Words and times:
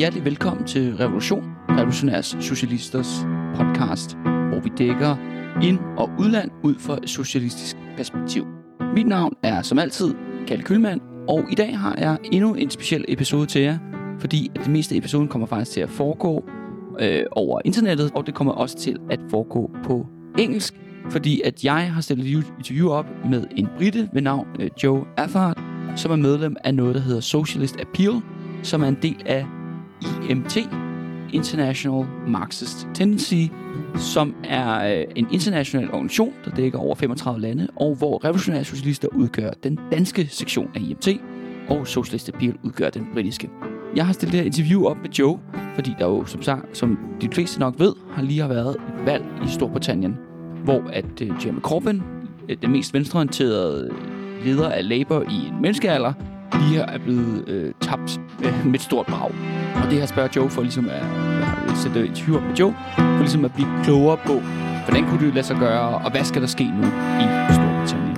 hjertelig 0.00 0.24
velkommen 0.24 0.66
til 0.66 0.96
Revolution, 0.96 1.44
Revolutionærs 1.68 2.36
Socialisters 2.40 3.26
podcast, 3.54 4.16
hvor 4.16 4.60
vi 4.60 4.70
dækker 4.78 5.16
ind- 5.62 5.78
og 5.96 6.10
udland 6.18 6.50
ud 6.62 6.74
fra 6.78 6.98
et 7.02 7.10
socialistisk 7.10 7.76
perspektiv. 7.96 8.46
Mit 8.94 9.06
navn 9.06 9.32
er 9.42 9.62
som 9.62 9.78
altid 9.78 10.14
Kalle 10.46 10.64
Kølmand, 10.64 11.00
og 11.28 11.44
i 11.50 11.54
dag 11.54 11.78
har 11.78 11.96
jeg 11.98 12.18
endnu 12.32 12.54
en 12.54 12.70
speciel 12.70 13.04
episode 13.08 13.46
til 13.46 13.62
jer, 13.62 13.78
fordi 14.18 14.50
at 14.54 14.60
det 14.60 14.70
meste 14.70 14.94
af 14.94 14.98
episoden 14.98 15.28
kommer 15.28 15.46
faktisk 15.46 15.70
til 15.70 15.80
at 15.80 15.90
foregå 15.90 16.44
øh, 17.00 17.22
over 17.32 17.60
internettet, 17.64 18.10
og 18.14 18.26
det 18.26 18.34
kommer 18.34 18.52
også 18.52 18.78
til 18.78 18.96
at 19.10 19.20
foregå 19.30 19.70
på 19.84 20.06
engelsk, 20.38 20.74
fordi 21.10 21.40
at 21.44 21.64
jeg 21.64 21.92
har 21.92 22.00
stillet 22.00 22.38
et 22.38 22.52
interview 22.58 22.90
op 22.90 23.06
med 23.30 23.44
en 23.56 23.68
brite 23.76 24.08
ved 24.12 24.22
navn 24.22 24.46
øh, 24.60 24.70
Joe 24.82 25.04
Affard, 25.16 25.62
som 25.96 26.12
er 26.12 26.16
medlem 26.16 26.56
af 26.64 26.74
noget, 26.74 26.94
der 26.94 27.00
hedder 27.00 27.20
Socialist 27.20 27.80
Appeal, 27.80 28.20
som 28.62 28.82
er 28.82 28.88
en 28.88 28.98
del 29.02 29.22
af 29.26 29.46
IMT, 30.30 30.56
International 31.32 32.06
Marxist 32.26 32.86
Tendency, 32.94 33.52
som 33.94 34.34
er 34.44 34.98
øh, 34.98 35.04
en 35.16 35.26
international 35.32 35.90
organisation, 35.90 36.34
der 36.44 36.50
dækker 36.50 36.78
over 36.78 36.94
35 36.94 37.40
lande, 37.40 37.68
og 37.76 37.94
hvor 37.94 38.24
revolutionære 38.24 38.64
socialister 38.64 39.08
udgør 39.12 39.50
den 39.62 39.78
danske 39.92 40.26
sektion 40.26 40.70
af 40.74 40.80
IMT, 40.80 41.08
og 41.68 41.86
Socialist 41.86 42.28
Appeal 42.28 42.54
udgør 42.62 42.90
den 42.90 43.06
britiske. 43.12 43.50
Jeg 43.96 44.06
har 44.06 44.12
stillet 44.12 44.32
det 44.32 44.40
her 44.40 44.46
interview 44.46 44.84
op 44.84 44.96
med 45.02 45.10
Joe, 45.10 45.38
fordi 45.74 45.94
der 45.98 46.06
jo, 46.06 46.24
som, 46.24 46.42
sagt, 46.42 46.76
som 46.76 46.98
de 47.20 47.28
fleste 47.28 47.60
nok 47.60 47.74
ved, 47.78 47.92
har 48.10 48.22
lige 48.22 48.40
har 48.40 48.48
været 48.48 48.70
et 48.70 49.06
valg 49.06 49.24
i 49.44 49.48
Storbritannien, 49.48 50.16
hvor 50.64 50.82
at 50.92 51.22
øh, 51.22 51.28
Jeremy 51.44 51.60
Corbyn, 51.60 52.00
øh, 52.48 52.56
den 52.62 52.70
mest 52.70 52.94
venstreorienterede 52.94 53.90
leder 54.44 54.68
af 54.68 54.88
Labour 54.88 55.22
i 55.22 55.48
en 55.48 55.62
menneskealder, 55.62 56.12
lige 56.58 56.80
er 56.80 56.98
blevet 56.98 57.48
øh, 57.48 57.72
tabt 57.80 58.20
øh, 58.44 58.66
med 58.66 58.74
et 58.74 58.80
stort 58.80 59.06
brag. 59.06 59.30
Og 59.84 59.90
det 59.90 59.98
her 59.98 60.06
spørger 60.06 60.28
Joe 60.36 60.50
for 60.50 60.62
ligesom 60.62 60.88
at, 60.88 61.02
at 61.70 61.76
sætte 61.76 62.00
et 62.00 62.18
hyr 62.18 62.40
med 62.40 62.54
Joe, 62.54 62.74
for 62.96 63.18
ligesom 63.18 63.44
at 63.44 63.52
blive 63.54 63.68
klogere 63.84 64.16
på, 64.26 64.32
hvordan 64.84 65.08
kunne 65.08 65.26
det 65.26 65.34
lade 65.34 65.46
sig 65.46 65.56
gøre, 65.56 65.88
og 65.98 66.10
hvad 66.10 66.24
skal 66.24 66.42
der 66.42 66.48
ske 66.48 66.64
nu 66.64 66.86
i 67.20 67.24
Storbritannien. 67.54 68.16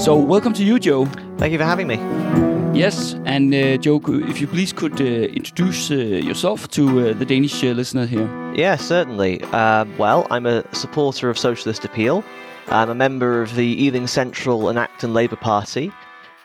So, 0.00 0.32
welcome 0.32 0.54
to 0.54 0.62
you, 0.62 0.78
Joe. 0.86 1.06
Thank 1.38 1.52
you 1.52 1.58
for 1.58 1.64
having 1.64 1.88
me. 1.88 2.55
Yes, 2.76 3.14
and 3.24 3.54
uh, 3.54 3.78
Joe, 3.78 4.02
if 4.28 4.38
you 4.38 4.46
please 4.46 4.70
could 4.70 5.00
uh, 5.00 5.04
introduce 5.04 5.90
uh, 5.90 5.94
yourself 5.94 6.68
to 6.72 7.08
uh, 7.08 7.12
the 7.14 7.24
Danish 7.24 7.64
uh, 7.64 7.68
listener 7.68 8.04
here. 8.04 8.28
Yeah, 8.54 8.76
certainly. 8.76 9.40
Uh, 9.44 9.86
well, 9.96 10.26
I'm 10.30 10.44
a 10.44 10.62
supporter 10.74 11.30
of 11.30 11.38
Socialist 11.38 11.86
Appeal. 11.86 12.22
I'm 12.68 12.90
a 12.90 12.94
member 12.94 13.40
of 13.40 13.54
the 13.54 13.82
Ealing 13.82 14.06
Central 14.06 14.68
and 14.68 14.78
Acton 14.78 15.14
Labour 15.14 15.36
Party, 15.36 15.90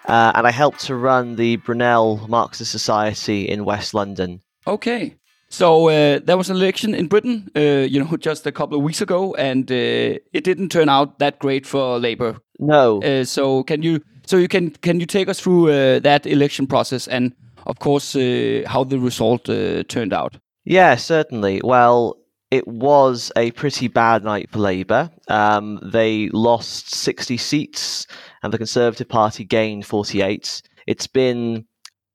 uh, 0.05 0.31
and 0.33 0.47
I 0.47 0.51
helped 0.51 0.79
to 0.85 0.95
run 0.95 1.35
the 1.35 1.57
Brunel 1.57 2.25
Marxist 2.29 2.71
Society 2.71 3.49
in 3.49 3.65
West 3.65 3.93
London. 3.93 4.41
Okay. 4.65 5.15
So 5.49 5.89
uh, 5.89 6.21
there 6.23 6.37
was 6.37 6.49
an 6.49 6.55
election 6.55 6.95
in 6.95 7.07
Britain, 7.07 7.51
uh, 7.57 7.85
you 7.89 8.01
know, 8.01 8.15
just 8.19 8.47
a 8.47 8.53
couple 8.53 8.77
of 8.77 8.83
weeks 8.85 9.01
ago, 9.01 9.35
and 9.35 9.69
uh, 9.69 10.17
it 10.31 10.45
didn't 10.45 10.69
turn 10.69 10.87
out 10.87 11.19
that 11.19 11.39
great 11.39 11.67
for 11.67 11.99
Labour. 11.99 12.37
No. 12.57 13.01
Uh, 13.01 13.25
so 13.25 13.63
can 13.63 13.83
you, 13.83 13.99
so 14.31 14.37
you 14.37 14.47
can, 14.47 14.69
can 14.69 15.01
you 15.01 15.05
take 15.05 15.27
us 15.27 15.41
through 15.41 15.69
uh, 15.69 15.99
that 15.99 16.25
election 16.25 16.65
process 16.65 17.05
and, 17.05 17.35
of 17.67 17.79
course, 17.79 18.15
uh, 18.15 18.63
how 18.65 18.85
the 18.85 18.97
result 18.97 19.49
uh, 19.49 19.83
turned 19.83 20.13
out? 20.13 20.37
Yeah, 20.63 20.95
certainly. 20.95 21.59
Well, 21.61 22.15
it 22.49 22.65
was 22.65 23.33
a 23.35 23.51
pretty 23.51 23.89
bad 23.89 24.23
night 24.23 24.49
for 24.49 24.59
Labour. 24.59 25.11
Um, 25.27 25.81
they 25.83 26.29
lost 26.29 26.95
60 26.95 27.35
seats, 27.35 28.07
and 28.41 28.53
the 28.53 28.57
Conservative 28.57 29.09
Party 29.09 29.43
gained 29.43 29.85
48. 29.85 30.61
It's 30.87 31.07
been 31.07 31.65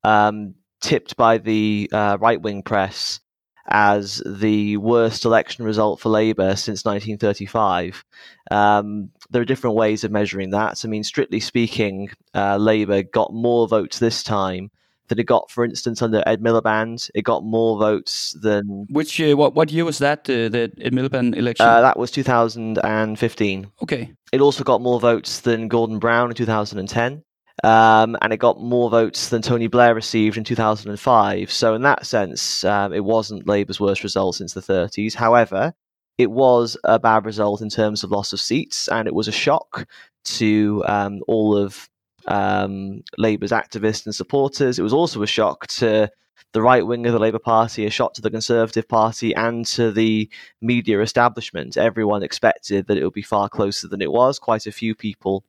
um, 0.03 0.55
tipped 0.81 1.19
by 1.19 1.37
the 1.37 1.91
uh, 1.93 2.17
right 2.19 2.41
wing 2.41 2.63
press 2.63 3.21
as 3.69 4.23
the 4.25 4.77
worst 4.77 5.25
election 5.25 5.65
result 5.65 6.01
for 6.01 6.09
Labour 6.09 6.57
since 6.57 6.85
1935. 6.85 8.05
Um, 8.51 9.11
there 9.31 9.43
are 9.43 9.47
different 9.47 9.77
ways 9.77 10.05
of 10.05 10.11
measuring 10.11 10.51
that. 10.51 10.83
I 10.85 10.89
mean, 10.89 11.05
strictly 11.05 11.41
speaking, 11.41 12.11
uh, 12.35 12.57
Labour 12.57 13.03
got 13.03 13.33
more 13.33 13.67
votes 13.67 13.99
this 13.99 14.23
time 14.23 14.71
than 15.09 15.19
it 15.19 15.25
got, 15.25 15.51
for 15.51 15.65
instance, 15.65 16.03
under 16.03 16.23
Ed 16.27 16.41
Miliband. 16.41 17.11
It 17.15 17.23
got 17.23 17.45
more 17.45 17.79
votes 17.79 18.37
than. 18.41 18.87
Which 18.91 19.21
uh, 19.21 19.37
what 19.37 19.55
what 19.55 19.71
year 19.71 19.85
was 19.85 19.99
that? 19.99 20.21
Uh, 20.29 20.49
the 20.49 20.73
Ed 20.81 20.93
Miliband 20.93 21.37
election. 21.37 21.67
Uh, 21.67 21.81
that 21.81 21.99
was 21.99 22.11
2015. 22.11 23.71
okay. 23.83 24.13
It 24.33 24.41
also 24.41 24.65
got 24.65 24.81
more 24.81 24.99
votes 24.99 25.41
than 25.41 25.69
Gordon 25.69 25.99
Brown 25.99 26.31
in 26.31 26.37
2010. 26.37 27.23
Um, 27.65 28.17
and 28.21 28.33
it 28.33 28.37
got 28.37 28.61
more 28.61 28.91
votes 28.91 29.31
than 29.31 29.41
Tony 29.41 29.67
Blair 29.67 29.95
received 29.95 30.37
in 30.37 30.45
2005. 30.45 31.51
So, 31.51 31.75
in 31.75 31.83
that 31.83 32.05
sense, 32.05 32.65
um, 32.65 32.93
it 32.93 33.05
wasn't 33.05 33.49
Labour's 33.49 33.81
worst 33.81 34.03
result 34.03 34.37
since 34.37 34.53
the 34.53 34.61
30s. 34.61 35.15
However, 35.15 35.73
it 36.19 36.31
was 36.31 36.77
a 36.85 36.99
bad 36.99 37.25
result 37.25 37.63
in 37.63 37.71
terms 37.71 38.05
of 38.05 38.11
loss 38.11 38.33
of 38.33 38.41
seats, 38.41 38.89
and 38.89 39.09
it 39.09 39.15
was 39.15 39.29
a 39.29 39.33
shock 39.33 39.89
to 40.25 40.83
um, 40.87 41.23
all 41.29 41.57
of 41.57 41.89
um, 42.27 43.03
Labour's 43.17 43.53
activists 43.53 44.07
and 44.07 44.15
supporters. 44.15 44.79
It 44.79 44.83
was 44.83 44.93
also 44.93 45.23
a 45.23 45.27
shock 45.27 45.67
to 45.69 46.11
the 46.53 46.63
right 46.63 46.87
wing 46.87 47.07
of 47.07 47.13
the 47.13 47.19
Labour 47.19 47.39
Party, 47.39 47.87
a 47.87 47.91
shock 47.91 48.15
to 48.15 48.23
the 48.23 48.31
Conservative 48.31 48.89
Party, 48.89 49.35
and 49.35 49.67
to 49.67 49.93
the 49.93 50.29
media 50.61 51.01
establishment. 51.01 51.77
Everyone 51.77 52.23
expected 52.23 52.87
that 52.87 52.97
it 52.97 53.05
would 53.05 53.13
be 53.13 53.23
far 53.23 53.49
closer 53.49 53.89
than 53.89 54.03
it 54.03 54.13
was. 54.13 54.39
Quite 54.39 54.67
a 54.67 54.73
few 54.73 54.95
people 54.95 55.45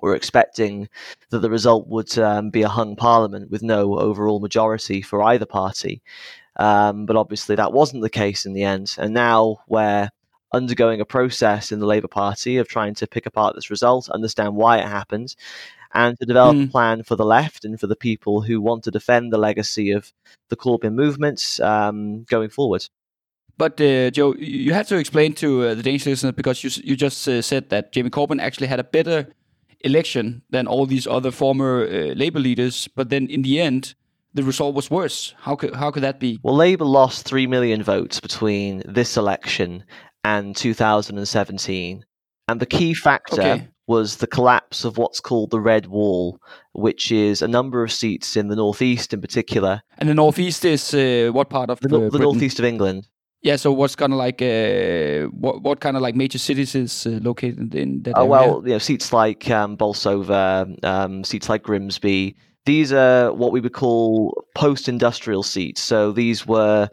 were 0.00 0.14
expecting 0.14 0.88
that 1.30 1.38
the 1.40 1.50
result 1.50 1.86
would 1.88 2.16
um, 2.18 2.50
be 2.50 2.62
a 2.62 2.68
hung 2.68 2.96
parliament 2.96 3.50
with 3.50 3.62
no 3.62 3.98
overall 3.98 4.40
majority 4.40 5.02
for 5.02 5.22
either 5.22 5.46
party. 5.46 6.02
Um, 6.56 7.06
but 7.06 7.16
obviously, 7.16 7.56
that 7.56 7.72
wasn't 7.72 8.02
the 8.02 8.10
case 8.10 8.46
in 8.46 8.52
the 8.52 8.64
end. 8.64 8.94
And 8.98 9.12
now 9.14 9.58
we're 9.68 10.08
undergoing 10.52 11.00
a 11.00 11.04
process 11.04 11.72
in 11.72 11.80
the 11.80 11.86
Labour 11.86 12.08
Party 12.08 12.56
of 12.56 12.68
trying 12.68 12.94
to 12.94 13.06
pick 13.06 13.26
apart 13.26 13.54
this 13.54 13.70
result, 13.70 14.08
understand 14.08 14.54
why 14.54 14.78
it 14.78 14.86
happened, 14.86 15.34
and 15.92 16.18
to 16.18 16.26
develop 16.26 16.56
Mm. 16.56 16.68
a 16.68 16.70
plan 16.70 17.02
for 17.02 17.16
the 17.16 17.24
left 17.24 17.64
and 17.64 17.78
for 17.78 17.86
the 17.86 17.96
people 17.96 18.40
who 18.42 18.60
want 18.60 18.84
to 18.84 18.90
defend 18.90 19.32
the 19.32 19.38
legacy 19.38 19.90
of 19.90 20.12
the 20.48 20.56
Corbyn 20.56 20.94
movement 20.94 21.60
um, 21.60 22.24
going 22.24 22.48
forward. 22.48 22.86
But 23.58 23.80
uh, 23.80 24.10
Joe, 24.10 24.34
you 24.34 24.74
had 24.74 24.86
to 24.88 24.96
explain 24.96 25.32
to 25.34 25.62
uh, 25.62 25.74
the 25.74 25.82
Danish 25.82 26.04
listener 26.06 26.32
because 26.32 26.62
you 26.62 26.70
you 26.84 26.96
just 26.96 27.26
uh, 27.26 27.40
said 27.40 27.70
that 27.70 27.92
Jamie 27.92 28.10
Corbyn 28.10 28.40
actually 28.40 28.66
had 28.66 28.80
a 28.80 28.84
better 28.84 29.28
election 29.80 30.42
than 30.50 30.66
all 30.66 30.86
these 30.86 31.06
other 31.06 31.30
former 31.30 31.84
uh, 31.86 32.14
Labour 32.14 32.40
leaders, 32.40 32.88
but 32.94 33.08
then 33.10 33.26
in 33.28 33.42
the 33.42 33.60
end, 33.60 33.94
the 34.34 34.42
result 34.42 34.74
was 34.74 34.90
worse. 34.90 35.34
How 35.40 35.56
could 35.56 35.74
how 35.74 35.90
could 35.90 36.02
that 36.02 36.20
be? 36.20 36.38
Well, 36.42 36.56
Labour 36.56 36.84
lost 36.84 37.24
3 37.26 37.46
million 37.46 37.82
votes 37.82 38.20
between 38.20 38.82
this 38.86 39.16
election 39.16 39.84
and 40.24 40.54
2017. 40.56 42.04
And 42.48 42.60
the 42.60 42.66
key 42.66 42.94
factor 42.94 43.40
Okay. 43.40 43.68
was 43.86 44.16
the 44.16 44.26
collapse 44.26 44.84
of 44.84 44.98
what's 44.98 45.20
called 45.20 45.50
the 45.50 45.60
Red 45.60 45.86
Wall, 45.86 46.38
which 46.72 47.10
is 47.10 47.42
a 47.42 47.48
number 47.48 47.82
of 47.82 47.90
seats 47.92 48.36
in 48.36 48.48
the 48.48 48.56
Northeast 48.56 49.12
in 49.12 49.20
particular, 49.20 49.82
And 49.98 50.08
the 50.08 50.14
northeast 50.14 50.64
is 50.64 50.92
uh, 50.94 51.30
what 51.32 51.48
part 51.48 51.70
of 51.70 51.80
the, 51.80 51.88
nor- 51.88 52.10
the 52.10 52.18
Northeast 52.18 52.58
of 52.58 52.64
England. 52.64 53.08
Yeah, 53.46 53.56
so 53.56 53.70
what's 53.70 53.94
kind 53.94 54.12
of 54.12 54.18
like 54.18 54.42
uh, 54.42 55.28
what 55.30 55.62
what 55.62 55.78
kind 55.80 55.96
of 55.96 56.02
like 56.02 56.16
major 56.16 56.38
cities 56.38 56.74
is 56.74 57.06
uh, 57.06 57.20
located 57.22 57.74
in 57.74 58.02
that 58.02 58.14
Oh, 58.16 58.22
area? 58.22 58.30
well, 58.30 58.62
you 58.64 58.72
know, 58.72 58.78
seats 58.78 59.12
like 59.12 59.48
um, 59.50 59.76
Bolsover, 59.76 60.66
um, 60.82 61.22
seats 61.22 61.48
like 61.48 61.62
Grimsby, 61.62 62.34
these 62.64 62.92
are 62.92 63.32
what 63.32 63.52
we 63.52 63.60
would 63.60 63.72
call 63.72 64.34
post 64.56 64.88
industrial 64.88 65.44
seats. 65.44 65.80
So 65.80 66.10
these 66.12 66.44
were 66.46 66.88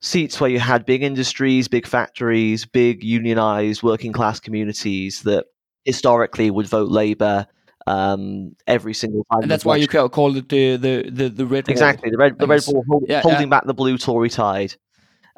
seats 0.00 0.40
where 0.40 0.48
you 0.48 0.58
had 0.58 0.86
big 0.86 1.02
industries, 1.02 1.68
big 1.68 1.86
factories, 1.86 2.64
big 2.64 3.04
unionized 3.04 3.82
working 3.82 4.12
class 4.12 4.40
communities 4.40 5.22
that 5.24 5.44
historically 5.84 6.50
would 6.50 6.66
vote 6.66 6.90
Labour 6.90 7.46
um, 7.86 8.56
every 8.66 8.94
single 8.94 9.24
time. 9.30 9.42
and 9.42 9.50
that's 9.50 9.66
why 9.66 9.76
you 9.76 9.82
election. 9.82 10.00
ca- 10.00 10.08
call 10.08 10.34
it 10.36 10.48
the 10.48 10.76
the 10.76 11.10
the, 11.10 11.28
the 11.28 11.44
red 11.44 11.68
Wall. 11.68 11.72
Exactly, 11.72 12.10
the 12.10 12.16
red, 12.16 12.38
the 12.38 12.46
red 12.46 12.64
hold, 12.64 13.04
Yeah, 13.06 13.20
holding 13.20 13.42
yeah. 13.42 13.46
back 13.48 13.66
the 13.66 13.74
blue 13.74 13.98
Tory 13.98 14.30
tide. 14.30 14.74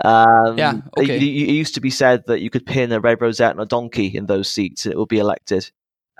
Um, 0.04 0.58
Yeah, 0.58 0.76
it- 0.96 1.02
okay. 1.02 1.16
It, 1.16 1.22
it 1.22 1.52
used 1.52 1.74
to 1.74 1.80
be 1.80 1.90
said 1.90 2.24
that 2.26 2.40
you 2.40 2.50
could 2.50 2.66
pin 2.66 2.92
a 2.92 3.00
red 3.00 3.20
rosette 3.20 3.54
on 3.54 3.60
a 3.60 3.66
donkey 3.66 4.06
in 4.06 4.26
those 4.26 4.48
seats 4.48 4.84
and 4.84 4.92
it 4.92 4.98
would 4.98 5.08
be 5.08 5.18
elected. 5.18 5.70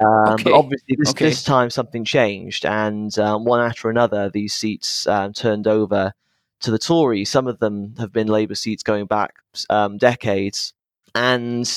Um, 0.00 0.34
Okay, 0.34 0.44
But 0.44 0.52
obviously, 0.54 0.96
this, 0.98 1.10
okay. 1.10 1.26
this 1.26 1.42
time 1.44 1.70
something 1.70 2.04
changed, 2.04 2.64
and 2.64 3.16
um, 3.18 3.44
one 3.44 3.60
after 3.60 3.90
another, 3.90 4.30
these 4.30 4.54
seats 4.54 5.06
um, 5.06 5.32
turned 5.32 5.66
over 5.66 6.12
to 6.60 6.70
the 6.70 6.78
Tories. 6.78 7.28
Some 7.30 7.46
of 7.46 7.58
them 7.58 7.94
have 7.98 8.12
been 8.12 8.26
Labour 8.28 8.54
seats 8.54 8.82
going 8.82 9.06
back 9.06 9.34
um, 9.68 9.98
decades, 9.98 10.72
and 11.14 11.68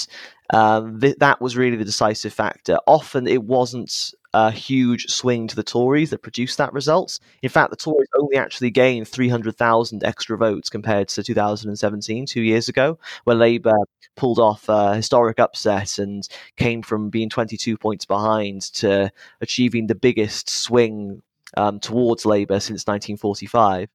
um, 0.54 1.00
th- 1.02 1.18
that 1.20 1.42
was 1.42 1.58
really 1.58 1.76
the 1.76 1.86
decisive 1.86 2.34
factor. 2.34 2.78
Often, 2.88 3.28
it 3.28 3.44
wasn't 3.44 4.14
a 4.36 4.52
huge 4.52 5.10
swing 5.10 5.48
to 5.48 5.56
the 5.56 5.64
Tories 5.64 6.10
that 6.10 6.22
produced 6.22 6.58
that 6.58 6.74
result. 6.74 7.20
In 7.42 7.48
fact, 7.48 7.70
the 7.70 7.78
Tories 7.78 8.10
only 8.20 8.36
actually 8.36 8.70
gained 8.70 9.08
300,000 9.08 10.04
extra 10.04 10.38
votes 10.38 10.70
compared 10.70 11.08
to 11.08 11.24
2017, 11.24 12.26
two 12.26 12.42
years 12.42 12.68
ago, 12.68 13.00
where 13.24 13.38
Labour 13.38 13.78
pulled 14.18 14.40
off 14.40 14.68
a 14.68 14.94
historic 14.96 15.40
upset 15.40 15.98
and 16.00 16.28
came 16.58 16.82
from 16.82 17.10
being 17.10 17.30
22 17.30 17.78
points 17.78 18.04
behind 18.04 18.62
to 18.74 19.10
achieving 19.40 19.88
the 19.88 19.96
biggest 19.96 20.50
swing 20.50 21.22
um, 21.56 21.80
towards 21.80 22.26
Labour 22.26 22.60
since 22.60 22.86
1945 22.86 23.88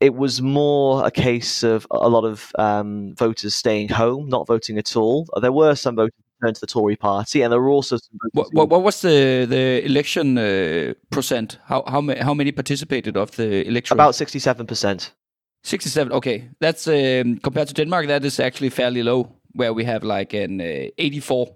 it 0.00 0.14
was 0.14 0.42
more 0.42 1.06
a 1.06 1.12
case 1.12 1.62
of 1.62 1.86
a 1.92 2.08
lot 2.08 2.24
of 2.24 2.50
um, 2.58 3.14
voters 3.14 3.54
staying 3.54 3.88
home, 3.88 4.28
not 4.28 4.48
voting 4.48 4.76
at 4.76 4.96
all. 4.96 5.28
There 5.40 5.52
were 5.52 5.76
some 5.76 5.94
voters 5.94 6.21
who 6.42 6.52
to 6.54 6.60
the 6.60 6.66
Tory 6.66 6.96
party, 6.96 7.42
and 7.42 7.52
there 7.52 7.60
were 7.60 7.70
also 7.70 7.96
some. 7.96 8.18
What, 8.32 8.48
what, 8.52 8.68
what 8.68 8.82
was 8.82 9.00
the 9.00 9.46
the 9.48 9.84
election 9.84 10.38
uh, 10.38 10.94
percent? 11.10 11.58
How 11.64 11.82
how 11.86 12.00
ma- 12.00 12.22
how 12.24 12.34
many 12.34 12.52
participated 12.52 13.16
of 13.16 13.30
the 13.36 13.66
election? 13.66 13.96
About 13.96 14.14
sixty-seven 14.14 14.66
percent. 14.66 15.14
Sixty-seven. 15.62 16.12
Okay, 16.12 16.48
that's 16.60 16.86
um, 16.86 17.38
compared 17.38 17.68
to 17.68 17.74
Denmark. 17.74 18.06
That 18.06 18.24
is 18.24 18.40
actually 18.40 18.70
fairly 18.70 19.02
low. 19.02 19.28
Where 19.54 19.72
we 19.74 19.84
have 19.84 20.02
like 20.02 20.32
an 20.44 20.60
uh, 20.60 20.88
eighty-four 20.96 21.46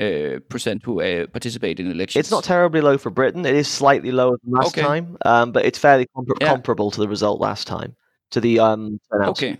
uh, 0.00 0.38
percent 0.48 0.82
who 0.84 1.00
uh, 1.00 1.26
participate 1.26 1.80
in 1.80 1.90
elections. 1.90 2.20
It's 2.20 2.30
not 2.30 2.44
terribly 2.44 2.80
low 2.80 2.98
for 2.98 3.10
Britain. 3.10 3.44
It 3.46 3.54
is 3.56 3.68
slightly 3.68 4.12
lower 4.12 4.38
than 4.44 4.52
last 4.52 4.68
Okay. 4.68 4.86
time, 4.86 5.16
um, 5.24 5.52
but 5.52 5.64
it's 5.64 5.78
fairly 5.78 6.06
compar- 6.16 6.40
Yeah. 6.40 6.52
comparable 6.52 6.90
to 6.90 7.00
the 7.00 7.08
result 7.08 7.40
last 7.40 7.66
time. 7.66 7.94
To 8.30 8.40
the 8.40 8.60
um, 8.60 9.00
turnout. 9.10 9.28
Okay, 9.30 9.58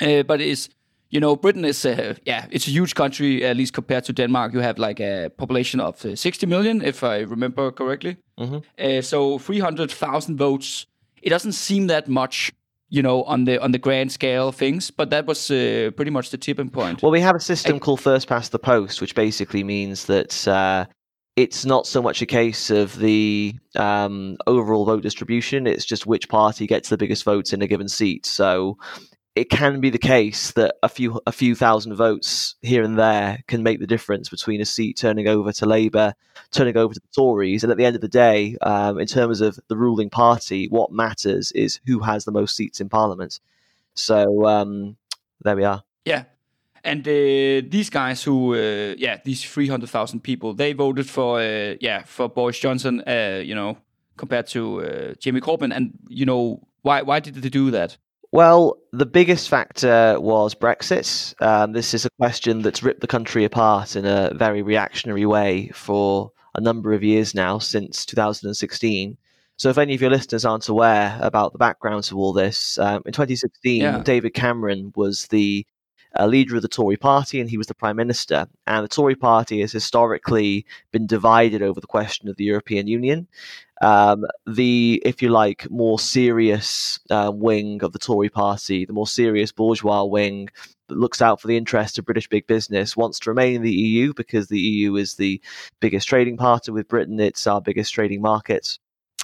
uh, 0.00 0.22
but 0.22 0.40
it's 0.40 0.68
you 1.12 1.20
know 1.20 1.36
Britain 1.36 1.64
is 1.64 1.84
uh, 1.84 2.14
yeah 2.26 2.46
it's 2.50 2.66
a 2.66 2.70
huge 2.70 2.94
country 2.94 3.44
at 3.44 3.56
least 3.56 3.74
compared 3.74 4.04
to 4.04 4.12
Denmark. 4.12 4.52
You 4.54 4.62
have 4.62 4.78
like 4.78 5.00
a 5.00 5.30
population 5.36 5.80
of 5.80 6.04
uh, 6.04 6.16
60 6.16 6.46
million 6.46 6.82
if 6.82 7.02
I 7.04 7.20
remember 7.20 7.70
correctly. 7.70 8.16
Mhm. 8.38 8.62
Uh, 8.78 9.02
so 9.02 9.38
300,000 9.38 10.38
votes. 10.38 10.86
It 11.22 11.30
doesn't 11.30 11.52
seem 11.52 11.86
that 11.86 12.08
much, 12.08 12.50
you 12.88 13.02
know, 13.02 13.22
on 13.24 13.44
the 13.44 13.62
on 13.62 13.72
the 13.72 13.78
grand 13.78 14.10
scale 14.10 14.48
of 14.48 14.56
things. 14.56 14.90
But 14.90 15.10
that 15.10 15.26
was 15.26 15.50
uh, 15.50 15.90
pretty 15.96 16.10
much 16.10 16.30
the 16.30 16.38
tipping 16.38 16.70
point. 16.70 17.02
Well, 17.02 17.12
we 17.12 17.20
have 17.22 17.36
a 17.36 17.40
system 17.40 17.78
called 17.78 18.00
first 18.00 18.28
past 18.28 18.50
the 18.50 18.58
post, 18.58 19.00
which 19.00 19.14
basically 19.14 19.64
means 19.64 20.04
that 20.06 20.48
uh, 20.48 20.84
it's 21.36 21.64
not 21.64 21.86
so 21.86 22.02
much 22.02 22.22
a 22.22 22.26
case 22.26 22.82
of 22.82 22.98
the 22.98 23.54
um, 23.76 24.36
overall 24.46 24.84
vote 24.84 25.02
distribution; 25.02 25.66
it's 25.66 25.84
just 25.84 26.06
which 26.06 26.28
party 26.28 26.66
gets 26.66 26.88
the 26.88 26.96
biggest 26.96 27.24
votes 27.24 27.52
in 27.52 27.62
a 27.62 27.66
given 27.66 27.88
seat. 27.88 28.26
So 28.26 28.76
it 29.34 29.48
can 29.48 29.80
be 29.80 29.88
the 29.88 29.98
case 29.98 30.52
that 30.52 30.74
a 30.82 30.88
few 30.88 31.20
a 31.26 31.32
few 31.32 31.54
thousand 31.54 31.94
votes 31.94 32.56
here 32.60 32.82
and 32.82 32.98
there 32.98 33.42
can 33.46 33.62
make 33.62 33.80
the 33.80 33.86
difference 33.86 34.28
between 34.28 34.60
a 34.60 34.64
seat 34.64 34.98
turning 34.98 35.26
over 35.26 35.52
to 35.52 35.66
Labour, 35.66 36.14
turning 36.50 36.76
over 36.76 36.92
to 36.92 37.00
the 37.00 37.08
Tories, 37.14 37.62
and 37.62 37.70
at 37.70 37.78
the 37.78 37.84
end 37.84 37.96
of 37.96 38.02
the 38.02 38.08
day, 38.08 38.56
um, 38.60 38.98
in 38.98 39.06
terms 39.06 39.40
of 39.40 39.58
the 39.68 39.76
ruling 39.76 40.10
party, 40.10 40.68
what 40.68 40.92
matters 40.92 41.50
is 41.52 41.80
who 41.86 42.00
has 42.00 42.24
the 42.24 42.32
most 42.32 42.56
seats 42.56 42.80
in 42.80 42.88
Parliament. 42.88 43.40
So 43.94 44.46
um, 44.46 44.96
there 45.42 45.56
we 45.56 45.64
are. 45.64 45.82
Yeah. 46.04 46.24
And 46.84 47.06
uh, 47.06 47.62
these 47.70 47.90
guys 47.90 48.24
who, 48.24 48.54
uh, 48.54 48.94
yeah, 48.98 49.18
these 49.24 49.44
300,000 49.44 50.20
people, 50.20 50.52
they 50.52 50.72
voted 50.72 51.08
for, 51.08 51.40
uh, 51.40 51.76
yeah, 51.80 52.02
for 52.02 52.28
Boris 52.28 52.58
Johnson, 52.58 53.02
uh, 53.06 53.40
you 53.42 53.54
know, 53.54 53.78
compared 54.16 54.48
to 54.48 54.82
uh, 54.82 55.14
Jamie 55.18 55.40
Corbyn. 55.40 55.74
And, 55.74 55.96
you 56.08 56.26
know, 56.26 56.66
why, 56.82 57.02
why 57.02 57.20
did 57.20 57.34
they 57.36 57.48
do 57.48 57.70
that? 57.70 57.96
Well, 58.32 58.78
the 58.92 59.04
biggest 59.04 59.50
factor 59.50 60.18
was 60.18 60.54
Brexit. 60.54 61.34
Um, 61.42 61.72
this 61.72 61.92
is 61.92 62.06
a 62.06 62.10
question 62.18 62.62
that's 62.62 62.82
ripped 62.82 63.02
the 63.02 63.06
country 63.06 63.44
apart 63.44 63.94
in 63.94 64.06
a 64.06 64.32
very 64.34 64.62
reactionary 64.62 65.26
way 65.26 65.68
for 65.74 66.32
a 66.54 66.60
number 66.60 66.94
of 66.94 67.04
years 67.04 67.34
now, 67.34 67.58
since 67.58 68.06
2016. 68.06 69.18
So, 69.58 69.68
if 69.68 69.76
any 69.76 69.94
of 69.94 70.00
your 70.00 70.10
listeners 70.10 70.46
aren't 70.46 70.68
aware 70.70 71.18
about 71.20 71.52
the 71.52 71.58
background 71.58 72.04
to 72.04 72.16
all 72.16 72.32
this, 72.32 72.78
um, 72.78 73.02
in 73.04 73.12
2016, 73.12 73.82
Yeah. 73.82 74.02
David 74.02 74.32
Cameron 74.32 74.94
was 74.96 75.26
the 75.26 75.66
uh, 76.18 76.26
leader 76.26 76.56
of 76.56 76.62
the 76.62 76.68
Tory 76.68 76.96
party 76.96 77.40
and 77.40 77.48
he 77.48 77.58
was 77.58 77.66
the 77.66 77.74
prime 77.74 77.96
minister. 77.96 78.46
And 78.66 78.84
the 78.84 78.88
Tory 78.88 79.14
party 79.14 79.60
has 79.60 79.72
historically 79.72 80.66
been 80.90 81.06
divided 81.06 81.62
over 81.62 81.80
the 81.80 81.86
question 81.86 82.28
of 82.28 82.36
the 82.36 82.44
European 82.44 82.86
Union. 82.86 83.28
Um, 83.82 84.24
the, 84.46 85.02
if 85.04 85.20
you 85.22 85.28
like, 85.28 85.68
more 85.70 85.98
serious 85.98 87.00
uh, 87.10 87.32
wing 87.34 87.82
of 87.82 87.92
the 87.92 87.98
Tory 87.98 88.28
party, 88.28 88.84
the 88.84 88.92
more 88.92 89.08
serious 89.08 89.50
bourgeois 89.50 90.04
wing 90.04 90.48
that 90.88 90.96
looks 90.96 91.20
out 91.20 91.40
for 91.40 91.48
the 91.48 91.56
interests 91.56 91.98
of 91.98 92.04
British 92.04 92.28
big 92.28 92.46
business, 92.46 92.96
wants 92.96 93.18
to 93.20 93.30
remain 93.30 93.56
in 93.56 93.62
the 93.62 93.72
EU 93.72 94.14
because 94.14 94.46
the 94.46 94.60
EU 94.60 94.94
is 94.94 95.16
the 95.16 95.40
biggest 95.80 96.08
trading 96.08 96.36
partner 96.36 96.72
with 96.72 96.88
Britain. 96.88 97.18
It's 97.18 97.46
our 97.46 97.60
biggest 97.60 97.92
trading 97.92 98.22
market. 98.22 98.78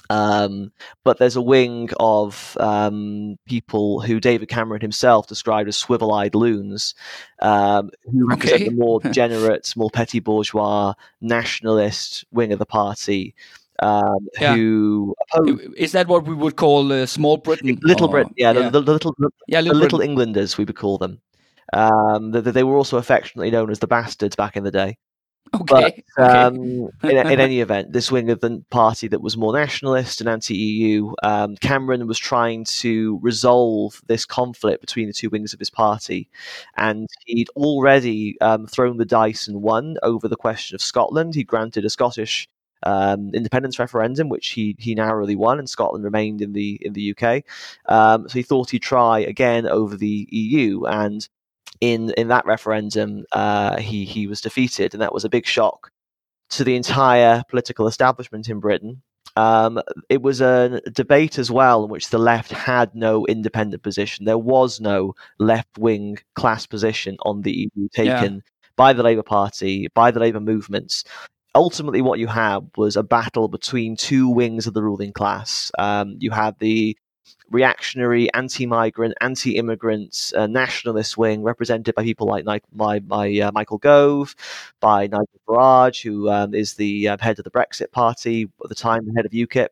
Um, 0.09 0.71
but 1.03 1.19
there's 1.19 1.35
a 1.35 1.41
wing 1.41 1.89
of 1.99 2.57
um, 2.59 3.37
people 3.45 4.01
who 4.01 4.19
David 4.19 4.49
Cameron 4.49 4.81
himself 4.81 5.27
described 5.27 5.69
as 5.69 5.77
swivel-eyed 5.77 6.33
loons, 6.33 6.95
um, 7.41 7.91
who 8.11 8.27
represent 8.27 8.65
the 8.65 8.71
more 8.71 8.99
degenerate, 9.03 9.71
more 9.75 9.91
petty 9.91 10.19
bourgeois, 10.19 10.93
nationalist 11.21 12.25
wing 12.31 12.51
of 12.51 12.59
the 12.59 12.65
party, 12.65 13.35
um, 13.81 14.27
Yeah. 14.39 14.55
who 14.55 15.15
oppose 15.33 15.59
Is 15.77 15.91
that 15.93 16.07
what 16.07 16.25
we 16.25 16.35
would 16.35 16.55
call 16.55 16.91
uh, 16.91 17.05
small 17.05 17.37
Britain? 17.37 17.79
Little 17.81 18.07
or- 18.07 18.11
Britain, 18.11 18.33
yeah, 18.37 18.51
yeah. 18.51 18.69
The, 18.69 18.81
the 18.81 18.93
little 18.93 19.15
the 19.17 19.29
yeah, 19.47 19.61
Little, 19.61 19.79
little 19.79 20.01
Englanders 20.01 20.57
we 20.57 20.65
would 20.65 20.75
call 20.75 20.97
them. 20.97 21.21
Um, 21.73 22.31
th- 22.31 22.43
th- 22.43 22.53
they 22.53 22.63
were 22.63 22.77
also 22.77 22.97
affectionately 22.97 23.51
known 23.51 23.69
as 23.69 23.79
the 23.79 23.87
bastards 23.87 24.35
back 24.35 24.57
in 24.57 24.63
the 24.63 24.71
day. 24.71 24.97
Okay. 25.53 25.63
But 25.67 25.93
okay. 26.25 26.39
um, 26.39 26.55
in, 27.03 27.17
in 27.17 27.39
any 27.39 27.59
event, 27.61 27.93
this 27.93 28.11
wing 28.11 28.29
of 28.29 28.39
the 28.39 28.63
party 28.69 29.07
that 29.07 29.21
was 29.21 29.37
more 29.37 29.53
nationalist 29.53 30.19
and 30.19 30.29
anti-EU, 30.29 31.13
um, 31.23 31.55
Cameron 31.57 32.05
was 32.07 32.19
trying 32.19 32.65
to 32.65 33.19
resolve 33.21 34.01
this 34.07 34.25
conflict 34.25 34.81
between 34.81 35.07
the 35.07 35.13
two 35.13 35.29
wings 35.29 35.53
of 35.53 35.59
his 35.59 35.69
party, 35.69 36.29
and 36.77 37.07
he'd 37.25 37.49
already 37.55 38.35
um, 38.41 38.67
thrown 38.67 38.97
the 38.97 39.05
dice 39.05 39.47
and 39.47 39.61
won 39.61 39.97
over 40.03 40.27
the 40.27 40.35
question 40.35 40.75
of 40.75 40.81
Scotland. 40.81 41.33
He 41.35 41.43
granted 41.43 41.85
a 41.85 41.89
Scottish 41.89 42.47
um, 42.83 43.31
independence 43.33 43.79
referendum, 43.79 44.29
which 44.29 44.49
he 44.49 44.75
he 44.79 44.95
narrowly 44.95 45.35
won, 45.35 45.59
and 45.59 45.69
Scotland 45.69 46.03
remained 46.03 46.41
in 46.41 46.53
the 46.53 46.79
in 46.81 46.93
the 46.93 47.15
UK. 47.15 47.43
Um, 47.85 48.27
so 48.27 48.33
he 48.33 48.43
thought 48.43 48.69
he'd 48.69 48.81
try 48.81 49.19
again 49.19 49.67
over 49.67 49.95
the 49.95 50.27
EU, 50.31 50.85
and 50.85 51.27
in 51.81 52.11
in 52.11 52.27
that 52.29 52.45
referendum, 52.45 53.25
uh, 53.31 53.77
he 53.77 54.05
he 54.05 54.27
was 54.27 54.41
defeated, 54.41 54.93
and 54.93 55.01
that 55.01 55.13
was 55.13 55.25
a 55.25 55.29
big 55.29 55.45
shock 55.45 55.91
to 56.51 56.63
the 56.63 56.75
entire 56.75 57.43
political 57.49 57.87
establishment 57.87 58.49
in 58.49 58.59
Britain. 58.59 59.01
Um, 59.35 59.81
it 60.09 60.21
was 60.21 60.41
a 60.41 60.81
debate 60.91 61.37
as 61.37 61.51
well 61.51 61.83
in 61.85 61.89
which 61.89 62.09
the 62.09 62.17
left 62.17 62.51
had 62.51 62.93
no 62.95 63.25
independent 63.27 63.83
position. 63.83 64.25
There 64.25 64.37
was 64.37 64.81
no 64.81 65.13
left 65.37 65.77
wing 65.77 66.17
class 66.35 66.65
position 66.65 67.17
on 67.21 67.43
the 67.43 67.69
EU 67.75 67.87
taken 67.93 68.41
by 68.75 68.93
the 68.93 69.03
Labour 69.03 69.23
Party, 69.23 69.87
by 69.93 70.11
the 70.11 70.19
Labour 70.19 70.39
movements. 70.39 71.03
Ultimately, 71.55 72.01
what 72.01 72.19
you 72.19 72.27
had 72.27 72.69
was 72.77 72.95
a 72.95 73.03
battle 73.03 73.47
between 73.47 73.95
two 73.95 74.29
wings 74.29 74.67
of 74.67 74.73
the 74.73 74.83
ruling 74.83 75.11
class. 75.11 75.71
Um, 75.79 76.15
you 76.19 76.31
had 76.31 76.57
the 76.59 76.95
reactionary, 77.49 78.31
anti-migrant, 78.33 79.15
anti-immigrant, 79.21 80.31
uh, 80.35 80.45
nationalist 80.45 81.17
wing 81.17 81.41
represented 81.41 81.95
by 81.95 82.03
people 82.03 82.27
like 82.27 82.45
Ni- 82.45 82.61
my, 82.73 82.99
my 83.07 83.39
uh, 83.39 83.51
Michael 83.51 83.79
Gove, 83.79 84.35
by 84.79 85.07
Nigel 85.07 85.27
Farage, 85.47 86.03
who 86.03 86.29
um, 86.29 86.53
is 86.53 86.75
the 86.75 87.07
uh, 87.07 87.17
head 87.19 87.39
of 87.39 87.45
the 87.45 87.51
Brexit 87.51 87.91
Party 87.91 88.43
at 88.63 88.69
the 88.69 88.75
time, 88.75 89.05
the 89.07 89.13
head 89.15 89.25
of 89.25 89.31
UKIP, 89.31 89.69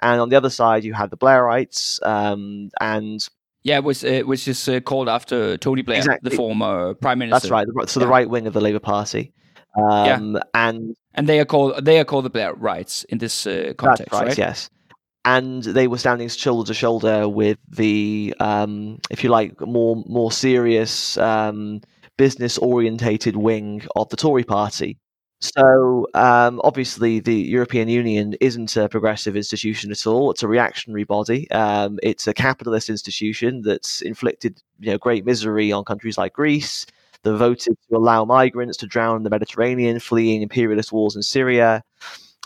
and 0.00 0.20
on 0.20 0.28
the 0.28 0.36
other 0.36 0.50
side 0.50 0.84
you 0.84 0.92
had 0.92 1.08
the 1.10 1.16
Blairites 1.16 2.04
um, 2.06 2.70
and 2.80 3.26
yeah, 3.62 3.78
which, 3.78 4.04
uh, 4.04 4.20
which 4.22 4.46
is 4.46 4.68
uh, 4.68 4.80
called 4.80 5.08
after 5.08 5.56
Tony 5.56 5.80
Blair, 5.80 5.96
Exactly. 5.96 6.28
the 6.28 6.36
former 6.36 6.92
prime 6.92 7.18
minister. 7.18 7.48
that's 7.48 7.50
right, 7.50 7.66
so 7.88 7.98
the 8.00 8.04
Yeah. 8.06 8.10
right 8.10 8.28
wing 8.28 8.46
of 8.46 8.52
the 8.52 8.60
Labour 8.60 8.78
Party. 8.80 9.32
Um, 9.76 10.38
And 10.52 10.94
And 11.14 11.28
they 11.28 11.38
are 11.40 11.44
called 11.44 11.84
they 11.84 12.00
are 12.00 12.04
called 12.04 12.24
the 12.24 12.30
Blairites 12.30 13.04
in 13.08 13.18
this 13.18 13.46
uh, 13.46 13.72
context, 13.78 14.12
right, 14.12 14.36
Yes, 14.36 14.68
and 15.24 15.62
they 15.62 15.86
were 15.88 15.98
standing 15.98 16.28
shoulder 16.28 16.66
to 16.66 16.74
shoulder 16.74 17.28
with 17.28 17.58
the, 17.68 18.34
um, 18.40 18.98
if 19.10 19.24
you 19.24 19.30
like, 19.30 19.60
more 19.60 20.02
more 20.06 20.32
serious, 20.32 21.16
um, 21.18 21.80
business 22.16 22.58
orientated 22.58 23.36
wing 23.36 23.82
of 23.96 24.08
the 24.10 24.16
Tory 24.16 24.44
party. 24.44 24.98
So 25.40 26.06
um, 26.14 26.60
obviously, 26.64 27.20
the 27.20 27.34
European 27.34 27.88
Union 27.88 28.34
isn't 28.40 28.76
a 28.76 28.88
progressive 28.88 29.36
institution 29.36 29.90
at 29.90 30.06
all. 30.06 30.30
It's 30.30 30.42
a 30.42 30.48
reactionary 30.48 31.04
body. 31.04 31.50
Um, 31.50 31.98
it's 32.02 32.26
a 32.26 32.34
capitalist 32.34 32.88
institution 32.88 33.62
that's 33.62 34.00
inflicted, 34.00 34.62
you 34.80 34.90
know, 34.90 34.98
great 34.98 35.24
misery 35.26 35.70
on 35.70 35.84
countries 35.84 36.16
like 36.16 36.32
Greece. 36.32 36.86
They 37.24 37.30
voted 37.30 37.76
to 37.88 37.96
allow 37.96 38.24
migrants 38.24 38.76
to 38.78 38.86
drown 38.86 39.16
in 39.16 39.22
the 39.22 39.30
Mediterranean, 39.30 39.98
fleeing 39.98 40.42
imperialist 40.42 40.92
wars 40.92 41.16
in 41.16 41.22
Syria. 41.22 41.82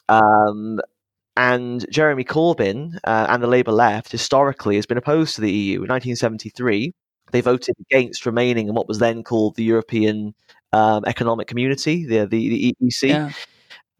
Um, 0.08 0.80
and 1.37 1.87
Jeremy 1.90 2.25
Corbyn 2.25 2.99
uh, 3.04 3.26
and 3.28 3.42
the 3.42 3.47
Labour 3.47 3.73
left 3.73 4.11
historically 4.11 4.76
has 4.76 4.87
been 4.87 4.99
opposed 4.99 5.35
to 5.37 5.40
the 5.40 5.52
EU. 5.52 5.76
In 5.76 5.88
1973, 5.88 6.92
they 7.30 7.40
voted 7.40 7.76
against 7.80 8.26
remaining 8.26 8.68
in 8.68 8.75
what 8.75 8.88
was 8.88 8.99
then 8.99 9.23
called 9.23 9.56
the 9.56 9.64
European 9.64 10.35
um, 10.73 11.04
Economic 11.06 11.47
Community, 11.47 12.06
the, 12.06 12.26
the, 12.26 12.49
the 12.49 12.76
EEC. 12.82 13.08
Yeah. 13.08 13.30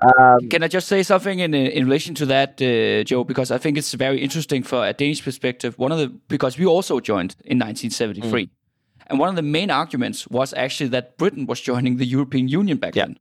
Um, 0.01 0.49
Can 0.49 0.63
I 0.63 0.69
just 0.69 0.87
say 0.87 1.03
something 1.03 1.41
in 1.41 1.55
in 1.55 1.85
relation 1.85 2.15
to 2.17 2.27
that, 2.27 2.63
uh, 2.63 3.03
Joe? 3.03 3.25
Because 3.25 3.51
I 3.51 3.59
think 3.59 3.77
it's 3.77 3.93
very 3.95 4.21
interesting 4.21 4.63
for 4.63 4.87
a 4.87 4.93
Danish 4.93 5.25
perspective. 5.25 5.77
One 5.77 5.91
of 5.91 5.99
the 5.99 6.09
because 6.29 6.57
we 6.57 6.67
also 6.67 7.01
joined 7.01 7.35
in 7.45 7.59
1973, 7.59 8.47
Mm. 8.47 8.51
And 9.11 9.21
one 9.21 9.29
of 9.29 9.37
the 9.37 9.43
main 9.43 9.71
arguments 9.71 10.27
was 10.31 10.55
actually 10.55 10.91
that 10.91 11.17
Britain 11.17 11.47
was 11.47 11.61
joining 11.61 11.99
the 11.99 12.07
European 12.07 12.49
Union 12.49 12.79
back 12.79 12.95
Yeah. 12.97 13.07
then, 13.07 13.17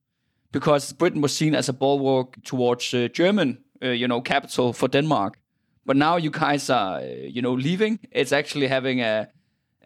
because 0.51 0.96
Britain 0.96 1.22
was 1.22 1.38
seen 1.38 1.56
as 1.56 1.70
a 1.70 1.74
bulwark 1.74 2.36
towards 2.44 2.94
uh, 2.94 3.08
German, 3.13 3.58
uh, 3.84 3.88
you 3.89 4.08
know, 4.08 4.22
capital 4.22 4.74
for 4.74 4.89
Denmark. 4.89 5.38
But 5.86 5.96
now 5.98 6.17
you 6.17 6.32
guys 6.32 6.70
are, 6.70 7.00
uh, 7.00 7.29
you 7.36 7.41
know, 7.41 7.53
leaving. 7.53 8.00
It's 8.12 8.32
actually 8.32 8.67
having 8.67 9.01
a 9.01 9.27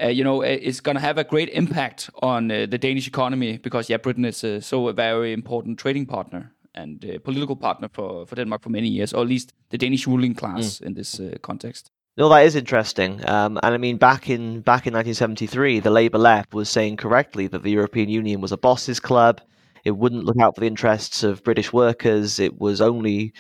uh, 0.03 0.07
you 0.07 0.23
know, 0.23 0.41
uh, 0.41 0.57
it's 0.61 0.81
going 0.81 0.95
to 0.97 1.01
have 1.01 1.17
a 1.19 1.23
great 1.23 1.49
impact 1.49 2.09
on 2.21 2.51
uh, 2.51 2.65
the 2.65 2.77
Danish 2.77 3.07
economy 3.07 3.57
because, 3.57 3.93
yeah, 3.93 4.01
Britain 4.01 4.25
is 4.25 4.43
uh, 4.43 4.59
so 4.59 4.87
a 4.87 4.93
very 4.93 5.31
important 5.31 5.77
trading 5.79 6.07
partner 6.07 6.51
and 6.73 7.05
uh, 7.05 7.19
political 7.23 7.55
partner 7.55 7.89
for, 7.93 8.25
for 8.25 8.35
Denmark 8.35 8.63
for 8.63 8.69
many 8.71 8.87
years, 8.87 9.13
or 9.13 9.21
at 9.21 9.27
least 9.27 9.53
the 9.69 9.77
Danish 9.77 10.07
ruling 10.07 10.33
class 10.33 10.81
in 10.81 10.93
this 10.95 11.19
uh, 11.19 11.37
context. 11.41 11.91
No, 12.17 12.27
that 12.29 12.45
is 12.45 12.55
interesting. 12.55 13.21
Um, 13.27 13.57
and 13.63 13.73
I 13.73 13.77
mean, 13.77 13.97
back 13.97 14.29
in 14.29 14.61
back 14.61 14.85
in 14.85 14.93
1973, 14.93 15.79
the 15.79 15.89
Labour 15.89 16.17
left 16.17 16.53
was 16.53 16.69
saying 16.69 16.97
correctly 16.97 17.47
that 17.47 17.63
the 17.63 17.71
European 17.71 18.09
Union 18.09 18.41
was 18.41 18.51
a 18.51 18.57
bosses' 18.57 18.99
club. 18.99 19.39
It 19.85 19.91
wouldn't 19.91 20.25
look 20.25 20.37
out 20.39 20.55
for 20.55 20.61
the 20.61 20.67
interests 20.67 21.23
of 21.23 21.43
British 21.43 21.71
workers. 21.71 22.37
It 22.37 22.59
was 22.59 22.81
only 22.81 23.33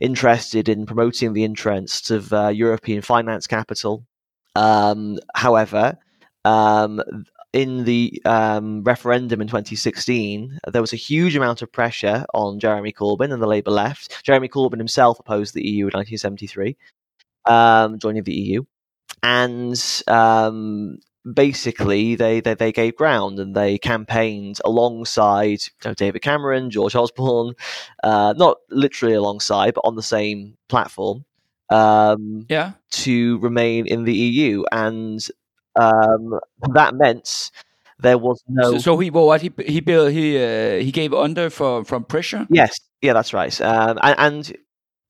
interested 0.00 0.68
in 0.68 0.86
promoting 0.86 1.32
the 1.32 1.44
interests 1.44 2.10
of 2.10 2.32
uh, 2.32 2.48
European 2.48 3.00
finance 3.00 3.46
capital. 3.46 4.04
Um, 4.56 5.18
however, 5.34 5.96
um, 6.44 7.00
in 7.52 7.84
the 7.84 8.20
um, 8.24 8.82
referendum 8.82 9.40
in 9.40 9.46
2016, 9.46 10.58
there 10.66 10.82
was 10.82 10.92
a 10.92 10.96
huge 10.96 11.36
amount 11.36 11.62
of 11.62 11.72
pressure 11.72 12.26
on 12.34 12.58
Jeremy 12.58 12.92
Corbyn 12.92 13.32
and 13.32 13.40
the 13.40 13.46
Labour 13.46 13.70
left. 13.70 14.22
Jeremy 14.24 14.48
Corbyn 14.48 14.78
himself 14.78 15.18
opposed 15.20 15.54
the 15.54 15.66
EU 15.66 15.84
in 15.84 15.92
1973 15.92 16.76
um, 17.46 17.98
joining 17.98 18.24
the 18.24 18.34
EU, 18.34 18.64
and 19.22 20.02
um, 20.08 20.98
basically 21.34 22.14
they, 22.14 22.40
they 22.40 22.54
they 22.54 22.72
gave 22.72 22.96
ground 22.96 23.38
and 23.38 23.54
they 23.54 23.78
campaigned 23.78 24.58
alongside 24.64 25.60
you 25.62 25.84
know, 25.84 25.94
David 25.94 26.22
Cameron, 26.22 26.70
George 26.70 26.94
Osborne, 26.94 27.54
uh, 28.04 28.34
not 28.36 28.58
literally 28.70 29.14
alongside, 29.14 29.74
but 29.74 29.82
on 29.84 29.96
the 29.96 30.02
same 30.02 30.56
platform 30.68 31.24
um, 31.70 32.46
Yeah. 32.48 32.72
to 32.90 33.38
remain 33.38 33.86
in 33.86 34.04
the 34.04 34.14
EU, 34.14 34.64
and 34.72 35.20
um, 35.74 36.38
that 36.72 36.94
meant 36.94 37.50
there 37.98 38.18
was 38.18 38.42
no. 38.48 38.72
So, 38.72 38.78
so 38.78 38.98
he 38.98 39.10
well, 39.10 39.26
what 39.26 39.40
he 39.42 39.50
he 39.66 39.80
built 39.80 40.12
he 40.12 40.36
uh, 40.42 40.78
he 40.78 40.92
gave 40.92 41.12
under 41.12 41.50
for 41.50 41.84
from 41.84 42.04
pressure. 42.04 42.46
Yes, 42.50 42.78
yeah, 43.00 43.12
that's 43.12 43.32
right. 43.32 43.58
Um, 43.60 43.98
and, 44.02 44.16
and 44.18 44.56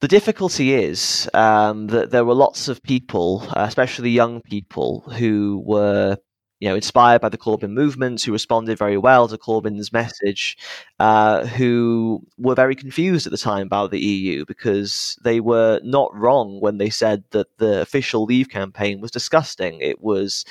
the 0.00 0.08
difficulty 0.08 0.74
is 0.74 1.28
um, 1.32 1.86
that 1.88 2.10
there 2.10 2.24
were 2.24 2.34
lots 2.34 2.68
of 2.68 2.82
people, 2.82 3.42
uh, 3.50 3.64
especially 3.66 4.10
young 4.10 4.42
people, 4.42 5.00
who 5.18 5.62
were, 5.64 6.18
you 6.60 6.68
know, 6.68 6.74
inspired 6.74 7.22
by 7.22 7.30
the 7.30 7.38
Corbyn 7.38 7.70
movement, 7.70 8.22
who 8.22 8.32
responded 8.32 8.76
very 8.78 8.98
well 8.98 9.26
to 9.26 9.38
Corbyn's 9.38 9.92
message, 9.92 10.58
uh, 11.00 11.46
who 11.46 12.22
were 12.36 12.54
very 12.54 12.74
confused 12.74 13.26
at 13.26 13.30
the 13.30 13.38
time 13.38 13.66
about 13.66 13.90
the 13.90 14.00
EU 14.00 14.44
because 14.44 15.18
they 15.24 15.40
were 15.40 15.80
not 15.82 16.14
wrong 16.14 16.60
when 16.60 16.76
they 16.76 16.90
said 16.90 17.24
that 17.30 17.56
the 17.56 17.80
official 17.80 18.24
Leave 18.24 18.50
campaign 18.50 19.00
was 19.00 19.10
disgusting. 19.10 19.80
It 19.80 20.02
was 20.02 20.44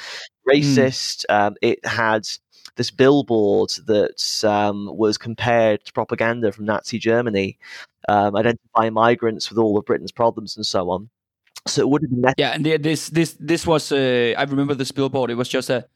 racist. 0.49 1.23
Um, 1.29 1.55
it 1.61 1.85
had 1.85 2.27
this 2.75 2.91
billboard 2.91 3.69
that 3.85 4.43
um, 4.43 4.89
was 4.95 5.17
compared 5.17 5.85
to 5.85 5.93
propaganda 5.93 6.51
from 6.51 6.65
Nazi 6.65 6.99
Germany, 6.99 7.57
um, 8.07 8.35
identifying 8.35 8.93
migrants 8.93 9.49
with 9.49 9.57
all 9.57 9.77
of 9.77 9.85
Britain's 9.85 10.11
problems 10.11 10.55
and 10.55 10.65
so 10.65 10.89
on. 10.89 11.09
So 11.67 11.81
it 11.81 11.89
would 11.89 12.03
have 12.03 12.11
been 12.11 12.21
necessary. 12.21 12.35
Yeah, 12.37 12.75
and 12.75 12.83
this 12.83 13.09
this 13.09 13.35
this 13.39 13.65
was 13.65 13.91
uh, 13.91 14.33
I 14.37 14.43
remember 14.43 14.75
this 14.75 14.91
billboard. 14.91 15.31
It 15.31 15.35
was 15.35 15.49
just 15.49 15.69
a, 15.71 15.87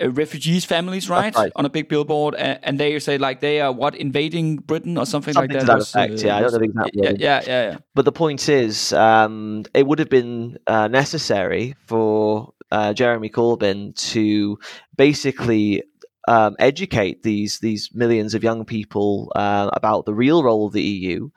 a 0.00 0.08
refugees 0.08 0.64
families, 0.64 1.10
right? 1.10 1.34
right. 1.34 1.52
on 1.54 1.66
a 1.66 1.68
big 1.68 1.88
billboard, 1.88 2.34
and, 2.34 2.58
and 2.62 2.80
they 2.80 2.98
say 2.98 3.18
like 3.18 3.40
they 3.40 3.60
are 3.60 3.70
what 3.70 3.94
invading 3.94 4.56
Britain 4.56 4.96
or 4.96 5.04
something, 5.04 5.34
Something 5.34 5.50
like 5.50 5.60
to 5.60 5.66
that. 5.66 5.72
that 5.72 5.78
was, 5.78 5.94
effect, 5.94 6.22
yeah, 6.22 6.36
I 6.36 6.40
don't 6.40 6.52
know 6.52 6.58
the 6.58 6.64
exact 6.64 6.90
yeah, 6.94 7.10
yeah, 7.10 7.42
yeah, 7.46 7.70
yeah. 7.72 7.78
But 7.94 8.06
the 8.06 8.12
point 8.12 8.48
is, 8.48 8.94
um, 8.94 9.64
it 9.74 9.86
would 9.86 9.98
have 9.98 10.08
been 10.08 10.56
uh, 10.66 10.88
necessary 10.88 11.74
for 11.84 12.54
uh, 12.70 12.94
Jeremy 12.94 13.28
Corbyn 13.28 13.94
to 14.12 14.58
basically 14.96 15.82
um, 16.28 16.56
educate 16.58 17.22
these 17.22 17.58
these 17.60 17.90
millions 17.94 18.34
of 18.34 18.44
young 18.44 18.64
people 18.64 19.32
uh, 19.34 19.70
about 19.72 20.04
the 20.04 20.14
real 20.14 20.42
role 20.44 20.66
of 20.66 20.74
the 20.74 20.82
EU, 20.82 21.30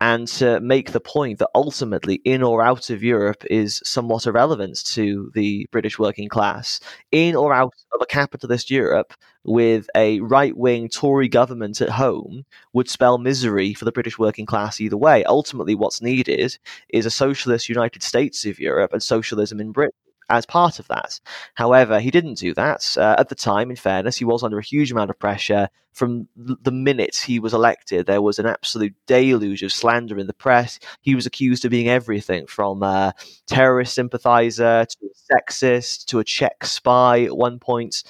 and 0.00 0.26
to 0.28 0.58
make 0.60 0.92
the 0.92 1.00
point 1.00 1.38
that 1.38 1.50
ultimately, 1.54 2.16
in 2.24 2.42
or 2.42 2.62
out 2.62 2.88
of 2.88 3.02
Europe, 3.02 3.44
is 3.50 3.82
somewhat 3.84 4.26
irrelevant 4.26 4.82
to 4.86 5.30
the 5.34 5.66
British 5.70 5.98
working 5.98 6.28
class. 6.30 6.80
In 7.12 7.36
or 7.36 7.52
out 7.52 7.74
of 7.92 8.00
a 8.00 8.06
capitalist 8.06 8.70
Europe, 8.70 9.12
with 9.44 9.86
a 9.94 10.20
right 10.20 10.56
wing 10.56 10.88
Tory 10.88 11.28
government 11.28 11.82
at 11.82 11.90
home, 11.90 12.44
would 12.72 12.88
spell 12.88 13.18
misery 13.18 13.74
for 13.74 13.84
the 13.84 13.92
British 13.92 14.18
working 14.18 14.46
class 14.46 14.80
either 14.80 14.96
way. 14.96 15.24
Ultimately, 15.24 15.74
what's 15.74 16.00
needed 16.00 16.56
is 16.88 17.04
a 17.06 17.10
socialist 17.10 17.68
United 17.68 18.02
States 18.02 18.46
of 18.46 18.58
Europe 18.58 18.94
and 18.94 19.02
socialism 19.02 19.60
in 19.60 19.72
Britain 19.72 20.07
as 20.30 20.46
part 20.46 20.78
of 20.78 20.88
that. 20.88 21.20
However, 21.54 22.00
he 22.00 22.10
didn't 22.10 22.38
do 22.38 22.54
that. 22.54 22.96
Uh, 22.96 23.16
at 23.18 23.28
the 23.28 23.34
time, 23.34 23.70
in 23.70 23.76
fairness, 23.76 24.16
he 24.16 24.24
was 24.24 24.42
under 24.42 24.58
a 24.58 24.64
huge 24.64 24.92
amount 24.92 25.10
of 25.10 25.18
pressure. 25.18 25.68
From 25.92 26.28
the 26.36 26.70
minute 26.70 27.16
he 27.16 27.40
was 27.40 27.52
elected, 27.52 28.06
there 28.06 28.22
was 28.22 28.38
an 28.38 28.46
absolute 28.46 28.94
deluge 29.06 29.64
of 29.64 29.72
slander 29.72 30.16
in 30.18 30.28
the 30.28 30.32
press. 30.32 30.78
He 31.00 31.16
was 31.16 31.26
accused 31.26 31.64
of 31.64 31.72
being 31.72 31.88
everything 31.88 32.46
from 32.46 32.84
a 32.84 33.14
terrorist 33.48 33.94
sympathizer 33.94 34.84
to 34.84 34.96
a 35.02 35.34
sexist 35.34 36.04
to 36.06 36.20
a 36.20 36.24
Czech 36.24 36.64
spy 36.64 37.24
at 37.24 37.36
one 37.36 37.58
point. 37.58 38.04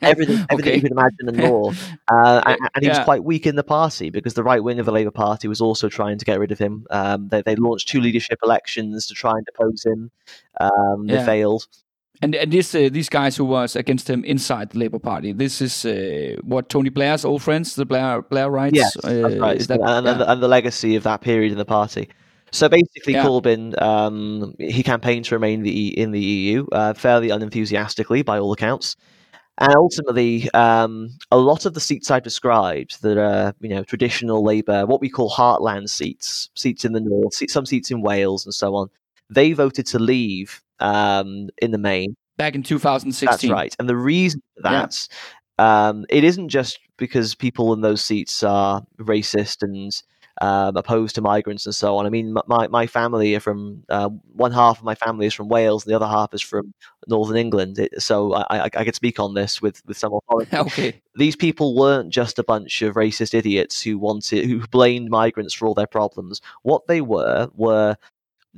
Everything, 0.12 0.46
everything 0.50 0.72
Okay. 0.72 0.74
you 0.76 0.82
can 0.82 0.92
imagine 0.92 1.28
and 1.28 1.36
more. 1.36 1.72
Uh, 2.12 2.42
and, 2.44 2.58
and 2.74 2.82
he 2.82 2.88
was 2.88 2.98
quite 3.00 3.22
weak 3.22 3.46
in 3.46 3.54
the 3.54 3.62
party 3.62 4.10
because 4.10 4.34
the 4.34 4.42
right 4.42 4.64
wing 4.64 4.80
of 4.80 4.86
the 4.86 4.90
Labour 4.90 5.12
Party 5.12 5.46
was 5.46 5.60
also 5.60 5.88
trying 5.88 6.18
to 6.18 6.24
get 6.24 6.40
rid 6.40 6.50
of 6.50 6.58
him. 6.58 6.84
Um, 6.90 7.28
they, 7.28 7.40
they 7.42 7.54
launched 7.54 7.88
two 7.88 8.00
leadership 8.00 8.40
elections 8.42 9.06
to 9.06 9.14
try 9.14 9.30
and 9.32 9.46
depose 9.46 9.84
him. 9.84 10.10
Um, 10.60 11.06
They 11.06 11.14
Yeah. 11.14 11.24
failed. 11.24 11.66
And 12.22 12.34
and 12.34 12.52
this 12.52 12.74
uh, 12.74 12.88
these 12.92 13.08
guys 13.08 13.36
who 13.36 13.44
was 13.44 13.76
against 13.76 14.10
him 14.10 14.24
inside 14.24 14.70
the 14.70 14.78
Labour 14.78 14.98
Party. 14.98 15.32
This 15.32 15.60
is 15.60 15.84
uh, 15.86 16.36
what 16.42 16.68
Tony 16.68 16.90
Blair's 16.90 17.24
old 17.24 17.42
friends, 17.42 17.76
the 17.76 17.86
Blair 17.86 18.22
Blairites. 18.22 18.74
Yes, 18.74 18.96
uh, 19.04 19.38
right. 19.38 19.56
Is 19.60 19.68
that 19.68 19.80
and, 19.80 19.88
and, 19.88 20.06
yeah. 20.06 20.14
the, 20.14 20.32
and 20.32 20.42
the 20.42 20.48
legacy 20.48 20.96
of 20.96 21.04
that 21.04 21.20
period 21.20 21.52
in 21.52 21.58
the 21.58 21.64
party. 21.64 22.08
So 22.50 22.68
basically, 22.68 23.14
Yeah. 23.14 23.24
Corbyn 23.24 23.80
um, 23.80 24.54
he 24.58 24.82
campaigned 24.82 25.26
to 25.26 25.34
remain 25.36 25.62
the, 25.62 25.70
E- 25.70 25.94
in 25.96 26.10
the 26.10 26.20
EU 26.20 26.66
uh, 26.72 26.92
fairly 26.94 27.30
unenthusiastically, 27.30 28.22
by 28.22 28.38
all 28.40 28.52
accounts. 28.52 28.96
And 29.60 29.74
ultimately, 29.76 30.50
um, 30.52 31.10
a 31.30 31.36
lot 31.36 31.66
of 31.66 31.74
the 31.74 31.80
seats 31.80 32.10
I've 32.10 32.22
described 32.22 33.02
that 33.02 33.18
are, 33.18 33.54
you 33.60 33.68
know, 33.68 33.84
traditional 33.84 34.42
Labour, 34.42 34.86
what 34.86 35.02
we 35.02 35.10
call 35.10 35.30
heartland 35.30 35.90
seats, 35.90 36.48
seats 36.54 36.84
in 36.84 36.92
the 36.92 37.00
north, 37.00 37.34
se- 37.34 37.48
some 37.48 37.66
seats 37.66 37.90
in 37.90 38.00
Wales, 38.00 38.46
and 38.46 38.54
so 38.54 38.74
on, 38.74 38.88
they 39.28 39.52
voted 39.52 39.84
to 39.88 39.98
leave 39.98 40.62
um, 40.80 41.50
in 41.60 41.72
the 41.72 41.78
main. 41.78 42.16
back 42.38 42.54
in 42.54 42.62
2016? 42.62 43.28
That's 43.50 43.52
right. 43.52 43.76
And 43.78 43.86
the 43.86 43.96
reason 43.96 44.40
for 44.56 44.70
Yeah. 44.72 44.86
that, 44.86 45.08
um, 45.62 46.06
it 46.08 46.24
isn't 46.24 46.48
just 46.48 46.78
because 46.96 47.34
people 47.34 47.74
in 47.74 47.82
those 47.82 48.02
seats 48.02 48.42
are 48.42 48.82
racist 48.98 49.62
and 49.62 49.92
um, 50.40 50.76
opposed 50.76 51.14
to 51.14 51.20
migrants 51.20 51.66
and 51.66 51.74
so 51.74 51.96
on. 51.96 52.06
I 52.06 52.08
mean, 52.08 52.34
my, 52.46 52.66
my 52.68 52.86
family 52.86 53.34
are 53.34 53.40
from, 53.40 53.84
uh, 53.88 54.08
one 54.32 54.52
half 54.52 54.78
of 54.78 54.84
my 54.84 54.94
family 54.94 55.26
is 55.26 55.34
from 55.34 55.48
Wales, 55.48 55.84
and 55.84 55.90
the 55.90 55.96
other 55.96 56.06
half 56.06 56.32
is 56.32 56.40
from 56.40 56.72
Northern 57.06 57.36
England. 57.36 57.78
It, 57.78 58.00
so 58.00 58.32
I, 58.32 58.44
I, 58.50 58.70
I 58.74 58.84
could 58.84 58.94
speak 58.94 59.20
on 59.20 59.34
this 59.34 59.60
with, 59.60 59.82
with 59.86 59.98
some 59.98 60.12
authority. 60.14 60.56
okay. 60.56 61.02
These 61.14 61.36
people 61.36 61.74
weren't 61.76 62.10
just 62.10 62.38
a 62.38 62.44
bunch 62.44 62.80
of 62.82 62.94
racist 62.94 63.34
idiots 63.34 63.82
who 63.82 63.98
wanted, 63.98 64.46
who 64.46 64.66
blamed 64.68 65.10
migrants 65.10 65.52
for 65.52 65.66
all 65.66 65.74
their 65.74 65.86
problems. 65.86 66.40
What 66.62 66.86
they 66.86 67.00
were 67.00 67.50
were 67.54 67.96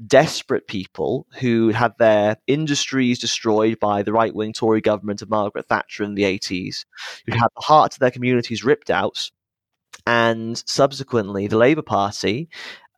desperate 0.06 0.66
people 0.66 1.26
who 1.38 1.70
had 1.70 1.96
their 1.98 2.36
industries 2.46 3.18
destroyed 3.18 3.78
by 3.78 4.02
the 4.02 4.12
right 4.12 4.34
wing 4.34 4.52
Tory 4.52 4.80
government 4.80 5.22
of 5.22 5.30
Margaret 5.30 5.66
Thatcher 5.66 6.04
in 6.04 6.14
the 6.14 6.22
80s, 6.22 6.84
who 7.26 7.32
had 7.32 7.48
the 7.56 7.62
hearts 7.62 7.96
of 7.96 8.00
their 8.00 8.10
communities 8.10 8.64
ripped 8.64 8.90
out. 8.90 9.30
And 10.06 10.62
subsequently, 10.66 11.46
the 11.46 11.58
Labour 11.58 11.82
Party 11.82 12.48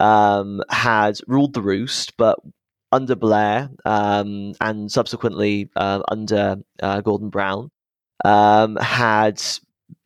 um, 0.00 0.62
had 0.70 1.18
ruled 1.26 1.54
the 1.54 1.62
roost, 1.62 2.16
but 2.16 2.38
under 2.92 3.16
Blair 3.16 3.70
um, 3.84 4.54
and 4.60 4.90
subsequently 4.90 5.70
uh, 5.76 6.00
under 6.08 6.56
uh, 6.82 7.00
Gordon 7.00 7.28
Brown, 7.28 7.70
um, 8.24 8.76
had 8.76 9.42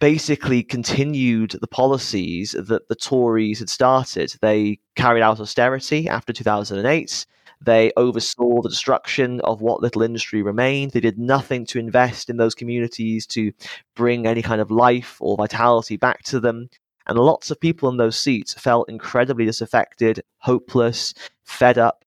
basically 0.00 0.62
continued 0.62 1.56
the 1.60 1.66
policies 1.66 2.52
that 2.52 2.88
the 2.88 2.94
Tories 2.94 3.58
had 3.58 3.68
started. 3.68 4.34
They 4.40 4.78
carried 4.96 5.22
out 5.22 5.40
austerity 5.40 6.08
after 6.08 6.32
2008. 6.32 7.26
They 7.60 7.90
oversaw 7.96 8.62
the 8.62 8.68
destruction 8.68 9.40
of 9.40 9.60
what 9.60 9.82
little 9.82 10.02
industry 10.02 10.42
remained. 10.42 10.92
They 10.92 11.00
did 11.00 11.18
nothing 11.18 11.66
to 11.66 11.78
invest 11.78 12.30
in 12.30 12.36
those 12.36 12.54
communities 12.54 13.26
to 13.28 13.52
bring 13.96 14.26
any 14.26 14.42
kind 14.42 14.60
of 14.60 14.70
life 14.70 15.16
or 15.20 15.36
vitality 15.36 15.96
back 15.96 16.22
to 16.24 16.38
them. 16.38 16.68
And 17.08 17.18
lots 17.18 17.50
of 17.50 17.60
people 17.60 17.88
in 17.88 17.96
those 17.96 18.18
seats 18.18 18.54
felt 18.54 18.88
incredibly 18.88 19.46
disaffected, 19.46 20.22
hopeless, 20.38 21.14
fed 21.44 21.78
up. 21.78 22.04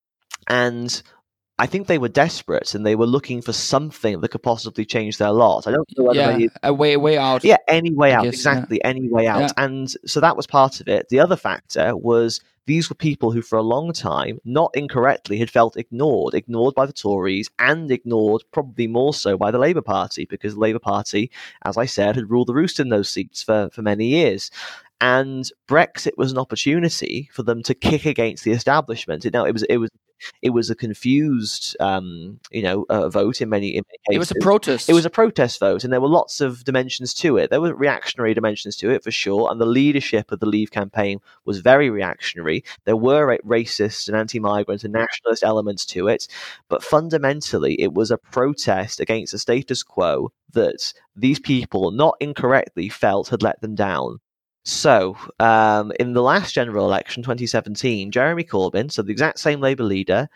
And 0.47 1.01
I 1.61 1.67
think 1.67 1.85
they 1.85 1.99
were 1.99 2.09
desperate 2.09 2.73
and 2.73 2.83
they 2.83 2.95
were 2.95 3.05
looking 3.05 3.41
for 3.41 3.53
something 3.53 4.19
that 4.21 4.29
could 4.29 4.41
possibly 4.41 4.83
change 4.83 5.17
their 5.17 5.31
lot. 5.31 5.67
I 5.67 5.71
don't 5.71 5.87
know 5.95 6.05
whether 6.05 6.19
yeah, 6.19 6.37
they, 6.37 6.49
a 6.63 6.73
way 6.73 6.97
way 6.97 7.19
out. 7.19 7.43
yeah, 7.43 7.57
any 7.67 7.93
way 7.93 8.13
I 8.13 8.15
out, 8.15 8.23
guess, 8.23 8.43
yeah. 8.43 8.51
exactly, 8.51 8.83
any 8.83 9.07
way 9.07 9.27
out. 9.27 9.41
Yeah. 9.41 9.51
And 9.57 9.87
so 10.05 10.19
that 10.21 10.35
was 10.35 10.47
part 10.47 10.81
of 10.81 10.87
it. 10.87 11.09
The 11.09 11.19
other 11.19 11.35
factor 11.35 11.95
was 11.95 12.41
these 12.65 12.89
were 12.89 12.95
people 12.95 13.31
who, 13.31 13.43
for 13.43 13.57
a 13.57 13.63
long 13.63 13.93
time, 13.93 14.39
not 14.43 14.71
incorrectly, 14.75 15.37
had 15.37 15.51
felt 15.51 15.77
ignored, 15.77 16.33
ignored 16.33 16.73
by 16.73 16.87
the 16.87 16.93
Tories 16.93 17.49
and 17.59 17.91
ignored 17.91 18.43
probably 18.51 18.87
more 18.87 19.13
so 19.13 19.37
by 19.37 19.51
the 19.51 19.59
Labour 19.59 19.81
Party, 19.81 20.25
because 20.25 20.55
the 20.55 20.59
Labour 20.59 20.79
Party, 20.79 21.29
as 21.63 21.77
I 21.77 21.85
said, 21.85 22.15
had 22.15 22.31
ruled 22.31 22.47
the 22.47 22.55
roost 22.55 22.79
in 22.79 22.89
those 22.89 23.09
seats 23.09 23.43
for, 23.43 23.69
for 23.71 23.83
many 23.83 24.07
years. 24.07 24.49
And 25.01 25.49
Brexit 25.67 26.11
was 26.15 26.31
an 26.31 26.37
opportunity 26.37 27.29
for 27.33 27.43
them 27.43 27.63
to 27.63 27.73
kick 27.73 28.05
against 28.05 28.43
the 28.43 28.51
establishment. 28.51 29.25
Now 29.33 29.45
it 29.45 29.51
was 29.51 29.63
it 29.63 29.77
was 29.77 29.89
it 30.41 30.51
was 30.51 30.69
a 30.69 30.75
confused, 30.75 31.75
um, 31.79 32.39
you 32.51 32.61
know, 32.61 32.85
uh, 32.89 33.09
vote 33.09 33.41
in 33.41 33.49
many 33.49 33.69
in 33.69 33.83
many 33.87 33.97
cases. 34.07 34.15
It 34.15 34.19
was 34.19 34.31
a 34.31 34.35
protest. 34.35 34.89
It 34.89 34.93
was 34.93 35.05
a 35.05 35.09
protest 35.09 35.59
vote, 35.59 35.83
and 35.83 35.91
there 35.91 36.01
were 36.01 36.07
lots 36.07 36.41
of 36.41 36.63
dimensions 36.63 37.13
to 37.15 37.37
it. 37.37 37.49
There 37.49 37.61
were 37.61 37.73
reactionary 37.73 38.33
dimensions 38.33 38.75
to 38.77 38.91
it 38.91 39.03
for 39.03 39.11
sure, 39.11 39.49
and 39.51 39.59
the 39.59 39.65
leadership 39.65 40.31
of 40.31 40.39
the 40.39 40.45
Leave 40.45 40.71
campaign 40.71 41.19
was 41.45 41.59
very 41.59 41.89
reactionary. 41.89 42.63
There 42.85 42.95
were 42.95 43.25
ra- 43.25 43.37
racist 43.45 44.07
and 44.07 44.15
anti-migrant 44.15 44.83
and 44.83 44.93
nationalist 44.93 45.43
elements 45.43 45.85
to 45.87 46.07
it, 46.07 46.27
but 46.69 46.83
fundamentally, 46.83 47.79
it 47.81 47.93
was 47.93 48.11
a 48.11 48.17
protest 48.17 48.99
against 48.99 49.31
the 49.31 49.39
status 49.39 49.83
quo 49.83 50.31
that 50.53 50.93
these 51.15 51.39
people, 51.39 51.91
not 51.91 52.15
incorrectly, 52.19 52.89
felt 52.89 53.29
had 53.29 53.41
let 53.41 53.59
them 53.61 53.73
down. 53.73 54.19
So, 54.63 55.17
um, 55.39 55.91
in 55.99 56.13
the 56.13 56.21
last 56.21 56.53
general 56.53 56.85
election, 56.85 57.23
2017, 57.23 58.11
Jeremy 58.11 58.43
Corbyn, 58.43 58.91
so 58.91 59.01
the 59.01 59.11
exact 59.11 59.39
same 59.39 59.59
Labour 59.59 59.83
leader, 59.83 60.29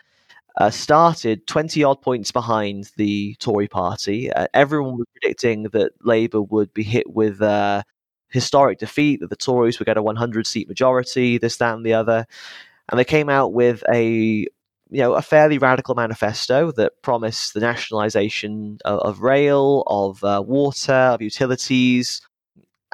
uh, 0.58 0.70
started 0.70 1.46
20 1.46 1.84
odd 1.84 2.02
points 2.02 2.32
behind 2.32 2.90
the 2.96 3.36
Tory 3.40 3.68
party. 3.68 4.32
Uh, 4.32 4.46
everyone 4.54 4.96
was 4.98 5.06
predicting 5.12 5.64
that 5.64 5.92
Labour 6.04 6.42
would 6.42 6.72
be 6.74 6.82
hit 6.82 7.10
with 7.14 7.40
a 7.42 7.84
historic 8.30 8.78
defeat, 8.78 9.20
that 9.20 9.30
the 9.30 9.36
Tories 9.36 9.78
would 9.78 9.86
get 9.86 9.98
a 9.98 10.02
100 10.02 10.46
seat 10.46 10.68
majority, 10.68 11.38
this, 11.38 11.58
that, 11.58 11.74
and 11.74 11.86
the 11.86 11.94
other. 11.94 12.26
And 12.88 12.98
they 12.98 13.04
came 13.04 13.28
out 13.28 13.52
with 13.52 13.82
a 13.92 14.46
you 14.90 15.00
know, 15.02 15.14
a 15.14 15.22
fairly 15.22 15.58
radical 15.58 15.94
manifesto 15.96 16.72
that 16.72 17.02
promised 17.02 17.54
the 17.54 17.60
nationalisation 17.60 18.78
of, 18.84 19.00
of 19.00 19.20
rail, 19.20 19.82
of 19.88 20.22
uh, 20.24 20.42
water, 20.46 20.92
of 20.92 21.22
utilities, 21.22 22.20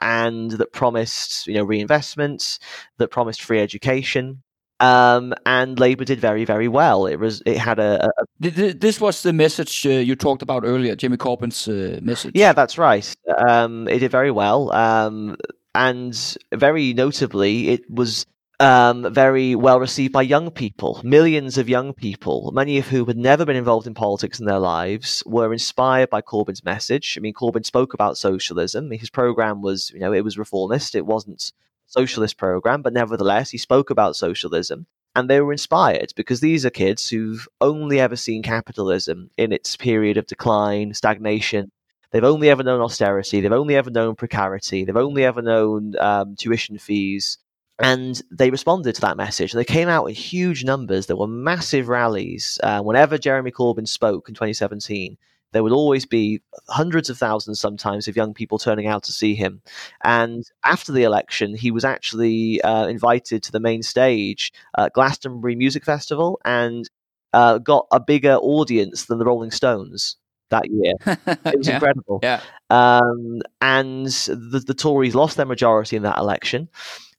and 0.03 0.51
that 0.51 0.73
promised, 0.73 1.47
you 1.47 1.55
know, 1.55 1.65
reinvestments, 1.65 2.59
that 2.99 3.09
promised 3.09 3.43
free 3.43 3.61
education. 3.61 4.43
Um, 4.81 5.33
and 5.47 5.79
Labour 5.79 6.05
did 6.05 6.19
very, 6.21 6.45
very 6.45 6.67
well. 6.67 7.07
It 7.07 7.17
was, 7.21 7.41
it 7.47 7.57
had 7.57 7.79
a, 7.79 8.05
a 8.05 8.11
Th- 8.43 8.55
th- 8.55 8.81
This 8.81 9.01
was 9.01 9.23
the 9.23 9.33
message 9.33 9.87
uh, 9.87 9.91
you 9.91 10.17
talked 10.17 10.43
about 10.43 10.65
earlier, 10.65 10.97
Jimmy 10.97 11.17
Corbyn's 11.17 11.69
uh, 11.69 12.01
message. 12.03 12.33
Yeah, 12.35 12.53
that's 12.53 12.77
right. 12.79 13.15
Um, 13.49 13.87
it 13.87 14.01
did 14.01 14.11
very 14.11 14.33
well, 14.33 14.73
um, 14.73 15.37
and 15.75 16.37
very 16.53 16.95
notably, 16.95 17.69
it 17.69 17.89
was 17.89 18.27
um, 18.63 19.13
very 19.13 19.57
well 19.57 19.81
received 19.81 20.13
by 20.13 20.23
young 20.23 20.51
people. 20.51 21.01
Millions 21.03 21.59
of 21.59 21.69
young 21.69 21.93
people, 21.93 22.53
many 22.55 22.79
of 22.79 22.87
whom 22.87 23.09
had 23.09 23.17
never 23.17 23.45
been 23.45 23.57
involved 23.57 23.89
in 23.89 23.95
politics 23.95 24.39
in 24.39 24.47
their 24.47 24.61
lives, 24.61 25.23
were 25.27 25.53
inspired 25.53 26.11
by 26.11 26.23
Corbyn's 26.23 26.65
message. 26.65 27.17
I 27.17 27.21
mean, 27.21 27.35
Corbyn 27.35 27.67
spoke 27.67 27.93
about 27.93 28.17
socialism. 28.17 28.93
His 28.93 29.11
program 29.11 29.63
was, 29.63 29.91
you 29.91 29.99
know, 29.99 30.13
it 30.13 30.23
was 30.23 30.39
reformist. 30.39 30.95
It 30.95 31.07
wasn't 31.07 31.43
a 31.43 31.53
socialist 31.87 32.39
program, 32.39 32.83
but 32.83 32.93
nevertheless, 32.93 33.51
he 33.51 33.59
spoke 33.59 33.91
about 33.91 34.15
socialism. 34.15 34.87
And 35.17 35.29
they 35.29 35.41
were 35.41 35.53
inspired 35.53 36.13
because 36.15 36.41
these 36.41 36.65
are 36.65 36.71
kids 36.71 37.09
who've 37.09 37.47
only 37.61 37.99
ever 37.99 38.17
seen 38.17 38.45
capitalism 38.45 39.31
in 39.37 39.53
its 39.53 39.77
period 39.77 40.17
of 40.17 40.29
decline, 40.29 40.95
stagnation. 40.95 41.73
They've 42.13 42.23
only 42.23 42.49
ever 42.49 42.63
known 42.63 42.81
austerity. 42.81 43.41
They've 43.41 43.53
only 43.53 43.75
ever 43.75 43.91
known 43.91 44.15
precarity. 44.15 44.85
They've 44.85 44.97
only 44.97 45.25
ever 45.25 45.43
known 45.43 45.95
um, 45.99 46.37
tuition 46.37 46.79
fees. 46.79 47.39
And 47.79 48.21
they 48.31 48.51
responded 48.51 48.95
to 48.95 49.01
that 49.01 49.17
message. 49.17 49.53
They 49.53 49.65
came 49.65 49.89
out 49.89 50.07
in 50.07 50.15
huge 50.15 50.65
numbers. 50.65 51.07
There 51.07 51.17
were 51.17 51.27
massive 51.27 51.89
rallies. 51.89 52.59
Uh, 52.63 52.81
whenever 52.81 53.19
Jeremy 53.19 53.51
Corbyn 53.51 53.89
spoke 53.89 54.29
in 54.29 54.35
2017, 54.35 55.17
there 55.53 55.63
would 55.63 55.73
always 55.73 56.07
be 56.07 56.43
hundreds 56.69 57.11
of 57.11 57.19
thousands 57.19 57.61
sometimes 57.61 58.09
of 58.09 58.17
young 58.17 58.35
people 58.35 58.59
turning 58.59 58.87
out 58.87 59.03
to 59.05 59.13
see 59.13 59.35
him. 59.35 59.63
And 60.03 60.45
after 60.65 60.93
the 60.93 61.03
election, 61.03 61.55
he 61.55 61.71
was 61.71 61.85
actually 61.85 62.61
uh, 62.63 62.87
invited 62.87 63.43
to 63.45 63.53
the 63.53 63.61
main 63.61 63.83
stage 63.83 64.53
at 64.77 64.93
Glastonbury 64.95 65.55
Music 65.55 65.85
Festival 65.85 66.41
and 66.45 66.89
uh, 67.33 67.59
got 67.59 67.87
a 67.93 68.01
bigger 68.01 68.35
audience 68.37 69.07
than 69.07 69.19
the 69.19 69.25
Rolling 69.25 69.51
Stones 69.51 70.17
that 70.51 70.71
year. 70.71 70.95
It 71.45 71.59
was 71.59 71.69
yeah. 71.69 71.75
incredible. 71.75 72.21
Yeah. 72.23 72.41
Um, 72.71 73.43
and 73.61 74.07
the, 74.07 74.63
the 74.67 74.75
Tories 74.75 75.15
lost 75.15 75.37
their 75.37 75.47
majority 75.47 75.97
in 75.97 76.03
that 76.03 76.19
election. 76.19 76.69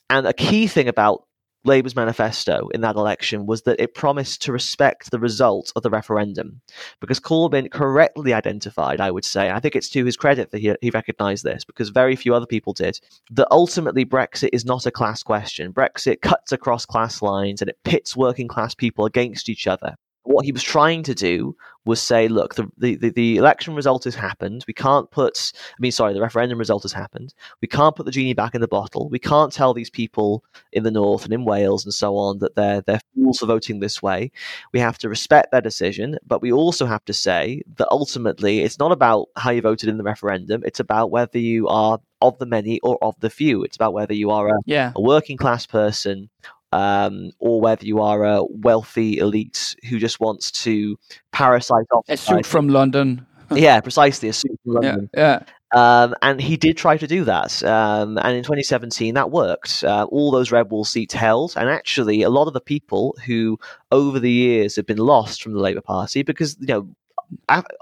And 0.10 0.28
a 0.28 0.34
key 0.34 0.68
thing 0.68 0.88
about 0.88 1.26
Labour's 1.66 1.96
manifesto 1.96 2.68
in 2.74 2.82
that 2.82 2.98
election 2.98 3.46
was 3.46 3.62
that 3.62 3.80
it 3.80 3.96
promised 3.96 4.42
to 4.42 4.52
respect 4.52 5.12
the 5.12 5.20
result 5.20 5.72
of 5.76 5.84
the 5.84 5.90
referendum. 5.90 6.62
Because 7.00 7.20
Corbyn 7.20 7.72
correctly 7.72 8.34
identified, 8.34 9.00
I 9.00 9.12
would 9.12 9.24
say, 9.24 9.50
I 9.50 9.60
think 9.60 9.76
it's 9.76 9.90
to 9.90 10.04
his 10.04 10.18
credit 10.18 10.52
that 10.52 10.60
he, 10.60 10.76
he 10.82 10.90
recognised 10.90 11.46
this, 11.46 11.64
because 11.64 11.90
very 11.90 12.16
few 12.18 12.36
other 12.36 12.46
people 12.46 12.74
did, 12.74 13.00
that 13.32 13.48
ultimately 13.50 14.06
Brexit 14.06 14.50
is 14.52 14.66
not 14.66 14.86
a 14.86 14.92
class 14.92 15.24
question. 15.24 15.72
Brexit 15.72 16.22
cuts 16.22 16.52
across 16.52 16.86
class 16.86 17.22
lines 17.22 17.62
and 17.62 17.70
it 17.70 17.80
pits 17.86 18.16
working 18.16 18.50
class 18.50 18.76
people 18.76 19.06
against 19.06 19.48
each 19.48 19.66
other. 19.66 19.96
What 20.24 20.46
he 20.46 20.52
was 20.52 20.64
trying 20.64 21.04
to 21.04 21.14
do 21.14 21.56
was 21.86 22.02
say, 22.02 22.28
look, 22.28 22.56
the, 22.56 22.72
the, 22.78 22.96
the, 23.10 23.38
election 23.38 23.76
result 23.76 24.06
has 24.06 24.16
happened. 24.16 24.64
We 24.68 24.74
can't 24.74 25.10
put, 25.12 25.52
I 25.56 25.76
mean, 25.80 25.92
sorry, 25.92 26.14
the 26.14 26.22
referendum 26.22 26.58
result 26.58 26.84
has 26.84 26.94
happened. 26.94 27.34
We 27.62 27.68
can't 27.68 27.96
put 27.96 28.06
the 28.06 28.12
genie 28.12 28.34
back 28.34 28.56
in 28.56 28.62
the 28.62 28.68
bottle. 28.68 29.10
We 29.10 29.20
can't 29.20 29.52
tell 29.52 29.74
these 29.74 29.90
people 29.90 30.46
in 30.72 30.84
the 30.84 30.92
north 30.92 31.26
and 31.26 31.34
in 31.34 31.44
Wales 31.44 31.84
and 31.84 31.94
so 31.94 32.16
on 32.16 32.40
that 32.40 32.56
they're 32.56 32.82
they're 32.82 33.02
fools 33.16 33.40
for 33.40 33.48
voting 33.48 33.80
this 33.80 34.02
way. 34.02 34.32
We 34.72 34.80
have 34.80 34.98
to 35.00 35.10
respect 35.10 35.52
their 35.52 35.62
decision, 35.62 36.18
but 36.26 36.42
we 36.42 36.54
also 36.54 36.86
have 36.86 37.04
to 37.06 37.14
say 37.14 37.62
that 37.76 37.90
ultimately 37.92 38.62
it's 38.62 38.80
not 38.80 38.92
about 38.94 39.28
how 39.36 39.52
you 39.52 39.62
voted 39.62 39.90
in 39.90 39.98
the 39.98 40.04
referendum. 40.04 40.64
It's 40.66 40.80
about 40.80 41.12
whether 41.12 41.38
you 41.38 41.68
are 41.68 42.00
of 42.22 42.38
the 42.40 42.46
many 42.46 42.80
or 42.80 42.98
of 43.04 43.20
the 43.20 43.30
few. 43.30 43.64
It's 43.64 43.76
about 43.76 43.94
whether 43.94 44.14
you 44.14 44.32
are 44.32 44.48
a, 44.48 44.60
Yeah. 44.66 44.94
a 44.96 45.02
working 45.02 45.36
class 45.36 45.66
person 45.66 46.30
um, 46.74 47.32
or 47.40 47.62
whether 47.62 47.86
you 47.86 48.02
are 48.02 48.24
a 48.24 48.44
wealthy 48.46 49.20
elite 49.20 49.76
who 49.90 50.00
just 50.00 50.20
wants 50.20 50.52
to 50.64 50.98
parasite 51.32 51.86
off. 51.94 52.06
A 52.10 52.18
suit 52.18 52.46
from 52.46 52.68
London. 52.68 53.26
yeah, 53.52 53.80
precisely 53.80 54.30
a 54.30 54.34
suit 54.34 54.60
from 54.64 54.74
London. 54.74 55.10
Yeah. 55.16 55.44
Um, 55.76 56.16
and 56.22 56.40
he 56.40 56.58
did 56.58 56.78
try 56.78 56.98
to 56.98 57.08
do 57.08 57.24
that. 57.26 57.64
Um, 57.64 58.18
and 58.18 58.38
in 58.38 58.44
2017, 58.44 59.14
that 59.14 59.32
worked. 59.32 59.84
Uh, 59.84 60.08
all 60.10 60.32
those 60.32 60.52
Red 60.52 60.70
Wall 60.70 60.86
seats 60.86 61.14
held. 61.14 61.54
And 61.56 61.70
actually, 61.70 62.22
a 62.24 62.30
lot 62.30 62.48
of 62.48 62.54
the 62.54 62.62
people 62.62 63.16
who, 63.26 63.60
over 63.92 64.20
the 64.20 64.32
years, 64.32 64.76
have 64.76 64.86
been 64.86 64.98
lost 64.98 65.42
from 65.42 65.54
the 65.54 65.60
Labour 65.60 65.82
Party, 65.82 66.24
because, 66.24 66.58
you 66.60 66.68
know, 66.68 66.88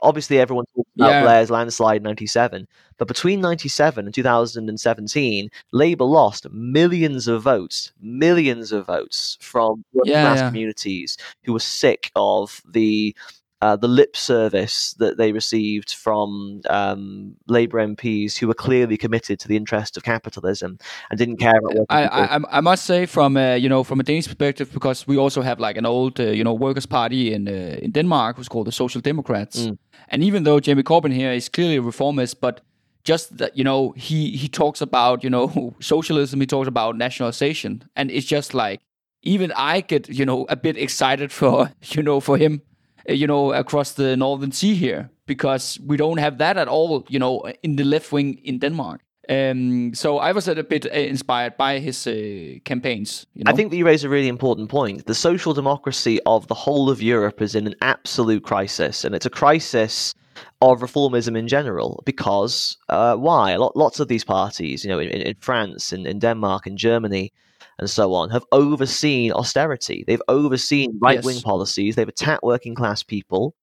obviously 0.01 0.39
everyone 0.39 0.65
talks 0.75 0.89
about 0.95 1.09
Yeah. 1.09 1.21
Blair's 1.23 1.49
landslide 1.51 1.97
in 1.97 2.03
97. 2.03 2.67
But 2.97 3.07
between 3.07 3.41
97 3.41 4.05
and 4.05 4.13
2017, 4.13 5.49
Labour 5.71 6.03
lost 6.05 6.49
millions 6.51 7.27
of 7.27 7.41
votes, 7.43 7.91
millions 8.01 8.71
of 8.71 8.85
votes 8.87 9.37
from 9.41 9.83
working 9.93 10.11
Yeah, 10.13 10.23
class 10.23 10.39
yeah. 10.39 10.47
communities 10.49 11.17
who 11.43 11.53
were 11.53 11.59
sick 11.59 12.11
of 12.15 12.61
the 12.69 13.15
uh, 13.61 13.75
the 13.75 13.87
lip 13.87 14.15
service 14.15 14.93
that 14.99 15.17
they 15.17 15.31
received 15.31 15.93
from 15.93 16.61
um, 16.69 17.35
Labour 17.47 17.79
MPs 17.87 18.37
who 18.39 18.47
were 18.47 18.55
clearly 18.55 18.97
committed 18.97 19.39
to 19.39 19.47
the 19.47 19.55
interest 19.55 19.97
of 19.97 20.03
capitalism 20.03 20.77
and 21.09 21.19
didn't 21.19 21.37
care 21.39 21.57
about 21.59 21.85
I. 21.89 22.03
I 22.07 22.39
I- 22.57 22.61
must 22.61 22.85
say 22.85 23.05
from 23.07 23.37
uh, 23.37 23.55
you 23.63 23.69
know 23.69 23.83
from 23.83 23.99
a 23.99 24.03
Danish 24.03 24.25
perspective 24.27 24.69
because 24.73 25.07
we 25.07 25.17
also 25.17 25.41
have 25.41 25.59
like 25.67 25.77
an 25.79 25.85
old 25.85 26.19
uh, 26.19 26.23
you 26.23 26.43
know 26.43 26.53
workers 26.57 26.85
party 26.87 27.33
in 27.33 27.47
uh, 27.47 27.77
in 27.85 27.91
Denmark 27.91 28.37
who's 28.37 28.49
called 28.49 28.67
the 28.67 28.71
Social 28.71 29.01
Democrats, 29.01 29.57
Mm. 29.67 29.77
and 30.09 30.23
even 30.23 30.43
though 30.43 30.59
Jamie 30.59 30.83
Corbyn 30.83 31.13
here 31.13 31.33
is 31.35 31.49
clearly 31.49 31.77
a 31.77 31.81
reformist, 31.81 32.41
but 32.41 32.61
just 33.03 33.37
that 33.37 33.51
you 33.57 33.63
know 33.63 33.93
he 33.97 34.37
he 34.41 34.47
talks 34.49 34.81
about 34.81 35.23
you 35.23 35.29
know 35.29 35.73
socialism, 35.79 36.39
he 36.39 36.45
talks 36.47 36.67
about 36.67 36.95
nationalization, 36.97 37.83
and 37.95 38.11
it's 38.11 38.31
just 38.31 38.53
like 38.53 38.79
even 39.23 39.51
I 39.73 39.81
get 39.81 40.07
you 40.09 40.25
know 40.25 40.45
a 40.49 40.55
bit 40.55 40.77
excited 40.77 41.31
for 41.31 41.69
you 41.95 42.03
know 42.03 42.19
for 42.21 42.37
him, 42.37 42.61
you 43.07 43.27
know 43.27 43.53
across 43.53 43.93
the 43.93 44.15
northern 44.15 44.51
sea 44.51 44.75
here 44.75 45.09
because 45.25 45.79
we 45.85 45.97
don't 45.97 46.19
have 46.19 46.37
that 46.37 46.57
at 46.57 46.67
all 46.67 47.05
you 47.09 47.19
know 47.19 47.43
in 47.63 47.75
the 47.75 47.83
left 47.83 48.11
wing 48.11 48.39
in 48.43 48.59
Denmark. 48.59 49.01
Um, 49.29 49.93
so 49.93 50.17
I 50.17 50.33
was 50.33 50.47
a 50.47 50.63
bit 50.63 50.85
uh, 50.85 50.89
inspired 50.89 51.55
by 51.55 51.79
his 51.79 52.07
uh, 52.07 52.59
campaigns. 52.65 53.25
You 53.33 53.43
know? 53.43 53.51
I 53.51 53.55
think 53.55 53.71
that 53.71 53.77
you 53.77 53.85
raise 53.85 54.03
a 54.03 54.09
really 54.09 54.27
important 54.27 54.69
point. 54.69 55.05
The 55.05 55.15
social 55.15 55.53
democracy 55.53 56.19
of 56.25 56.47
the 56.47 56.55
whole 56.55 56.89
of 56.89 57.01
Europe 57.01 57.41
is 57.41 57.55
in 57.55 57.67
an 57.67 57.75
absolute 57.81 58.43
crisis, 58.43 59.05
and 59.05 59.15
it's 59.15 59.25
a 59.25 59.29
crisis 59.29 60.13
of 60.61 60.81
reformism 60.81 61.37
in 61.37 61.47
general. 61.47 62.01
Because 62.05 62.77
uh, 62.89 63.15
why? 63.15 63.55
Lots 63.55 63.99
of 63.99 64.07
these 64.07 64.25
parties, 64.25 64.83
you 64.83 64.89
know, 64.89 64.99
in, 64.99 65.09
in 65.09 65.35
France, 65.39 65.93
in, 65.93 66.05
in 66.05 66.19
Denmark, 66.19 66.67
in 66.67 66.75
Germany, 66.75 67.31
and 67.81 67.89
so 67.89 68.13
on, 68.13 68.29
have 68.29 68.45
overseen 68.51 69.33
austerity. 69.33 70.05
They've 70.07 70.21
overseen 70.27 70.97
right 71.01 71.23
wing 71.23 71.35
yes. 71.35 71.43
policies. 71.43 71.95
They've 71.95 72.07
attacked 72.07 72.43
working 72.43 72.75
class 72.75 73.03
people 73.03 73.55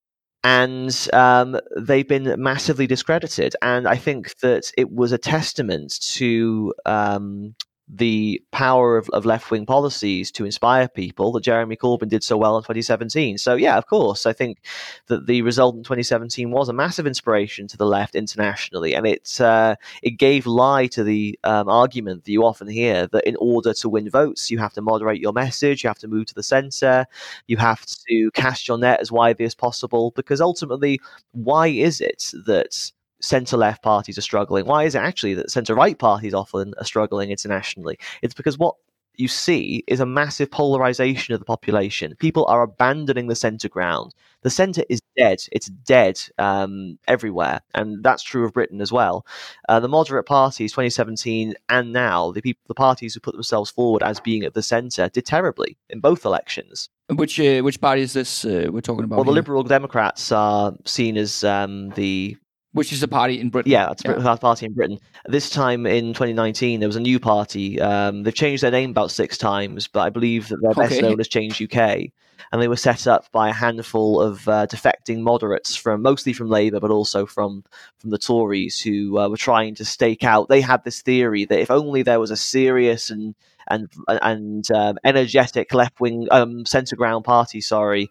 and 0.43 1.07
um, 1.11 1.59
they've 1.77 2.07
been 2.07 2.35
massively 2.41 2.87
discredited. 2.87 3.55
And 3.61 3.87
I 3.87 3.95
think 3.95 4.37
that 4.39 4.71
it 4.77 4.91
was 4.91 5.11
a 5.11 5.17
testament 5.17 5.99
to 6.13 6.73
um, 6.85 7.55
the 7.91 8.41
power 8.51 8.97
of, 8.97 9.09
of 9.09 9.25
left 9.25 9.49
wing 9.49 9.65
policies 9.65 10.31
to 10.31 10.45
inspire 10.45 10.87
people 10.87 11.31
that 11.31 11.43
Jeremy 11.43 11.75
Corbyn 11.75 12.07
did 12.07 12.23
so 12.23 12.37
well 12.37 12.55
in 12.55 12.63
2017. 12.63 13.39
So, 13.39 13.55
yeah, 13.55 13.77
of 13.77 13.87
course, 13.87 14.27
I 14.27 14.33
think 14.33 14.61
that 15.07 15.25
the 15.25 15.41
result 15.41 15.75
in 15.75 15.83
2017 15.83 16.51
was 16.51 16.69
a 16.69 16.73
massive 16.73 17.07
inspiration 17.07 17.67
to 17.67 17.77
the 17.77 17.87
left 17.87 18.13
internationally, 18.13 18.93
and 18.93 19.07
it 19.07 19.41
uh, 19.41 19.75
it 20.03 20.11
gave 20.11 20.45
lie 20.45 20.85
to 20.87 21.03
the 21.03 21.37
um, 21.43 21.67
argument 21.67 22.25
that 22.25 22.31
you 22.31 22.43
often 22.43 22.67
hear 22.67 23.07
that 23.07 23.27
in 23.27 23.35
order 23.39 23.73
to 23.73 23.89
win 23.89 24.09
votes, 24.09 24.51
you 24.51 24.59
have 24.59 24.73
to 24.73 24.81
moderate 24.81 25.19
your 25.19 25.33
message, 25.33 25.83
you 25.83 25.87
have 25.87 25.99
to 25.99 26.07
move 26.07 26.27
to 26.27 26.35
the 26.35 26.43
centre, 26.43 27.05
you 27.47 27.57
have 27.57 27.85
to 28.07 28.29
cast 28.35 28.67
your 28.67 28.77
net 28.77 28.99
as 28.99 29.11
widely 29.11 29.45
as 29.45 29.55
possible, 29.55 30.11
because 30.15 30.41
ultimately, 30.41 30.99
why 31.31 31.67
is 31.67 32.01
it 32.01 32.31
that 32.45 32.91
centre 33.21 33.57
left 33.57 33.83
parties 33.83 34.17
are 34.17 34.21
struggling? 34.21 34.65
Why 34.65 34.83
is 34.83 34.95
it 34.95 34.99
actually 34.99 35.33
that 35.35 35.51
centre 35.51 35.75
right 35.75 35.97
parties 35.97 36.33
often 36.33 36.73
are 36.77 36.85
struggling 36.85 37.31
internationally? 37.31 37.99
It's 38.21 38.33
because 38.33 38.57
what 38.57 38.75
you 39.19 39.27
see 39.27 39.83
is 39.87 39.99
a 39.99 40.05
massive 40.05 40.49
polarization 40.49 41.33
of 41.33 41.39
the 41.39 41.45
population. 41.45 42.15
People 42.19 42.45
are 42.45 42.61
abandoning 42.61 43.27
the 43.27 43.35
centre 43.35 43.67
ground. 43.67 44.13
The 44.41 44.49
centre 44.49 44.83
is 44.87 45.01
dead. 45.17 45.43
It's 45.51 45.67
dead 45.67 46.19
um, 46.37 46.97
everywhere, 47.07 47.59
and 47.75 48.01
that's 48.01 48.23
true 48.23 48.45
of 48.45 48.53
Britain 48.53 48.79
as 48.79 48.91
well. 48.91 49.25
Uh, 49.67 49.81
the 49.81 49.89
moderate 49.89 50.25
parties, 50.25 50.71
2017 50.71 51.53
and 51.67 51.91
now, 51.91 52.31
the 52.31 52.41
people, 52.41 52.61
the 52.67 52.73
parties 52.73 53.13
who 53.13 53.19
put 53.19 53.33
themselves 53.33 53.69
forward 53.69 54.01
as 54.01 54.21
being 54.21 54.45
at 54.45 54.53
the 54.53 54.63
centre, 54.63 55.09
did 55.09 55.25
terribly 55.25 55.77
in 55.89 55.99
both 55.99 56.23
elections. 56.23 56.89
Which 57.09 57.39
uh, 57.39 57.61
which 57.61 57.81
party 57.81 58.01
is 58.01 58.13
this 58.13 58.45
uh, 58.45 58.69
we're 58.71 58.81
talking 58.81 59.03
about? 59.03 59.17
Well, 59.17 59.25
here? 59.25 59.31
the 59.31 59.35
Liberal 59.35 59.63
Democrats 59.63 60.31
are 60.31 60.73
seen 60.85 61.17
as 61.17 61.43
um, 61.43 61.89
the 61.89 62.37
which 62.73 62.93
is 62.93 63.01
a 63.01 63.07
party 63.07 63.39
in 63.39 63.49
Britain. 63.49 63.71
Yeah, 63.71 63.91
it's 63.91 64.03
yeah. 64.05 64.11
a 64.11 64.37
party 64.37 64.65
in 64.65 64.73
Britain. 64.73 64.99
This 65.25 65.49
time 65.49 65.85
in 65.85 66.13
2019, 66.13 66.79
there 66.79 66.89
was 66.89 66.95
a 66.95 67.01
new 67.01 67.19
party. 67.19 67.81
Um, 67.81 68.23
they've 68.23 68.33
changed 68.33 68.63
their 68.63 68.71
name 68.71 68.91
about 68.91 69.11
six 69.11 69.37
times, 69.37 69.87
but 69.87 70.01
I 70.01 70.09
believe 70.09 70.49
that 70.49 70.57
they're 70.61 70.87
best 70.87 71.01
known 71.01 71.19
as 71.19 71.27
Change 71.27 71.61
UK. 71.61 72.11
And 72.51 72.59
they 72.61 72.67
were 72.67 72.77
set 72.77 73.05
up 73.05 73.31
by 73.31 73.49
a 73.49 73.53
handful 73.53 74.19
of 74.19 74.47
uh, 74.47 74.65
defecting 74.65 75.19
moderates 75.19 75.75
from 75.75 76.01
mostly 76.01 76.33
from 76.33 76.49
Labour, 76.49 76.79
but 76.79 76.89
also 76.89 77.25
from 77.27 77.63
from 77.97 78.09
the 78.09 78.17
Tories, 78.17 78.79
who 78.79 79.19
uh, 79.19 79.29
were 79.29 79.37
trying 79.37 79.75
to 79.75 79.85
stake 79.85 80.23
out. 80.23 80.47
They 80.47 80.61
had 80.61 80.83
this 80.83 81.01
theory 81.01 81.45
that 81.45 81.59
if 81.59 81.69
only 81.69 82.01
there 82.01 82.19
was 82.19 82.31
a 82.31 82.37
serious 82.37 83.11
and 83.11 83.35
and 83.67 83.87
and 84.07 84.71
um, 84.71 84.97
energetic 85.03 85.73
left 85.73 85.99
wing 85.99 86.27
um, 86.31 86.65
centre 86.65 86.95
ground 86.95 87.23
party, 87.23 87.61
sorry, 87.61 88.09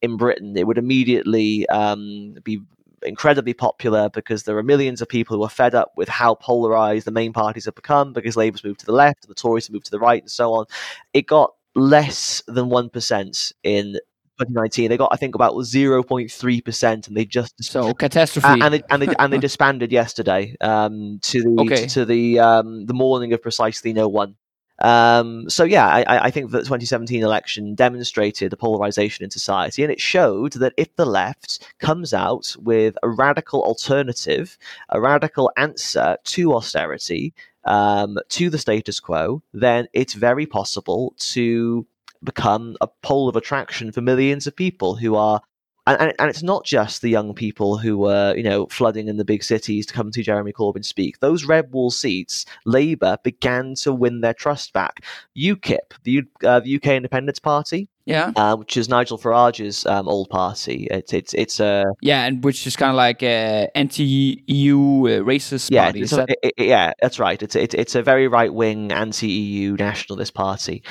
in 0.00 0.16
Britain, 0.16 0.56
it 0.56 0.66
would 0.66 0.78
immediately 0.78 1.68
um, 1.68 2.36
be 2.42 2.62
incredibly 3.04 3.54
popular 3.54 4.08
because 4.08 4.44
there 4.44 4.56
are 4.56 4.62
millions 4.62 5.00
of 5.00 5.08
people 5.08 5.36
who 5.36 5.42
are 5.44 5.50
fed 5.50 5.74
up 5.74 5.92
with 5.96 6.08
how 6.08 6.34
polarized 6.34 7.06
the 7.06 7.10
main 7.10 7.32
parties 7.32 7.64
have 7.66 7.74
become 7.74 8.12
because 8.12 8.36
Labour's 8.36 8.64
moved 8.64 8.80
to 8.80 8.86
the 8.86 8.92
left, 8.92 9.26
the 9.28 9.34
Tories 9.34 9.66
have 9.66 9.74
moved 9.74 9.86
to 9.86 9.90
the 9.90 9.98
right, 9.98 10.22
and 10.22 10.30
so 10.30 10.54
on. 10.54 10.66
It 11.12 11.26
got 11.26 11.54
less 11.74 12.42
than 12.46 12.66
1% 12.66 13.52
in 13.62 13.98
2019. 14.38 14.90
They 14.90 14.96
got, 14.96 15.10
I 15.12 15.16
think, 15.16 15.34
about 15.34 15.54
0.3%, 15.54 17.08
and 17.08 17.16
they 17.16 17.24
just 17.24 17.62
so 17.62 17.94
catastrophe. 17.94 18.60
And 18.60 18.74
they, 18.74 18.82
and 18.90 19.02
they, 19.02 19.14
and 19.18 19.32
they 19.32 19.38
disbanded 19.38 19.92
yesterday 19.92 20.56
um, 20.60 21.18
to 21.22 21.42
the 21.42 21.62
okay. 21.62 21.76
to, 21.76 21.86
to 21.86 22.04
the 22.04 22.40
um, 22.40 22.86
the 22.86 22.94
mourning 22.94 23.32
of 23.32 23.42
precisely 23.42 23.92
no 23.92 24.08
one. 24.08 24.36
Um, 24.84 25.48
so 25.48 25.64
yeah, 25.64 25.86
I, 25.86 26.26
I, 26.26 26.30
think 26.30 26.50
the 26.50 26.58
2017 26.58 27.22
election 27.22 27.74
demonstrated 27.74 28.52
the 28.52 28.58
polarization 28.58 29.24
in 29.24 29.30
society, 29.30 29.82
and 29.82 29.90
it 29.90 29.98
showed 29.98 30.52
that 30.54 30.74
if 30.76 30.94
the 30.96 31.06
left 31.06 31.66
comes 31.78 32.12
out 32.12 32.54
with 32.58 32.94
a 33.02 33.08
radical 33.08 33.62
alternative, 33.62 34.58
a 34.90 35.00
radical 35.00 35.50
answer 35.56 36.18
to 36.24 36.52
austerity, 36.52 37.32
um, 37.64 38.18
to 38.28 38.50
the 38.50 38.58
status 38.58 39.00
quo, 39.00 39.42
then 39.54 39.88
it's 39.94 40.12
very 40.12 40.44
possible 40.44 41.14
to 41.16 41.86
become 42.22 42.76
a 42.82 42.86
pole 42.86 43.30
of 43.30 43.36
attraction 43.36 43.90
for 43.90 44.02
millions 44.02 44.46
of 44.46 44.54
people 44.54 44.96
who 44.96 45.14
are 45.14 45.40
and, 45.86 46.00
and, 46.00 46.12
and, 46.18 46.30
it's 46.30 46.42
not 46.42 46.64
just 46.64 47.02
the 47.02 47.10
young 47.10 47.34
people 47.34 47.76
who 47.76 47.98
were, 47.98 48.34
you 48.36 48.42
know, 48.42 48.66
flooding 48.66 49.08
in 49.08 49.16
the 49.16 49.24
big 49.24 49.44
cities 49.44 49.86
to 49.86 49.94
come 49.94 50.10
to 50.10 50.22
Jeremy 50.22 50.52
Corbyn 50.52 50.84
speak. 50.84 51.20
Those 51.20 51.44
red 51.44 51.72
wall 51.72 51.90
seats, 51.90 52.46
Labour 52.64 53.18
began 53.22 53.74
to 53.76 53.92
win 53.92 54.20
their 54.20 54.34
trust 54.34 54.72
back. 54.72 55.04
UKIP, 55.36 55.92
the, 56.04 56.22
uh, 56.42 56.60
the 56.60 56.76
UK 56.76 56.86
Independence 56.86 57.38
Party, 57.38 57.88
yeah, 58.06 58.32
uh, 58.36 58.56
which 58.56 58.76
is 58.76 58.88
Nigel 58.88 59.16
Farage's 59.16 59.86
um, 59.86 60.08
old 60.08 60.28
party. 60.28 60.88
It's 60.90 61.14
it's 61.14 61.32
it's 61.32 61.58
a 61.58 61.84
uh, 61.88 61.92
yeah, 62.02 62.26
and 62.26 62.44
which 62.44 62.66
is 62.66 62.76
kind 62.76 62.90
of 62.90 62.96
like 62.96 63.22
a 63.22 63.70
anti-EU 63.74 64.76
uh, 64.76 65.24
racist 65.24 65.70
yeah, 65.70 65.84
party. 65.84 66.04
That... 66.04 66.28
It, 66.28 66.38
it, 66.42 66.66
yeah, 66.66 66.92
that's 67.00 67.18
right. 67.18 67.42
It's 67.42 67.56
it's 67.56 67.74
it's 67.74 67.94
a 67.94 68.02
very 68.02 68.28
right 68.28 68.52
wing 68.52 68.92
anti-EU 68.92 69.76
nationalist 69.78 70.34
party. 70.34 70.82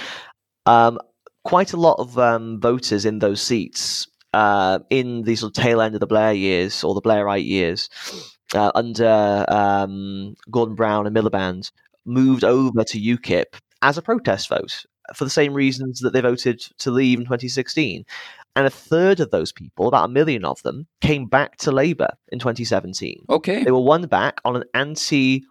Um, 0.65 0.97
quite 1.43 1.73
a 1.73 1.77
lot 1.77 1.99
of 1.99 2.17
um, 2.17 2.60
voters 2.60 3.06
in 3.06 3.19
those 3.19 3.41
seats 3.41 4.08
uh, 4.34 4.80
in 4.89 5.24
the 5.24 5.36
sort 5.36 5.58
of 5.58 5.63
tail 5.63 5.82
end 5.82 5.96
of 5.96 6.00
the 6.00 6.08
Blair 6.08 6.34
years 6.34 6.84
or 6.84 6.93
the 6.93 7.02
Blairite 7.02 7.46
years 7.46 7.89
uh, 8.54 8.72
under 8.76 9.46
um, 9.48 10.36
Gordon 10.52 10.76
Brown 10.76 11.08
and 11.08 11.15
Miliband 11.15 11.72
moved 12.06 12.43
over 12.43 12.84
to 12.84 13.00
UKIP 13.00 13.46
as 13.82 13.98
a 13.98 14.02
protest 14.02 14.50
vote 14.50 14.86
for 15.15 15.24
the 15.24 15.30
same 15.30 15.54
reasons 15.54 16.00
that 16.00 16.13
they 16.13 16.22
voted 16.22 16.60
to 16.80 16.91
leave 16.91 17.19
in 17.19 17.26
2016. 17.26 18.06
And 18.56 18.67
a 18.67 18.69
third 18.69 19.19
of 19.19 19.32
those 19.32 19.52
people, 19.52 19.88
about 19.88 20.06
a 20.06 20.13
million 20.13 20.46
of 20.46 20.62
them, 20.62 20.88
came 21.02 21.26
back 21.26 21.58
to 21.58 21.72
Labour 21.72 22.10
in 22.32 22.39
2017. 22.39 23.26
Okay. 23.30 23.63
They 23.63 23.72
were 23.72 23.80
won 23.80 24.06
back 24.08 24.39
on 24.46 24.56
an 24.56 24.63
anti 24.74 25.43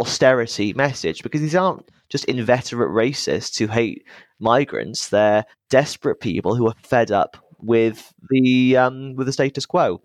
austerity 0.00 0.72
message 0.74 1.22
because 1.22 1.40
these 1.40 1.54
aren't 1.54 1.88
just 2.08 2.24
inveterate 2.26 2.90
racists 2.90 3.58
who 3.58 3.68
hate 3.68 4.04
migrants. 4.38 5.08
They're 5.08 5.44
desperate 5.70 6.20
people 6.20 6.54
who 6.54 6.68
are 6.68 6.74
fed 6.82 7.10
up 7.10 7.36
with 7.58 8.12
the 8.30 8.76
um, 8.76 9.14
with 9.16 9.26
the 9.26 9.32
status 9.32 9.66
quo. 9.66 10.00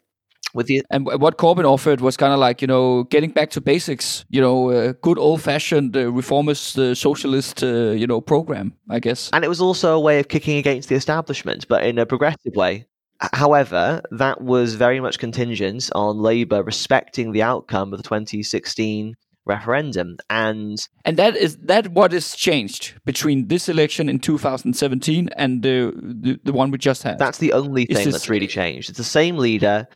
With 0.53 0.67
the 0.67 0.83
and 0.91 1.05
what 1.05 1.37
Corbyn 1.37 1.65
offered 1.65 1.99
was 1.99 2.15
kind 2.15 2.31
of 2.31 2.39
like 2.39 2.61
you 2.61 2.67
know 2.67 3.05
getting 3.05 3.31
back 3.31 3.49
to 3.51 3.61
basics, 3.61 4.23
you 4.29 4.39
know, 4.39 4.69
uh, 4.69 4.93
good 5.01 5.17
old 5.17 5.41
fashioned 5.41 5.97
uh, 5.97 6.11
reformist 6.11 6.77
uh, 6.77 6.93
socialist 6.93 7.63
uh, 7.63 7.91
you 7.91 8.05
know 8.05 8.21
program, 8.21 8.73
I 8.89 8.99
guess. 8.99 9.31
And 9.33 9.43
it 9.43 9.47
was 9.47 9.61
also 9.61 9.95
a 9.95 9.99
way 9.99 10.19
of 10.19 10.27
kicking 10.27 10.57
against 10.57 10.89
the 10.89 10.95
establishment, 10.95 11.67
but 11.67 11.83
in 11.83 11.97
a 11.97 12.05
progressive 12.05 12.55
way. 12.55 12.85
However, 13.31 14.01
that 14.11 14.41
was 14.41 14.75
very 14.75 14.99
much 14.99 15.17
contingent 15.17 15.89
on 15.95 16.17
Labour 16.17 16.61
respecting 16.61 17.31
the 17.31 17.41
outcome 17.41 17.93
of 17.93 17.97
the 17.97 18.03
2016 18.03 19.15
referendum. 19.45 20.17
And 20.29 20.77
and 21.05 21.17
that 21.17 21.35
is 21.35 21.57
that 21.57 21.89
what 21.89 22.13
is 22.13 22.35
changed 22.35 22.93
between 23.05 23.47
this 23.47 23.69
election 23.69 24.09
in 24.09 24.19
2017 24.19 25.29
and 25.35 25.63
the 25.63 25.93
the, 25.95 26.39
the 26.43 26.53
one 26.53 26.71
we 26.71 26.77
just 26.77 27.03
had. 27.03 27.19
That's 27.19 27.39
the 27.39 27.53
only 27.53 27.85
thing 27.85 28.05
this... 28.05 28.13
that's 28.13 28.29
really 28.29 28.47
changed. 28.47 28.89
It's 28.89 28.97
the 28.97 29.03
same 29.03 29.37
leader 29.37 29.87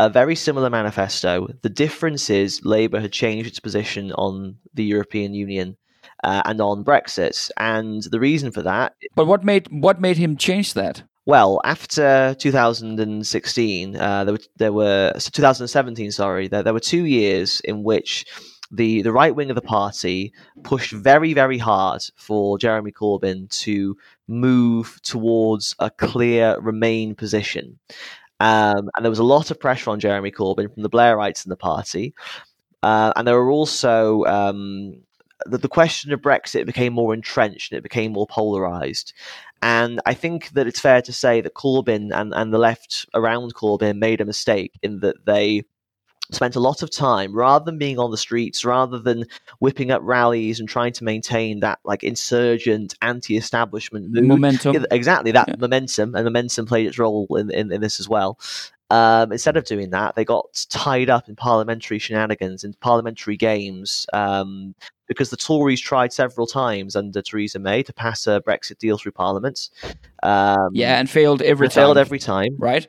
a 0.00 0.08
very 0.08 0.34
similar 0.34 0.70
manifesto. 0.70 1.48
The 1.60 1.68
difference 1.68 2.30
is 2.30 2.64
labour 2.64 3.00
had 3.00 3.12
changed 3.12 3.46
its 3.46 3.60
position 3.60 4.12
on 4.12 4.56
the 4.72 4.84
european 4.84 5.34
union 5.34 5.76
uh, 6.24 6.40
and 6.46 6.60
on 6.60 6.84
brexit. 6.84 7.50
And 7.58 8.02
the 8.04 8.18
reason 8.18 8.50
for 8.50 8.62
that 8.62 8.94
but 9.14 9.26
what 9.26 9.44
made 9.44 9.68
what 9.70 10.00
made 10.00 10.16
him 10.16 10.36
change 10.36 10.74
that? 10.74 11.02
Well, 11.26 11.60
after 11.64 12.34
2016, 12.38 13.96
uh, 13.96 14.24
there 14.24 14.32
were 14.32 14.40
there 14.56 14.72
were 14.72 15.12
so 15.18 15.30
2017. 15.30 16.10
Sorry, 16.10 16.48
there, 16.48 16.62
there 16.62 16.72
were 16.72 16.80
two 16.80 17.04
years 17.04 17.60
in 17.60 17.84
which 17.84 18.24
the 18.70 19.02
the 19.02 19.12
right 19.12 19.34
wing 19.34 19.50
of 19.50 19.56
the 19.56 19.62
party 19.62 20.32
pushed 20.62 20.92
very 20.92 21.34
very 21.34 21.58
hard 21.58 22.02
for 22.16 22.58
Jeremy 22.58 22.92
Corbyn 22.92 23.48
to 23.62 23.96
move 24.28 25.00
towards 25.02 25.74
a 25.78 25.90
clear 25.90 26.56
Remain 26.60 27.14
position. 27.14 27.78
Um, 28.38 28.88
and 28.96 29.04
there 29.04 29.10
was 29.10 29.18
a 29.18 29.24
lot 29.24 29.50
of 29.50 29.60
pressure 29.60 29.90
on 29.90 30.00
Jeremy 30.00 30.30
Corbyn 30.30 30.72
from 30.72 30.82
the 30.82 30.88
Blairites 30.88 31.44
in 31.44 31.50
the 31.50 31.56
party. 31.56 32.14
Uh, 32.82 33.12
and 33.14 33.28
there 33.28 33.36
were 33.36 33.50
also 33.50 34.24
um, 34.24 35.02
the, 35.46 35.58
the 35.58 35.68
question 35.68 36.12
of 36.12 36.20
Brexit 36.20 36.66
became 36.66 36.92
more 36.92 37.14
entrenched 37.14 37.72
and 37.72 37.78
it 37.78 37.82
became 37.82 38.12
more 38.12 38.26
polarized. 38.26 39.12
And 39.62 40.00
I 40.06 40.14
think 40.14 40.50
that 40.50 40.66
it's 40.66 40.80
fair 40.80 41.02
to 41.02 41.12
say 41.12 41.40
that 41.42 41.54
Corbyn 41.54 42.10
and, 42.12 42.32
and 42.34 42.52
the 42.52 42.58
left 42.58 43.06
around 43.14 43.54
Corbyn 43.54 43.98
made 43.98 44.20
a 44.20 44.24
mistake 44.24 44.78
in 44.82 45.00
that 45.00 45.26
they 45.26 45.64
spent 46.32 46.56
a 46.56 46.60
lot 46.60 46.82
of 46.82 46.90
time 46.90 47.34
rather 47.34 47.64
than 47.64 47.78
being 47.78 47.98
on 47.98 48.10
the 48.10 48.16
streets, 48.16 48.64
rather 48.64 48.98
than 48.98 49.24
whipping 49.58 49.90
up 49.90 50.02
rallies 50.04 50.60
and 50.60 50.68
trying 50.68 50.92
to 50.94 51.04
maintain 51.04 51.60
that 51.60 51.78
like 51.84 52.02
insurgent, 52.02 52.94
anti-establishment 53.02 54.10
mood. 54.10 54.24
momentum. 54.24 54.86
exactly 54.90 55.32
that 55.32 55.48
yeah. 55.48 55.56
momentum, 55.58 56.14
and 56.14 56.24
momentum 56.24 56.66
played 56.66 56.86
its 56.86 56.98
role 56.98 57.26
in, 57.36 57.50
in, 57.50 57.72
in 57.72 57.80
this 57.80 58.00
as 58.00 58.08
well. 58.08 58.38
Um, 58.90 59.30
instead 59.30 59.56
of 59.56 59.64
doing 59.64 59.90
that, 59.90 60.16
they 60.16 60.24
got 60.24 60.66
tied 60.68 61.10
up 61.10 61.28
in 61.28 61.36
parliamentary 61.36 62.00
shenanigans 62.00 62.64
and 62.64 62.78
parliamentary 62.80 63.36
games 63.36 64.04
um, 64.12 64.74
because 65.06 65.30
the 65.30 65.36
Tories 65.36 65.80
tried 65.80 66.12
several 66.12 66.46
times 66.46 66.96
under 66.96 67.22
Theresa 67.22 67.60
May 67.60 67.84
to 67.84 67.92
pass 67.92 68.26
a 68.26 68.40
Brexit 68.40 68.78
deal 68.78 68.98
through 68.98 69.12
Parliament. 69.12 69.70
Um, 70.24 70.70
yeah, 70.72 70.98
and 70.98 71.08
failed 71.08 71.40
every 71.42 71.68
time. 71.68 71.74
failed 71.74 71.98
every 71.98 72.18
time. 72.18 72.56
right. 72.58 72.88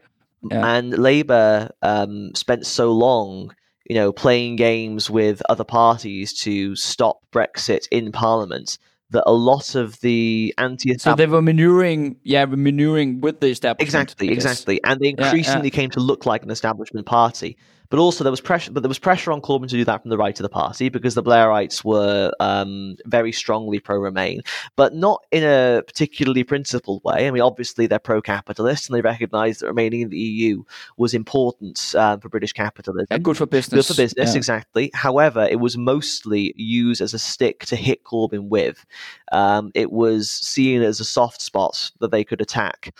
Yeah. 0.49 0.75
And 0.75 0.97
Labour 0.97 1.71
um, 1.81 2.33
spent 2.35 2.65
so 2.65 2.91
long, 2.91 3.53
you 3.85 3.95
know, 3.95 4.11
playing 4.11 4.55
games 4.55 5.09
with 5.09 5.41
other 5.49 5.63
parties 5.63 6.33
to 6.41 6.75
stop 6.75 7.19
Brexit 7.31 7.87
in 7.91 8.11
Parliament 8.11 8.77
that 9.11 9.23
a 9.25 9.33
lot 9.33 9.75
of 9.75 9.99
the 9.99 10.53
anti 10.57 10.97
So 10.97 11.15
they 11.15 11.27
were 11.27 11.41
manuring 11.41 12.17
yeah, 12.23 12.45
maneuvering 12.45 13.21
with 13.21 13.39
the 13.39 13.47
establishment. 13.47 13.87
Exactly, 13.87 14.29
exactly, 14.29 14.81
and 14.83 14.99
they 14.99 15.07
Yeah, 15.09 15.15
yeah. 15.17 15.25
increasingly 15.25 15.69
came 15.69 15.89
to 15.91 15.99
look 15.99 16.25
like 16.25 16.43
an 16.43 16.49
establishment 16.49 17.05
party. 17.05 17.57
But 17.91 17.99
also 17.99 18.23
there 18.23 18.31
was 18.31 18.41
pressure, 18.41 18.71
but 18.71 18.81
there 18.81 18.89
was 18.89 18.97
pressure 18.97 19.31
on 19.31 19.41
Corbyn 19.41 19.67
to 19.67 19.75
do 19.75 19.85
that 19.85 20.01
from 20.01 20.09
the 20.09 20.17
right 20.17 20.37
of 20.39 20.43
the 20.43 20.49
party 20.49 20.89
because 20.89 21.13
the 21.13 21.21
Blairites 21.21 21.83
were 21.83 22.31
um, 22.39 22.95
very 23.05 23.31
strongly 23.31 23.79
pro-Remain, 23.79 24.41
but 24.75 24.95
not 24.95 25.23
in 25.31 25.43
a 25.43 25.83
particularly 25.85 26.43
principled 26.43 27.03
way. 27.03 27.27
I 27.27 27.31
mean, 27.31 27.41
obviously 27.41 27.87
they're 27.87 27.99
pro-capitalist 27.99 28.89
and 28.89 28.97
they 28.97 29.01
recognise 29.01 29.59
that 29.59 29.67
remaining 29.67 30.01
in 30.01 30.09
the 30.09 30.17
EU 30.17 30.63
was 30.97 31.13
important 31.13 31.93
um, 31.95 32.19
for 32.21 32.29
British 32.29 32.53
capitalism. 32.53 33.07
Yeah, 33.11 33.17
good 33.17 33.37
for 33.37 33.45
business. 33.45 33.87
Good 33.87 33.93
for 33.93 34.01
business, 34.01 34.31
Yeah. 34.31 34.37
exactly. 34.37 34.89
However, 34.93 35.47
it 35.51 35.59
was 35.59 35.77
mostly 35.77 36.53
used 36.55 37.01
as 37.01 37.13
a 37.13 37.19
stick 37.19 37.65
to 37.65 37.75
hit 37.75 38.05
Corbyn 38.05 38.47
with. 38.47 38.85
Um, 39.33 39.71
it 39.75 39.91
was 39.91 40.31
seen 40.31 40.81
as 40.81 41.01
a 41.01 41.05
soft 41.05 41.41
spot 41.41 41.91
that 41.99 42.11
they 42.11 42.23
could 42.23 42.39
attack. 42.39 42.95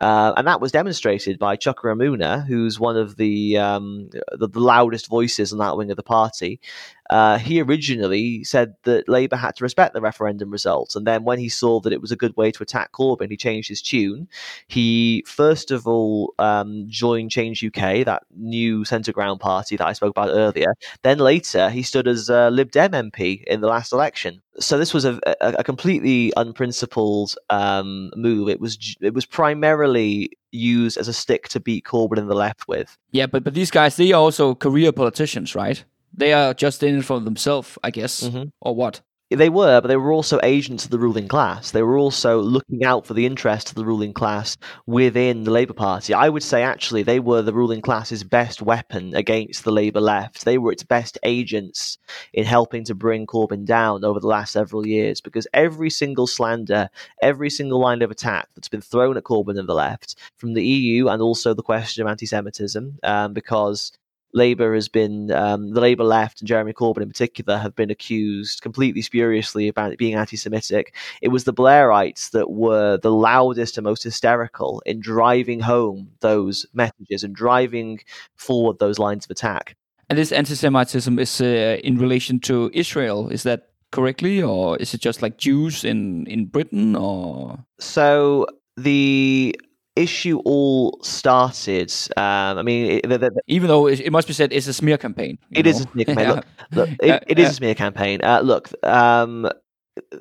Uh, 0.00 0.34
and 0.36 0.46
that 0.46 0.60
was 0.60 0.72
demonstrated 0.72 1.38
by 1.38 1.56
Chuka 1.56 1.82
Umunna, 1.84 2.46
who's 2.46 2.78
one 2.78 2.96
of 2.96 3.16
the, 3.16 3.56
um, 3.56 4.10
the 4.32 4.46
the 4.48 4.60
loudest 4.60 5.08
voices 5.08 5.52
on 5.52 5.58
that 5.58 5.76
wing 5.76 5.90
of 5.90 5.96
the 5.96 6.02
party. 6.02 6.60
Uh, 7.10 7.38
he 7.38 7.60
originally 7.60 8.44
said 8.44 8.74
that 8.84 9.08
Labour 9.08 9.36
had 9.36 9.56
to 9.56 9.64
respect 9.64 9.94
the 9.94 10.00
referendum 10.00 10.50
results, 10.50 10.96
and 10.96 11.06
then 11.06 11.24
when 11.24 11.38
he 11.38 11.48
saw 11.48 11.80
that 11.80 11.92
it 11.92 12.00
was 12.00 12.12
a 12.12 12.16
good 12.16 12.36
way 12.36 12.50
to 12.50 12.62
attack 12.62 12.92
Corbyn, 12.92 13.30
he 13.30 13.36
changed 13.36 13.68
his 13.68 13.82
tune. 13.82 14.28
He 14.66 15.24
first 15.26 15.70
of 15.70 15.86
all 15.86 16.34
um, 16.38 16.84
joined 16.88 17.30
Change 17.30 17.64
UK, 17.64 18.04
that 18.04 18.24
new 18.34 18.84
centre 18.84 19.12
ground 19.12 19.40
party 19.40 19.76
that 19.76 19.86
I 19.86 19.92
spoke 19.92 20.10
about 20.10 20.30
earlier. 20.30 20.74
Then 21.02 21.18
later, 21.18 21.70
he 21.70 21.82
stood 21.82 22.08
as 22.08 22.28
a 22.28 22.50
Lib 22.50 22.70
Dem 22.70 22.92
MP 22.92 23.44
in 23.44 23.60
the 23.60 23.68
last 23.68 23.92
election. 23.92 24.42
So 24.58 24.78
this 24.78 24.94
was 24.94 25.04
a, 25.04 25.20
a, 25.40 25.56
a 25.58 25.64
completely 25.64 26.32
unprincipled 26.36 27.34
um, 27.50 28.10
move. 28.16 28.48
It 28.48 28.60
was 28.60 28.96
it 29.00 29.14
was 29.14 29.26
primarily 29.26 30.30
used 30.50 30.96
as 30.96 31.08
a 31.08 31.12
stick 31.12 31.48
to 31.48 31.60
beat 31.60 31.84
Corbyn 31.84 32.18
and 32.18 32.30
the 32.30 32.34
left 32.34 32.66
with. 32.66 32.96
Yeah, 33.10 33.26
but 33.26 33.44
but 33.44 33.54
these 33.54 33.70
guys, 33.70 33.96
they 33.96 34.12
are 34.12 34.20
also 34.20 34.54
career 34.54 34.92
politicians, 34.92 35.54
right? 35.54 35.84
They 36.14 36.32
are 36.32 36.54
just 36.54 36.82
in 36.82 36.98
it 36.98 37.04
for 37.04 37.20
themselves, 37.20 37.78
I 37.84 37.90
guess, 37.90 38.22
Mhm. 38.28 38.50
or 38.60 38.74
what? 38.74 39.00
They 39.28 39.48
were, 39.48 39.80
but 39.80 39.88
they 39.88 39.96
were 39.96 40.12
also 40.12 40.38
agents 40.44 40.84
of 40.84 40.92
the 40.92 41.00
ruling 41.00 41.26
class. 41.26 41.72
They 41.72 41.82
were 41.82 41.98
also 41.98 42.40
looking 42.40 42.84
out 42.84 43.06
for 43.06 43.12
the 43.14 43.26
interests 43.26 43.72
of 43.72 43.74
the 43.74 43.84
ruling 43.84 44.12
class 44.12 44.56
within 44.86 45.42
the 45.42 45.50
Labour 45.50 45.72
Party. 45.72 46.14
I 46.14 46.28
would 46.28 46.44
say, 46.44 46.62
actually, 46.62 47.02
they 47.02 47.18
were 47.18 47.42
the 47.42 47.52
ruling 47.52 47.80
class's 47.80 48.22
best 48.22 48.62
weapon 48.62 49.16
against 49.16 49.64
the 49.64 49.72
Labour 49.72 50.00
left. 50.00 50.44
They 50.44 50.58
were 50.58 50.70
its 50.70 50.84
best 50.84 51.18
agents 51.24 51.98
in 52.32 52.44
helping 52.44 52.84
to 52.84 52.94
bring 52.94 53.26
Corbyn 53.26 53.64
down 53.64 54.04
over 54.04 54.20
the 54.20 54.28
last 54.28 54.52
several 54.52 54.86
years 54.86 55.20
because 55.20 55.48
every 55.52 55.90
single 55.90 56.28
slander, 56.28 56.88
every 57.20 57.50
single 57.50 57.80
line 57.80 58.02
of 58.02 58.12
attack 58.12 58.48
that's 58.54 58.68
been 58.68 58.80
thrown 58.80 59.16
at 59.16 59.24
Corbyn 59.24 59.58
and 59.58 59.68
the 59.68 59.74
left 59.74 60.14
from 60.36 60.54
the 60.54 60.64
EU 60.64 61.08
and 61.08 61.20
also 61.20 61.52
the 61.52 61.64
question 61.64 62.00
of 62.00 62.08
anti 62.08 62.26
Semitism, 62.26 63.00
um, 63.02 63.32
because 63.32 63.90
Labour 64.36 64.74
has 64.74 64.88
been, 64.88 65.30
um, 65.32 65.72
the 65.72 65.80
Labour 65.80 66.04
left 66.04 66.40
and 66.40 66.46
Jeremy 66.46 66.72
Corbyn 66.72 67.02
in 67.02 67.08
particular 67.08 67.56
have 67.58 67.74
been 67.74 67.90
accused 67.90 68.60
completely 68.60 69.02
spuriously 69.02 69.66
about 69.66 69.96
being 69.96 70.14
anti 70.14 70.36
Semitic. 70.36 70.94
It 71.22 71.28
was 71.28 71.44
the 71.44 71.54
Blairites 71.54 72.30
that 72.30 72.50
were 72.50 72.98
the 72.98 73.10
loudest 73.10 73.78
and 73.78 73.84
most 73.84 74.02
hysterical 74.02 74.82
in 74.86 75.00
driving 75.00 75.60
home 75.60 76.10
those 76.20 76.66
messages 76.74 77.24
and 77.24 77.34
driving 77.34 78.00
forward 78.36 78.78
those 78.78 78.98
lines 78.98 79.24
of 79.24 79.30
attack. 79.30 79.74
And 80.08 80.18
this 80.18 80.32
anti-Semitism 80.32 81.18
is 81.18 81.40
uh, 81.40 81.78
in 81.82 81.98
relation 81.98 82.38
to 82.40 82.70
Israel. 82.72 83.28
Is 83.28 83.42
that 83.42 83.70
correctly, 83.90 84.42
or 84.42 84.76
is 84.76 84.94
it 84.94 85.00
just 85.00 85.22
like 85.22 85.36
Jews 85.36 85.84
in 85.84 86.26
in 86.26 86.46
Britain, 86.46 86.94
or 86.94 87.58
So 87.80 88.46
the 88.76 89.58
issue 89.96 90.40
all 90.44 90.98
started. 91.02 91.92
Um, 92.16 92.58
I 92.58 92.62
mean, 92.62 93.00
it, 93.02 93.08
the, 93.08 93.18
the, 93.18 93.40
even 93.46 93.68
though 93.68 93.88
it, 93.88 94.00
it 94.00 94.12
must 94.12 94.28
be 94.28 94.34
said 94.34 94.52
it's 94.52 94.66
a 94.66 94.72
smear 94.72 94.98
campaign? 94.98 95.38
It 95.50 95.66
is 95.66 95.80
a 95.80 95.88
smear 95.88 96.04
campaign. 96.06 96.28
Look, 96.28 96.46
look, 96.72 96.88
it, 96.90 96.98
Yeah, 97.02 97.18
it 97.26 97.38
is 97.38 97.44
yeah. 97.44 97.50
a 97.50 97.54
smear 97.54 97.74
campaign. 97.74 98.20
Uh, 98.22 98.40
look, 98.40 98.70
um, 98.84 99.48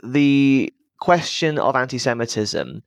the 0.03 0.73
question 0.99 1.59
of 1.59 1.75
anti-Semitism 1.75 2.81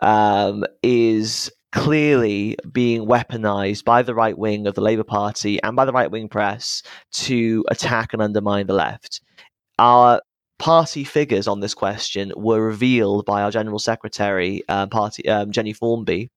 um, 0.00 0.64
is 0.82 1.50
clearly 1.72 2.56
being 2.70 3.06
weaponized 3.06 3.84
by 3.84 4.02
the 4.02 4.14
right 4.14 4.36
wing 4.36 4.66
of 4.66 4.74
the 4.74 4.80
Labour 4.80 5.04
Party 5.04 5.62
and 5.62 5.74
by 5.74 5.84
the 5.84 5.92
right 5.92 6.10
wing 6.10 6.28
press 6.28 6.82
to 7.12 7.64
attack 7.68 8.12
and 8.12 8.20
undermine 8.20 8.66
the 8.66 8.74
left. 8.74 9.20
Our 9.78 10.20
party 10.62 11.02
figures 11.02 11.48
on 11.48 11.58
this 11.58 11.74
question 11.74 12.32
were 12.36 12.64
revealed 12.64 13.26
by 13.26 13.42
our 13.42 13.50
General 13.50 13.80
Secretary, 13.80 14.62
um, 14.68 14.88
party 14.88 15.28
um, 15.28 15.50
Jennie 15.50 15.72
Formby, 15.72 16.30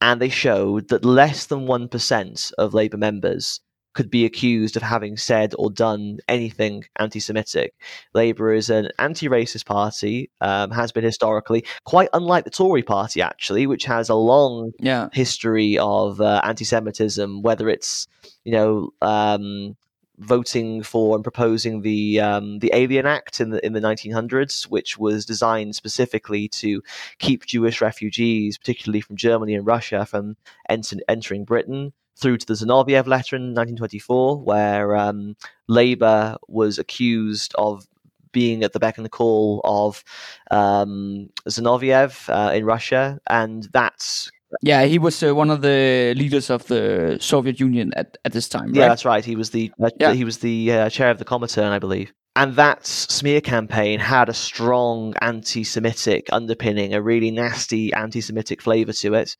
and 0.00 0.18
they 0.18 0.30
showed 0.30 0.88
that 0.88 1.04
less 1.04 1.44
than 1.44 1.66
1% 1.66 2.52
of 2.56 2.72
Labour 2.72 2.96
members 2.96 3.60
could 3.92 4.10
be 4.10 4.24
accused 4.24 4.76
of 4.76 4.82
having 4.82 5.18
said 5.18 5.52
or 5.58 5.70
done 5.70 6.16
anything 6.26 6.84
anti 6.98 7.20
Semitic. 7.20 7.74
Labour 8.14 8.54
is 8.54 8.70
an 8.70 8.88
anti 8.98 9.28
racist 9.28 9.66
party, 9.66 10.30
um, 10.40 10.70
has 10.70 10.90
been 10.90 11.04
historically, 11.04 11.62
quite 11.84 12.08
unlike 12.14 12.44
the 12.44 12.50
Tory 12.50 12.82
party, 12.82 13.20
actually, 13.20 13.66
which 13.66 13.84
has 13.84 14.08
a 14.08 14.14
long 14.14 14.72
yeah, 14.80 15.10
history 15.12 15.76
of 15.76 16.18
uh, 16.22 16.40
anti-Semitism, 16.44 17.42
whether 17.42 17.68
it's 17.68 18.08
you 18.42 18.52
know 18.52 18.88
um, 19.02 19.76
voting 20.18 20.82
for 20.82 21.14
and 21.14 21.22
proposing 21.22 21.82
the 21.82 22.20
um, 22.20 22.58
the 22.60 22.70
Alien 22.74 23.06
Act 23.06 23.40
in 23.40 23.50
the 23.50 23.64
in 23.64 23.72
the 23.72 23.80
1900s, 23.80 24.64
which 24.64 24.98
was 24.98 25.24
designed 25.24 25.74
specifically 25.76 26.48
to 26.48 26.82
keep 27.18 27.46
Jewish 27.46 27.80
refugees, 27.80 28.58
particularly 28.58 29.00
from 29.00 29.16
Germany 29.16 29.54
and 29.54 29.66
Russia, 29.66 30.06
from 30.06 30.36
enter- 30.68 30.96
entering 31.08 31.44
Britain. 31.44 31.92
Through 32.18 32.38
to 32.38 32.46
the 32.46 32.54
Zinoviev 32.54 33.06
letter 33.06 33.36
in 33.36 33.52
1924, 33.52 34.40
where 34.40 34.96
um, 34.96 35.36
Labour 35.68 36.38
was 36.48 36.78
accused 36.78 37.54
of 37.58 37.86
being 38.32 38.62
at 38.62 38.72
the 38.72 38.78
beck 38.78 38.96
and 38.96 39.04
the 39.04 39.10
call 39.10 39.60
of 39.64 40.02
um, 40.50 41.28
Zinoviev 41.46 42.28
uh, 42.28 42.52
in 42.52 42.64
Russia, 42.64 43.18
and 43.28 43.68
that's 43.72 44.30
yeah. 44.62 44.84
He 44.84 44.98
was 44.98 45.22
uh, 45.22 45.34
one 45.34 45.50
of 45.50 45.62
the 45.62 46.14
leaders 46.16 46.50
of 46.50 46.66
the 46.66 47.18
Soviet 47.20 47.60
Union 47.60 47.92
at, 47.96 48.16
at 48.24 48.32
this 48.32 48.48
time, 48.48 48.74
Yeah, 48.74 48.88
that's 48.88 49.04
right. 49.04 49.24
He 49.24 49.36
was 49.36 49.50
the 49.50 49.72
uh, 49.82 49.90
Yeah. 49.98 50.12
he 50.12 50.24
was 50.24 50.38
the 50.38 50.72
uh, 50.72 50.90
chair 50.90 51.10
of 51.10 51.18
the 51.18 51.24
Comintern, 51.24 51.70
I 51.70 51.78
believe. 51.78 52.12
And 52.36 52.54
that 52.56 52.84
smear 52.84 53.40
campaign 53.40 53.98
had 53.98 54.28
a 54.28 54.34
strong 54.34 55.14
anti-Semitic 55.22 56.28
underpinning, 56.32 56.92
a 56.92 57.00
really 57.00 57.30
nasty 57.30 57.92
anti-Semitic 57.94 58.60
flavour 58.60 58.92
to 58.92 59.14
it. 59.14 59.36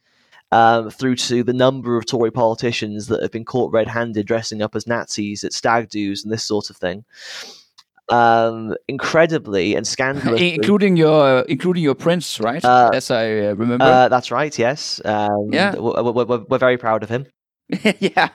Um, 0.53 0.91
through 0.91 1.17
to 1.17 1.43
the 1.43 1.53
number 1.53 1.97
of 1.97 2.07
Tory 2.07 2.31
politicians 2.31 3.09
that 3.09 3.21
have 3.21 3.33
been 3.33 3.45
caught 3.45 3.73
red-handed 3.73 4.27
dressing 4.27 4.63
up 4.63 4.77
as 4.77 4.87
Nazis 4.87 5.43
at 5.43 5.53
stag 5.53 5.89
do's 5.91 6.23
and 6.23 6.33
this 6.33 6.45
sort 6.45 6.71
of 6.71 6.77
thing. 6.77 7.05
Um, 8.09 8.75
incredibly 8.89 9.75
and 9.75 9.85
scandalously, 9.87 10.55
including 10.55 10.97
your 10.97 11.41
including 11.49 11.83
your 11.83 11.97
prince, 11.97 12.39
right? 12.41 12.65
Uh, 12.65 12.91
As 12.95 13.11
I 13.11 13.25
uh, 13.49 13.55
remember. 13.55 13.85
uh, 13.85 14.09
that's 14.09 14.31
right. 14.31 14.57
Yes. 14.57 15.01
Um, 15.05 15.51
Yeah. 15.53 15.75
we're, 15.75 16.03
we're, 16.13 16.25
we're- 16.25 16.45
we're 16.49 16.59
very 16.59 16.79
proud 16.79 17.03
of 17.03 17.09
him. 17.09 17.27
yeah, 17.99 18.29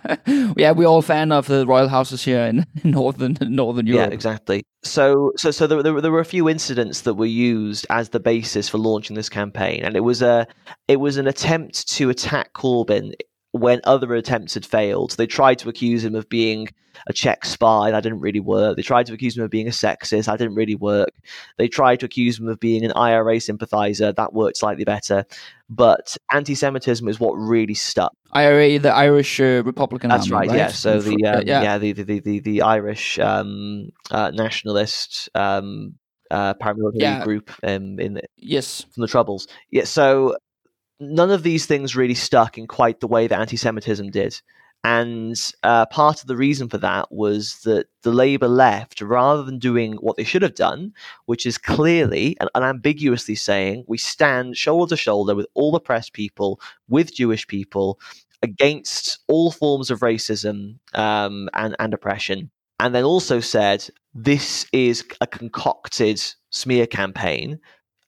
yeah. 0.57 0.71
We're 0.71 0.89
all 0.89 1.01
fan 1.01 1.31
of 1.31 1.47
the 1.47 1.65
royal 1.65 1.87
houses 1.87 2.21
here 2.21 2.41
in 2.41 2.65
northern 2.83 3.37
northern 3.39 3.87
Europe. 3.87 4.09
Yeah, 4.09 4.13
exactly. 4.13 4.63
So, 4.83 5.31
so, 5.37 5.51
so 5.51 5.67
there, 5.67 5.81
there, 5.81 6.01
there 6.01 6.11
were 6.11 6.19
a 6.19 6.25
few 6.25 6.49
incidents 6.49 7.01
that 7.01 7.13
were 7.13 7.25
used 7.25 7.87
as 7.89 8.09
the 8.09 8.19
basis 8.19 8.67
for 8.67 8.77
launching 8.77 9.15
this 9.15 9.29
campaign, 9.29 9.85
and 9.85 9.95
it 9.95 10.01
was 10.01 10.21
a, 10.21 10.47
it 10.89 10.97
was 10.99 11.15
an 11.15 11.27
attempt 11.27 11.87
to 11.91 12.09
attack 12.09 12.51
Corbyn 12.53 13.13
when 13.51 13.81
other 13.83 14.13
attempts 14.15 14.53
had 14.53 14.65
failed. 14.65 15.11
They 15.11 15.27
tried 15.27 15.59
to 15.59 15.69
accuse 15.69 16.03
him 16.03 16.15
of 16.15 16.29
being 16.29 16.69
a 17.07 17.13
Czech 17.13 17.45
spy, 17.45 17.91
that 17.91 18.03
didn't 18.03 18.19
really 18.19 18.39
work. 18.39 18.75
They 18.75 18.81
tried 18.83 19.05
to 19.07 19.13
accuse 19.13 19.37
him 19.37 19.43
of 19.43 19.49
being 19.49 19.67
a 19.67 19.71
sexist, 19.71 20.25
that 20.25 20.37
didn't 20.37 20.55
really 20.55 20.75
work. 20.75 21.09
They 21.57 21.67
tried 21.67 21.99
to 22.01 22.05
accuse 22.05 22.39
him 22.39 22.47
of 22.47 22.59
being 22.59 22.85
an 22.85 22.91
IRA 22.93 23.39
sympathizer, 23.39 24.11
that 24.13 24.33
worked 24.33 24.57
slightly 24.57 24.83
better. 24.83 25.25
But 25.69 26.17
anti-Semitism 26.31 27.07
is 27.07 27.19
what 27.19 27.33
really 27.33 27.73
stuck. 27.73 28.13
IRA, 28.33 28.77
the 28.79 28.93
Irish 28.93 29.39
uh, 29.39 29.63
Republican 29.65 30.09
That's 30.09 30.31
Army, 30.31 30.47
right. 30.49 30.57
Yeah. 30.57 30.67
So 30.67 31.01
the 31.01 31.25
um, 31.25 31.43
yeah. 31.45 31.77
the, 31.77 31.93
the, 31.93 32.03
the, 32.03 32.19
the 32.19 32.39
the 32.39 32.61
Irish 32.61 33.19
um, 33.19 33.89
uh, 34.09 34.31
nationalist 34.31 35.29
um, 35.35 35.95
uh, 36.29 36.53
paramilitary 36.55 37.01
Yeah. 37.01 37.23
group 37.23 37.51
um, 37.63 37.99
in 37.99 38.13
the, 38.13 38.21
yes, 38.37 38.85
from 38.93 39.01
the 39.01 39.07
Troubles. 39.07 39.47
Yeah. 39.69 39.83
So 39.83 40.37
none 41.01 41.31
of 41.31 41.43
these 41.43 41.65
things 41.65 41.95
really 41.95 42.13
stuck 42.13 42.57
in 42.57 42.67
quite 42.67 42.99
the 42.99 43.07
way 43.07 43.27
that 43.27 43.39
anti 43.39 43.57
Semitism 43.57 44.11
did. 44.11 44.39
And 44.83 45.35
uh, 45.61 45.85
part 45.87 46.21
of 46.21 46.27
the 46.27 46.35
reason 46.35 46.67
for 46.67 46.79
that 46.79 47.11
was 47.11 47.59
that 47.65 47.87
the 48.01 48.11
Labour 48.11 48.47
left, 48.47 49.01
rather 49.01 49.43
than 49.43 49.59
doing 49.59 49.93
what 49.93 50.17
they 50.17 50.23
should 50.23 50.41
have 50.41 50.55
done, 50.55 50.93
which 51.25 51.45
is 51.45 51.57
clearly 51.57 52.35
and 52.39 52.49
unambiguously 52.55 53.35
saying 53.35 53.83
we 53.87 53.99
stand 53.99 54.57
shoulder 54.57 54.95
to 54.95 54.97
shoulder 54.97 55.35
with 55.35 55.45
all 55.53 55.75
oppressed 55.75 56.13
people, 56.13 56.59
with 56.87 57.13
Jewish 57.13 57.45
people, 57.45 57.99
against 58.41 59.19
all 59.27 59.51
forms 59.51 59.91
of 59.91 59.99
racism 59.99 60.79
um, 60.93 61.47
and, 61.53 61.75
and 61.77 61.93
oppression. 61.93 62.49
And 62.79 62.95
then 62.95 63.03
also 63.03 63.39
said 63.39 63.87
this 64.15 64.65
is 64.73 65.05
a 65.21 65.27
concocted 65.27 66.19
smear 66.49 66.87
campaign 66.87 67.59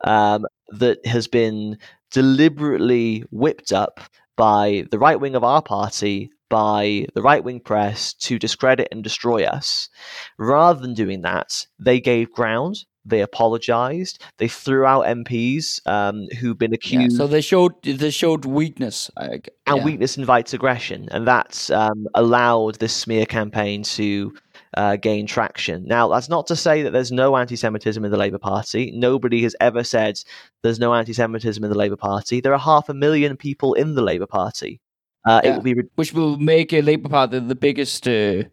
um, 0.06 0.48
that 0.70 1.06
has 1.06 1.28
been 1.28 1.78
deliberately 2.14 3.26
whipped 3.32 3.74
up 3.74 4.00
by 4.38 4.86
the 4.92 5.00
right 5.00 5.20
wing 5.20 5.36
of 5.36 5.44
our 5.44 5.62
party 5.62 6.32
by 6.50 7.08
the 7.16 7.22
right 7.22 7.44
wing 7.44 7.60
press 7.60 8.14
to 8.14 8.38
discredit 8.38 8.88
and 8.92 9.04
destroy 9.04 9.44
us. 9.44 9.90
Rather 10.38 10.80
than 10.80 10.94
doing 10.94 11.22
that, 11.22 11.66
they 11.80 12.00
gave 12.00 12.32
ground. 12.32 12.86
They 13.06 13.22
apologized. 13.22 14.24
They 14.38 14.48
threw 14.48 14.86
out 14.86 15.06
MPs 15.06 15.86
um, 15.88 16.28
who've 16.40 16.58
been 16.58 16.74
accused. 16.74 17.14
Yeah, 17.14 17.18
so 17.18 17.28
they 17.28 17.42
showed 17.42 17.74
they 17.82 18.12
showed 18.12 18.46
weakness, 18.46 19.10
and 19.18 19.78
yeah. 19.78 19.84
weakness 19.84 20.16
invites 20.16 20.54
aggression, 20.54 21.10
and 21.12 21.28
that's 21.28 21.70
um, 21.70 22.08
allowed 22.14 22.76
this 22.76 22.94
smear 22.94 23.26
campaign 23.26 23.84
to 23.84 24.34
uh, 24.76 24.96
gain 24.96 25.28
traction. 25.28 25.86
Now, 25.86 26.08
that's 26.08 26.30
not 26.30 26.48
to 26.48 26.56
say 26.56 26.84
that 26.84 26.92
there's 26.92 27.12
no 27.12 27.38
anti 27.38 27.56
Semitism 27.56 28.04
in 28.04 28.12
the 28.12 28.18
Labour 28.18 28.40
Party. 28.40 28.92
Nobody 28.94 29.44
has 29.44 29.56
ever 29.60 29.84
said 29.84 30.20
there's 30.62 30.80
no 30.80 30.94
anti 30.94 31.14
Semitism 31.14 31.64
in 31.64 31.70
the 31.70 31.78
Labour 31.78 31.96
Party. 31.96 32.42
There 32.42 32.54
are 32.54 32.60
half 32.60 32.90
a 32.90 32.94
million 32.94 33.38
people 33.38 33.74
in 33.74 33.96
the 33.96 34.02
Labour 34.02 34.28
Party. 34.28 34.80
Uh, 35.26 35.42
yeah. 35.44 35.52
It 35.52 35.56
will 35.56 35.64
be 35.64 35.74
re- 35.74 35.90
which 35.96 36.14
will 36.14 36.38
make 36.38 36.74
a 36.74 36.82
Labour 36.82 37.10
Party 37.10 37.40
the 37.40 37.56
biggest, 37.56 38.08
uh, 38.08 38.44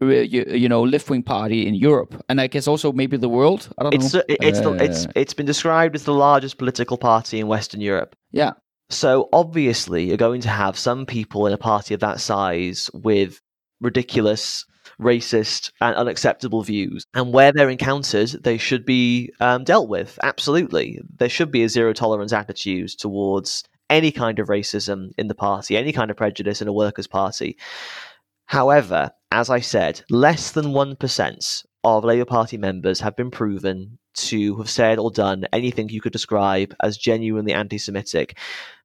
you, 0.00 0.44
you, 0.48 0.68
know, 0.68 0.82
left 0.82 1.10
wing 1.10 1.22
party 1.22 1.66
in 1.66 1.74
Europe, 1.74 2.22
and 2.28 2.40
I 2.40 2.46
guess 2.46 2.66
also 2.66 2.92
maybe 2.92 3.16
the 3.16 3.28
world. 3.28 3.68
I 3.78 3.84
don't 3.84 3.94
it's, 3.94 4.14
know. 4.14 4.22
It's 4.28 4.58
uh, 4.60 4.72
it's 4.80 5.06
it's 5.14 5.34
been 5.34 5.46
described 5.46 5.94
as 5.94 6.04
the 6.04 6.14
largest 6.14 6.58
political 6.58 6.96
party 6.96 7.40
in 7.40 7.46
Western 7.46 7.80
Europe. 7.80 8.16
Yeah. 8.32 8.52
So 8.90 9.28
obviously, 9.32 10.06
you're 10.06 10.16
going 10.16 10.40
to 10.42 10.48
have 10.48 10.78
some 10.78 11.04
people 11.04 11.46
in 11.46 11.52
a 11.52 11.58
party 11.58 11.94
of 11.94 12.00
that 12.00 12.20
size 12.20 12.90
with 12.94 13.40
ridiculous 13.80 14.64
racist 15.00 15.72
and 15.80 15.94
unacceptable 15.94 16.62
views. 16.62 17.06
And 17.14 17.32
where 17.32 17.52
they're 17.52 17.70
encountered, 17.70 18.30
they 18.42 18.58
should 18.58 18.84
be 18.84 19.32
um, 19.40 19.64
dealt 19.64 19.88
with. 19.88 20.18
Absolutely. 20.22 21.00
There 21.18 21.28
should 21.28 21.50
be 21.50 21.62
a 21.62 21.68
zero 21.68 21.92
tolerance 21.92 22.32
attitude 22.32 22.90
towards 22.90 23.64
any 23.90 24.12
kind 24.12 24.38
of 24.38 24.48
racism 24.48 25.12
in 25.16 25.28
the 25.28 25.34
party, 25.34 25.76
any 25.76 25.92
kind 25.92 26.10
of 26.10 26.16
prejudice 26.16 26.60
in 26.60 26.68
a 26.68 26.72
workers' 26.72 27.06
party. 27.06 27.56
However, 28.46 29.10
as 29.30 29.50
I 29.50 29.60
said, 29.60 30.02
less 30.10 30.52
than 30.52 30.66
1% 30.66 31.66
of 31.84 32.04
Labour 32.04 32.24
Party 32.24 32.56
members 32.56 33.00
have 33.00 33.16
been 33.16 33.30
proven 33.30 33.98
to 34.14 34.56
have 34.56 34.70
said 34.70 34.98
or 34.98 35.10
done 35.10 35.44
anything 35.52 35.88
you 35.88 36.00
could 36.00 36.12
describe 36.12 36.74
as 36.82 36.96
genuinely 36.96 37.52
anti 37.52 37.78
Semitic. 37.78 38.36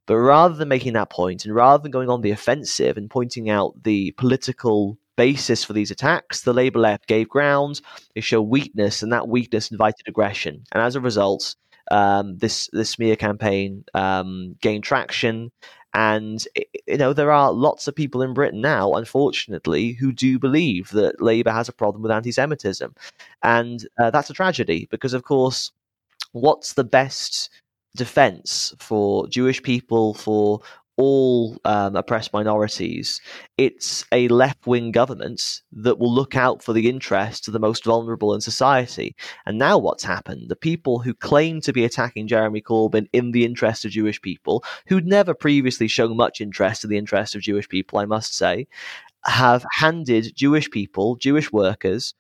But 0.06 0.18
rather 0.18 0.56
than 0.56 0.68
making 0.68 0.94
that 0.94 1.10
point, 1.10 1.46
and 1.46 1.56
rather 1.56 1.82
than 1.82 1.92
going 1.92 2.10
on 2.10 2.22
the 2.22 2.32
offensive 2.32 2.98
and 2.98 3.10
pointing 3.10 3.50
out 3.50 3.84
the 3.84 4.12
political 4.12 4.98
basis 5.16 5.64
for 5.64 5.74
these 5.74 5.92
attacks, 5.92 6.42
the 6.42 6.54
Labour 6.54 6.80
left 6.80 7.08
gave 7.08 7.30
ground, 7.30 7.82
they 8.16 8.22
showed 8.22 8.44
weakness, 8.44 9.04
and 9.04 9.12
that 9.12 9.28
weakness 9.28 9.72
invited 9.72 10.08
aggression. 10.08 10.64
And 10.72 10.84
as 10.84 10.96
a 10.96 11.02
result, 11.02 11.56
um, 11.92 12.38
this 12.38 12.70
this 12.74 12.92
smear 12.92 13.16
campaign 13.16 13.84
um, 13.94 14.56
gained 14.62 14.84
traction. 14.84 15.52
And 15.96 16.44
you 16.88 16.98
know 16.98 17.14
there 17.14 17.32
are 17.32 17.54
lots 17.54 17.88
of 17.88 17.96
people 17.96 18.24
in 18.24 18.34
Britain 18.34 18.62
now, 18.62 18.94
unfortunately, 18.94 19.92
who 19.94 20.12
do 20.12 20.40
believe 20.40 20.90
that 20.90 21.22
Labour 21.22 21.52
has 21.52 21.70
a 21.70 21.74
problem 21.74 22.02
with 22.02 22.12
anti-Semitism, 22.12 22.96
and 23.44 23.88
uh, 24.00 24.10
that's 24.10 24.32
a 24.32 24.34
tragedy 24.34 24.88
because, 24.90 25.14
of 25.14 25.24
course, 25.24 25.72
what's 26.32 26.74
the 26.74 26.84
best 26.84 27.52
defense 27.96 28.74
for 28.80 29.28
Jewish 29.28 29.62
people, 29.62 30.16
for 30.16 30.62
all 30.98 31.58
um, 31.66 31.96
oppressed 31.96 32.34
minorities. 32.34 33.22
It's 33.58 34.06
a 34.12 34.28
left 34.28 34.68
wing 34.68 34.92
government 34.92 35.62
that 35.72 36.00
will 36.00 36.14
look 36.14 36.36
out 36.36 36.64
for 36.64 36.74
the 36.74 36.90
interests 36.90 37.48
of 37.48 37.54
the 37.54 37.60
most 37.60 37.84
vulnerable 37.84 38.34
in 38.34 38.42
society. 38.42 39.16
And 39.46 39.58
now 39.58 39.78
what's 39.78 40.04
happened? 40.04 40.50
The 40.50 40.56
people 40.56 41.00
who 41.00 41.14
claim 41.14 41.62
to 41.62 41.74
be 41.74 41.84
attacking 41.84 42.28
Jeremy 42.28 42.62
Corbyn 42.62 43.08
in 43.14 43.32
the 43.32 43.46
interest 43.46 43.86
of 43.86 43.92
Jewish 43.92 44.22
people, 44.22 44.64
who'd 44.88 45.08
never 45.08 45.34
previously 45.34 45.88
shown 45.88 46.16
much 46.16 46.42
interest 46.42 46.84
in 46.84 46.90
the 46.90 46.98
interest 46.98 47.36
of 47.36 47.42
Jewish 47.42 47.68
people, 47.68 48.00
I 48.00 48.06
must 48.06 48.36
say, 48.36 48.68
have 49.26 49.66
handed 49.80 50.36
Jewish 50.36 50.70
people, 50.70 51.16
Jewish 51.16 51.52
workers, 51.52 52.14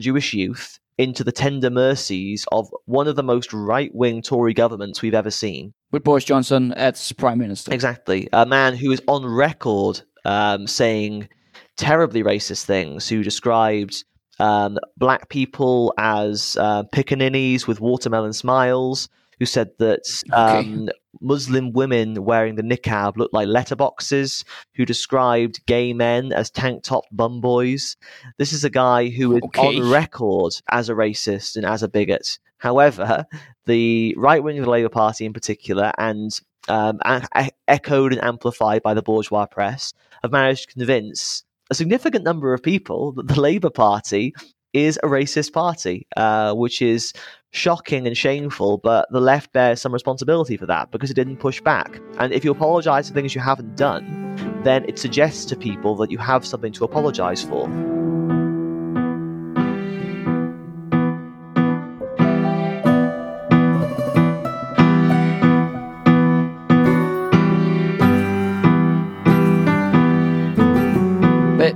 Jewish 0.00 0.34
youth, 0.34 0.78
into 0.98 1.24
the 1.24 1.32
tender 1.32 1.70
mercies 1.70 2.46
of 2.52 2.72
one 2.84 3.08
of 3.08 3.16
the 3.16 3.22
most 3.22 3.52
right 3.52 3.92
wing 3.94 4.22
Tory 4.22 4.54
governments 4.54 5.02
we've 5.02 5.14
ever 5.14 5.30
seen. 5.30 5.74
With 5.94 6.02
Boris 6.02 6.24
Johnson 6.24 6.72
as 6.72 7.12
Prime 7.12 7.38
Minister. 7.38 7.72
Exactly. 7.72 8.28
A 8.32 8.44
man 8.44 8.74
who 8.74 8.90
is 8.90 9.00
on 9.06 9.24
record 9.24 10.00
um, 10.24 10.66
saying 10.66 11.28
terribly 11.76 12.24
racist 12.24 12.64
things, 12.64 13.08
who 13.08 13.22
described 13.22 14.02
um, 14.40 14.76
black 14.96 15.28
people 15.28 15.94
as 15.96 16.56
uh, 16.58 16.82
pickaninnies 16.92 17.68
with 17.68 17.80
watermelon 17.80 18.32
smiles, 18.32 19.08
who 19.38 19.46
said 19.46 19.70
that 19.78 20.00
um, 20.32 20.56
okay. 20.56 20.88
Muslim 21.20 21.72
women 21.72 22.24
wearing 22.24 22.56
the 22.56 22.62
niqab 22.62 23.16
looked 23.16 23.32
like 23.32 23.46
letterboxes, 23.46 24.44
who 24.74 24.84
described 24.84 25.64
gay 25.66 25.92
men 25.92 26.32
as 26.32 26.50
tank 26.50 26.82
topped 26.82 27.16
bum 27.16 27.40
boys. 27.40 27.96
This 28.36 28.52
is 28.52 28.64
a 28.64 28.70
guy 28.70 29.10
who 29.10 29.36
is 29.36 29.42
okay. 29.44 29.78
on 29.78 29.88
record 29.88 30.54
as 30.72 30.88
a 30.88 30.94
racist 30.94 31.54
and 31.54 31.64
as 31.64 31.84
a 31.84 31.88
bigot. 31.88 32.40
However, 32.64 33.26
the 33.66 34.14
right 34.16 34.42
wing 34.42 34.58
of 34.58 34.64
the 34.64 34.70
Labour 34.70 34.88
Party 34.88 35.26
in 35.26 35.34
particular, 35.34 35.92
and 35.98 36.40
um, 36.68 36.98
a- 37.04 37.50
echoed 37.68 38.14
and 38.14 38.24
amplified 38.24 38.82
by 38.82 38.94
the 38.94 39.02
bourgeois 39.02 39.44
press, 39.44 39.92
have 40.22 40.32
managed 40.32 40.70
to 40.70 40.74
convince 40.74 41.44
a 41.70 41.74
significant 41.74 42.24
number 42.24 42.54
of 42.54 42.62
people 42.62 43.12
that 43.12 43.28
the 43.28 43.38
Labour 43.38 43.68
Party 43.68 44.32
is 44.72 44.98
a 45.02 45.08
racist 45.08 45.52
party, 45.52 46.06
uh, 46.16 46.54
which 46.54 46.80
is 46.80 47.12
shocking 47.52 48.06
and 48.06 48.16
shameful, 48.16 48.78
but 48.78 49.06
the 49.12 49.20
left 49.20 49.52
bears 49.52 49.82
some 49.82 49.92
responsibility 49.92 50.56
for 50.56 50.64
that 50.64 50.90
because 50.90 51.10
it 51.10 51.14
didn't 51.14 51.36
push 51.36 51.60
back. 51.60 52.00
And 52.18 52.32
if 52.32 52.46
you 52.46 52.50
apologize 52.50 53.08
for 53.08 53.14
things 53.14 53.34
you 53.34 53.42
haven't 53.42 53.76
done, 53.76 54.62
then 54.64 54.86
it 54.88 54.98
suggests 54.98 55.44
to 55.44 55.56
people 55.56 55.96
that 55.96 56.10
you 56.10 56.16
have 56.16 56.46
something 56.46 56.72
to 56.72 56.84
apologize 56.84 57.44
for. 57.44 57.68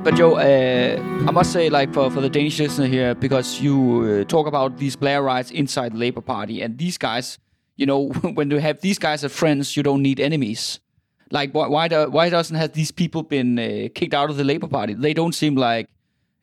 But, 0.09 0.17
Joe, 0.17 0.37
uh, 0.37 1.27
I 1.29 1.31
must 1.33 1.53
say, 1.53 1.69
like 1.69 1.93
for, 1.93 2.11
for 2.11 2.23
the 2.23 2.31
Danish 2.31 2.59
listener 2.59 2.87
here, 2.87 3.15
because 3.15 3.61
you 3.61 4.23
uh, 4.23 4.25
talk 4.25 4.47
about 4.47 4.79
these 4.79 4.97
Blairites 4.97 5.53
inside 5.53 5.93
the 5.93 5.99
Labour 5.99 6.23
Party, 6.23 6.63
and 6.63 6.79
these 6.79 6.97
guys, 6.97 7.39
you 7.77 7.85
know, 7.85 8.09
when 8.33 8.51
you 8.51 8.57
have 8.57 8.81
these 8.81 8.99
guys 8.99 9.23
as 9.23 9.35
friends, 9.35 9.77
you 9.77 9.83
don't 9.83 10.01
need 10.01 10.19
enemies. 10.19 10.81
Like, 11.31 11.53
why 11.53 11.69
why, 11.69 11.89
do, 11.89 12.09
why 12.09 12.31
doesn't 12.31 12.57
have 12.57 12.73
these 12.73 12.91
people 12.91 13.23
been 13.23 13.59
uh, 13.59 13.89
kicked 13.95 14.15
out 14.15 14.31
of 14.31 14.39
the 14.39 14.45
Labour 14.45 14.67
Party? 14.67 14.95
They 14.95 15.13
don't 15.13 15.35
seem 15.35 15.57
like, 15.57 15.91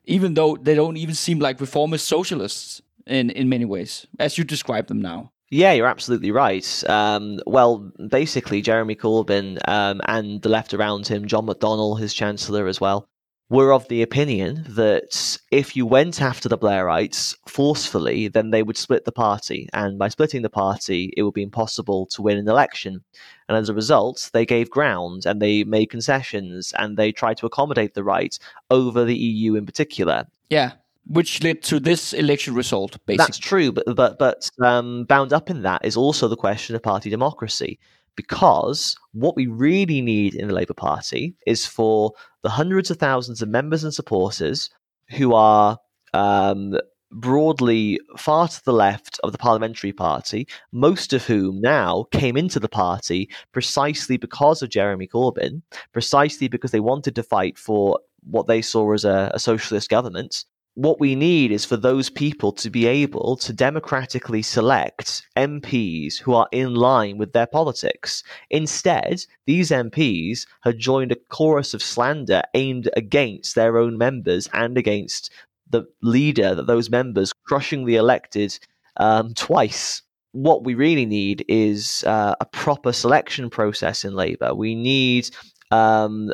even 0.04 0.34
though 0.34 0.56
they 0.56 0.76
don't 0.76 0.96
even 0.96 1.16
seem 1.16 1.40
like 1.40 1.60
reformist 1.60 2.06
socialists 2.06 2.80
in 3.04 3.30
in 3.30 3.48
many 3.48 3.64
ways, 3.64 4.06
as 4.20 4.38
you 4.38 4.44
describe 4.44 4.86
them 4.86 5.02
now. 5.02 5.32
Yeah, 5.50 5.72
you're 5.72 5.88
absolutely 5.88 6.30
right. 6.30 6.84
Um, 6.88 7.40
well, 7.48 7.90
basically, 8.08 8.62
Jeremy 8.62 8.94
Corbyn 8.94 9.58
um, 9.66 10.00
and 10.04 10.40
the 10.42 10.50
left 10.50 10.72
around 10.72 11.08
him, 11.08 11.26
John 11.26 11.46
McDonnell, 11.48 11.98
his 11.98 12.14
chancellor 12.14 12.68
as 12.68 12.80
well, 12.80 13.08
were 13.48 13.72
of 13.72 13.86
the 13.88 14.02
opinion 14.02 14.64
that 14.68 15.38
if 15.52 15.76
you 15.76 15.86
went 15.86 16.20
after 16.20 16.48
the 16.48 16.58
Blairites 16.58 17.36
forcefully, 17.46 18.26
then 18.26 18.50
they 18.50 18.62
would 18.62 18.76
split 18.76 19.04
the 19.04 19.12
party. 19.12 19.68
And 19.72 19.98
by 19.98 20.08
splitting 20.08 20.42
the 20.42 20.50
party, 20.50 21.12
it 21.16 21.22
would 21.22 21.34
be 21.34 21.44
impossible 21.44 22.06
to 22.06 22.22
win 22.22 22.38
an 22.38 22.48
election. 22.48 23.04
And 23.48 23.56
as 23.56 23.68
a 23.68 23.74
result, 23.74 24.30
they 24.32 24.44
gave 24.44 24.68
ground 24.68 25.26
and 25.26 25.40
they 25.40 25.62
made 25.62 25.90
concessions 25.90 26.72
and 26.76 26.96
they 26.96 27.12
tried 27.12 27.36
to 27.38 27.46
accommodate 27.46 27.94
the 27.94 28.02
right 28.02 28.36
over 28.70 29.04
the 29.04 29.16
EU 29.16 29.54
in 29.54 29.64
particular. 29.64 30.26
Yeah. 30.50 30.72
Which 31.06 31.44
led 31.44 31.62
to 31.64 31.78
this 31.78 32.12
election 32.12 32.54
result, 32.54 32.98
basically. 33.06 33.16
That's 33.18 33.38
true, 33.38 33.70
but 33.70 33.84
but 33.94 34.18
but 34.18 34.50
um, 34.60 35.04
bound 35.04 35.32
up 35.32 35.50
in 35.50 35.62
that 35.62 35.84
is 35.84 35.96
also 35.96 36.26
the 36.26 36.36
question 36.36 36.74
of 36.74 36.82
party 36.82 37.10
democracy 37.10 37.78
because 38.16 38.96
what 39.12 39.36
we 39.36 39.46
really 39.46 40.00
need 40.00 40.34
in 40.34 40.48
the 40.48 40.54
Labour 40.54 40.74
Party 40.74 41.36
is 41.46 41.64
for 41.64 42.12
the 42.46 42.50
hundreds 42.50 42.92
of 42.92 42.98
thousands 42.98 43.42
of 43.42 43.48
members 43.48 43.82
and 43.82 43.92
supporters 43.92 44.70
who 45.10 45.34
are 45.34 45.78
um, 46.14 46.78
broadly 47.10 47.98
far 48.16 48.46
to 48.46 48.64
the 48.64 48.72
left 48.72 49.18
of 49.24 49.32
the 49.32 49.38
parliamentary 49.38 49.92
party, 49.92 50.46
most 50.70 51.12
of 51.12 51.26
whom 51.26 51.60
now 51.60 52.04
came 52.12 52.36
into 52.36 52.60
the 52.60 52.68
party 52.68 53.28
precisely 53.50 54.16
because 54.16 54.62
of 54.62 54.70
Jeremy 54.70 55.08
Corbyn, 55.08 55.60
precisely 55.92 56.46
because 56.46 56.70
they 56.70 56.78
wanted 56.78 57.16
to 57.16 57.24
fight 57.24 57.58
for 57.58 57.98
what 58.22 58.46
they 58.46 58.62
saw 58.62 58.92
as 58.92 59.04
a, 59.04 59.32
a 59.34 59.40
socialist 59.40 59.90
government. 59.90 60.44
What 60.76 61.00
we 61.00 61.14
need 61.14 61.52
is 61.52 61.64
for 61.64 61.78
those 61.78 62.10
people 62.10 62.52
to 62.52 62.68
be 62.68 62.84
able 62.84 63.38
to 63.38 63.52
democratically 63.54 64.42
select 64.42 65.26
MPs 65.34 66.18
who 66.18 66.34
are 66.34 66.48
in 66.52 66.74
line 66.74 67.16
with 67.16 67.32
their 67.32 67.46
politics. 67.46 68.22
Instead, 68.50 69.24
these 69.46 69.70
MPs 69.70 70.46
had 70.64 70.78
joined 70.78 71.12
a 71.12 71.16
chorus 71.30 71.72
of 71.72 71.80
slander 71.82 72.42
aimed 72.52 72.90
against 72.94 73.54
their 73.54 73.78
own 73.78 73.96
members 73.96 74.50
and 74.52 74.76
against 74.76 75.32
the 75.70 75.86
leader 76.02 76.54
that 76.54 76.66
those 76.66 76.90
members 76.90 77.32
crushingly 77.46 77.94
elected 77.94 78.58
um, 78.98 79.32
twice. 79.32 80.02
What 80.32 80.62
we 80.62 80.74
really 80.74 81.06
need 81.06 81.42
is 81.48 82.04
uh, 82.06 82.34
a 82.38 82.44
proper 82.44 82.92
selection 82.92 83.48
process 83.48 84.04
in 84.04 84.14
Labour. 84.14 84.54
We 84.54 84.74
need 84.74 85.30
um, 85.70 86.32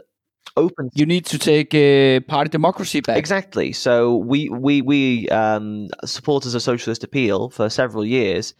open. 0.56 0.90
You 0.94 1.06
need 1.06 1.26
to 1.26 1.38
take 1.38 1.74
uh, 1.74 2.20
party 2.26 2.50
democracy 2.50 3.00
back. 3.00 3.16
Exactly. 3.16 3.72
So 3.72 4.16
we 4.16 4.48
we 4.48 4.82
we 4.82 5.28
um, 5.28 5.88
supporters 6.04 6.54
of 6.54 6.62
Socialist 6.62 7.04
Appeal 7.04 7.50
for 7.50 7.68
several 7.70 8.04
years 8.04 8.54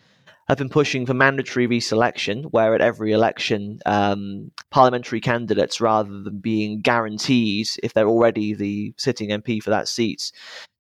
have 0.49 0.59
been 0.59 0.69
pushing 0.69 1.07
for 1.07 1.15
mandatory 1.15 1.69
reselection, 1.69 2.45
where 2.51 2.75
at 2.75 2.81
every 2.81 3.13
election, 3.13 3.79
um, 3.87 4.51
parliamentary 4.71 5.21
candidates, 5.21 5.81
rather 5.81 6.21
than 6.21 6.39
being 6.39 6.81
guaranteed, 6.81 7.69
if 7.83 7.95
they're 7.95 8.09
already 8.09 8.53
the 8.53 8.93
sitting 8.97 9.31
MP 9.31 9.63
for 9.63 9.71
that 9.71 9.89
seat, 9.89 10.33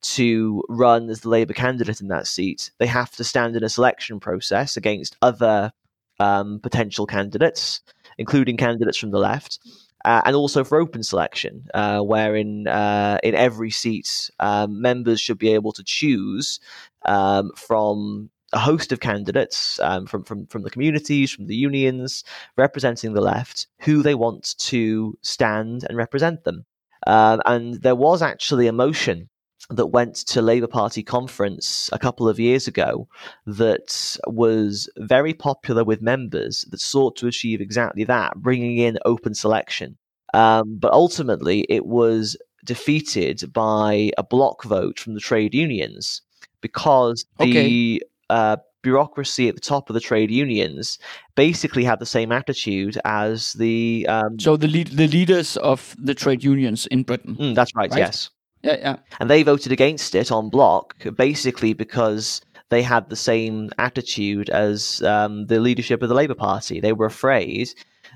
to 0.03 0.64
run 0.68 1.09
as 1.09 1.20
the 1.20 1.28
Labour 1.28 1.53
candidate 1.53 2.00
in 2.00 2.09
that 2.09 2.26
seat, 2.26 2.72
they 2.78 2.86
have 2.86 3.12
to 3.12 3.24
stand 3.24 3.55
in 3.55 3.62
a 3.62 3.68
selection 3.68 4.18
process 4.18 4.76
against 4.76 5.16
other 5.22 5.72
um, 6.18 6.59
potential 6.61 7.07
candidates, 7.07 7.80
including 8.18 8.57
candidates 8.57 8.98
from 8.98 9.12
the 9.12 9.18
left. 9.18 9.59
Uh, 10.05 10.20
and 10.24 10.34
also 10.34 10.64
for 10.64 10.80
open 10.80 11.03
selection, 11.03 11.64
uh, 11.74 12.00
where 12.00 12.34
in 12.34 12.66
uh, 12.66 13.18
in 13.22 13.34
every 13.34 13.70
seat, 13.70 14.30
um, 14.40 14.80
members 14.80 15.20
should 15.20 15.38
be 15.38 15.55
able 15.55 15.72
to 15.72 15.84
choose 15.84 16.59
um, 17.05 17.50
from 17.57 18.28
a 18.53 18.59
host 18.59 18.92
of 18.92 19.00
candidates 19.00 19.80
um, 19.80 20.07
from, 20.07 20.22
from, 20.24 20.46
from 20.46 20.62
the 20.62 20.70
communities, 20.70 21.30
from 21.30 21.46
the 21.46 21.57
unions, 21.57 22.24
representing 22.57 23.14
the 23.14 23.20
left, 23.20 23.66
who 23.80 24.03
they 24.03 24.14
want 24.14 24.55
to 24.59 25.16
stand 25.22 25.84
and 25.88 25.96
represent 25.96 26.44
them. 26.44 26.64
Um, 27.07 27.40
and 27.46 27.74
there 27.82 27.96
was 27.96 28.22
actually 28.22 28.66
a 28.66 28.72
motion 28.72 29.28
that 29.70 29.86
went 29.86 30.16
to 30.16 30.42
Labour 30.42 30.66
Party 30.66 31.02
conference 31.02 31.88
a 31.92 31.98
couple 31.98 32.28
of 32.28 32.38
years 32.38 32.66
ago 32.68 33.08
that 33.46 34.16
was 34.26 34.88
very 34.98 35.32
popular 35.32 35.84
with 35.84 36.02
members 36.02 36.64
that 36.70 36.80
sought 36.80 37.16
to 37.16 37.26
achieve 37.26 37.60
exactly 37.60 38.04
that, 38.04 38.36
bringing 38.36 38.78
in 38.78 38.98
open 39.04 39.34
selection. 39.34 39.96
Um, 40.34 40.76
but 40.78 40.92
ultimately, 40.92 41.60
it 41.68 41.86
was 41.86 42.36
defeated 42.64 43.52
by 43.52 44.10
a 44.18 44.22
block 44.22 44.64
vote 44.64 44.98
from 44.98 45.14
the 45.14 45.20
trade 45.20 45.54
unions 45.54 46.22
because 46.60 47.24
Okay. 47.40 47.52
the 47.52 48.02
uh, 48.30 48.56
bureaucracy 48.82 49.48
at 49.48 49.54
the 49.54 49.60
top 49.60 49.88
of 49.90 49.94
the 49.94 50.00
trade 50.00 50.30
unions 50.30 50.98
basically 51.34 51.84
had 51.84 51.98
the 51.98 52.06
same 52.06 52.32
attitude 52.32 52.98
as 53.04 53.52
the. 53.54 54.06
Um, 54.08 54.38
So 54.38 54.56
the 54.56 54.68
lead, 54.68 54.88
the 54.88 55.06
leaders 55.08 55.56
of 55.58 55.94
the 55.98 56.14
trade 56.14 56.42
unions 56.42 56.86
in 56.86 57.02
Britain. 57.04 57.36
mm, 57.36 57.54
that's 57.54 57.74
right, 57.74 57.90
Right. 57.90 57.98
yes. 57.98 58.30
Yeah, 58.62 58.76
yeah. 58.78 58.96
And 59.20 59.28
they 59.28 59.42
voted 59.42 59.72
against 59.72 60.14
it 60.14 60.30
on 60.30 60.48
block, 60.50 60.94
basically 61.16 61.72
because 61.72 62.40
they 62.70 62.82
had 62.82 63.08
the 63.10 63.16
same 63.16 63.70
attitude 63.78 64.48
as 64.50 65.02
um, 65.02 65.46
the 65.46 65.60
leadership 65.60 66.02
of 66.02 66.08
the 66.08 66.14
Labour 66.14 66.34
Party. 66.34 66.80
They 66.80 66.92
were 66.92 67.06
afraid 67.06 67.72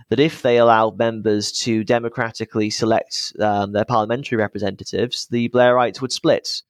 that 0.09 0.21
if 0.21 0.43
they 0.43 0.59
allowed 0.59 0.99
members 0.99 1.51
to 1.53 1.83
democratically 1.85 2.71
select 2.71 3.33
um, 3.41 3.73
their 3.73 3.85
parliamentary 3.85 4.39
representatives, 4.39 5.27
the 5.31 5.49
Blairites 5.49 6.01
would 6.01 6.13
split. 6.13 6.63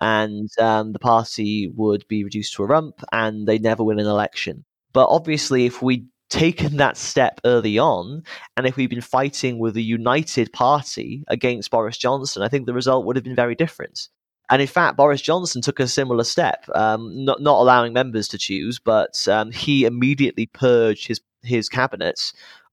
And 0.00 0.48
um, 0.60 0.92
the 0.92 0.98
party 1.00 1.68
would 1.74 2.06
be 2.08 2.24
reduced 2.24 2.54
to 2.54 2.62
a 2.62 2.66
rump 2.66 3.02
and 3.12 3.46
they'd 3.46 3.62
never 3.62 3.82
win 3.84 3.98
an 3.98 4.06
election. 4.06 4.64
But 4.92 5.08
obviously, 5.10 5.66
if 5.66 5.82
we'd 5.82 6.06
taken 6.28 6.76
that 6.76 6.96
step 6.96 7.40
early 7.44 7.78
on, 7.78 8.22
and 8.56 8.66
if 8.66 8.76
we'd 8.76 8.90
been 8.90 9.00
fighting 9.00 9.58
with 9.58 9.76
a 9.76 9.82
united 9.82 10.52
party 10.52 11.24
against 11.28 11.70
Boris 11.70 11.96
Johnson, 11.96 12.42
I 12.42 12.48
think 12.48 12.66
the 12.66 12.74
result 12.74 13.06
would 13.06 13.16
have 13.16 13.24
been 13.24 13.34
very 13.34 13.54
different. 13.54 14.08
And 14.50 14.62
in 14.62 14.68
fact, 14.68 14.96
Boris 14.96 15.20
Johnson 15.20 15.60
took 15.60 15.78
a 15.78 15.86
similar 15.86 16.24
step, 16.24 16.64
um, 16.74 17.24
not 17.24 17.42
not 17.42 17.60
allowing 17.60 17.92
members 17.92 18.28
to 18.28 18.38
choose, 18.38 18.78
but 18.78 19.26
um, 19.28 19.52
he 19.52 19.84
immediately 19.84 20.46
purged 20.46 21.06
his 21.06 21.20
his 21.42 21.68
cabinet 21.68 22.32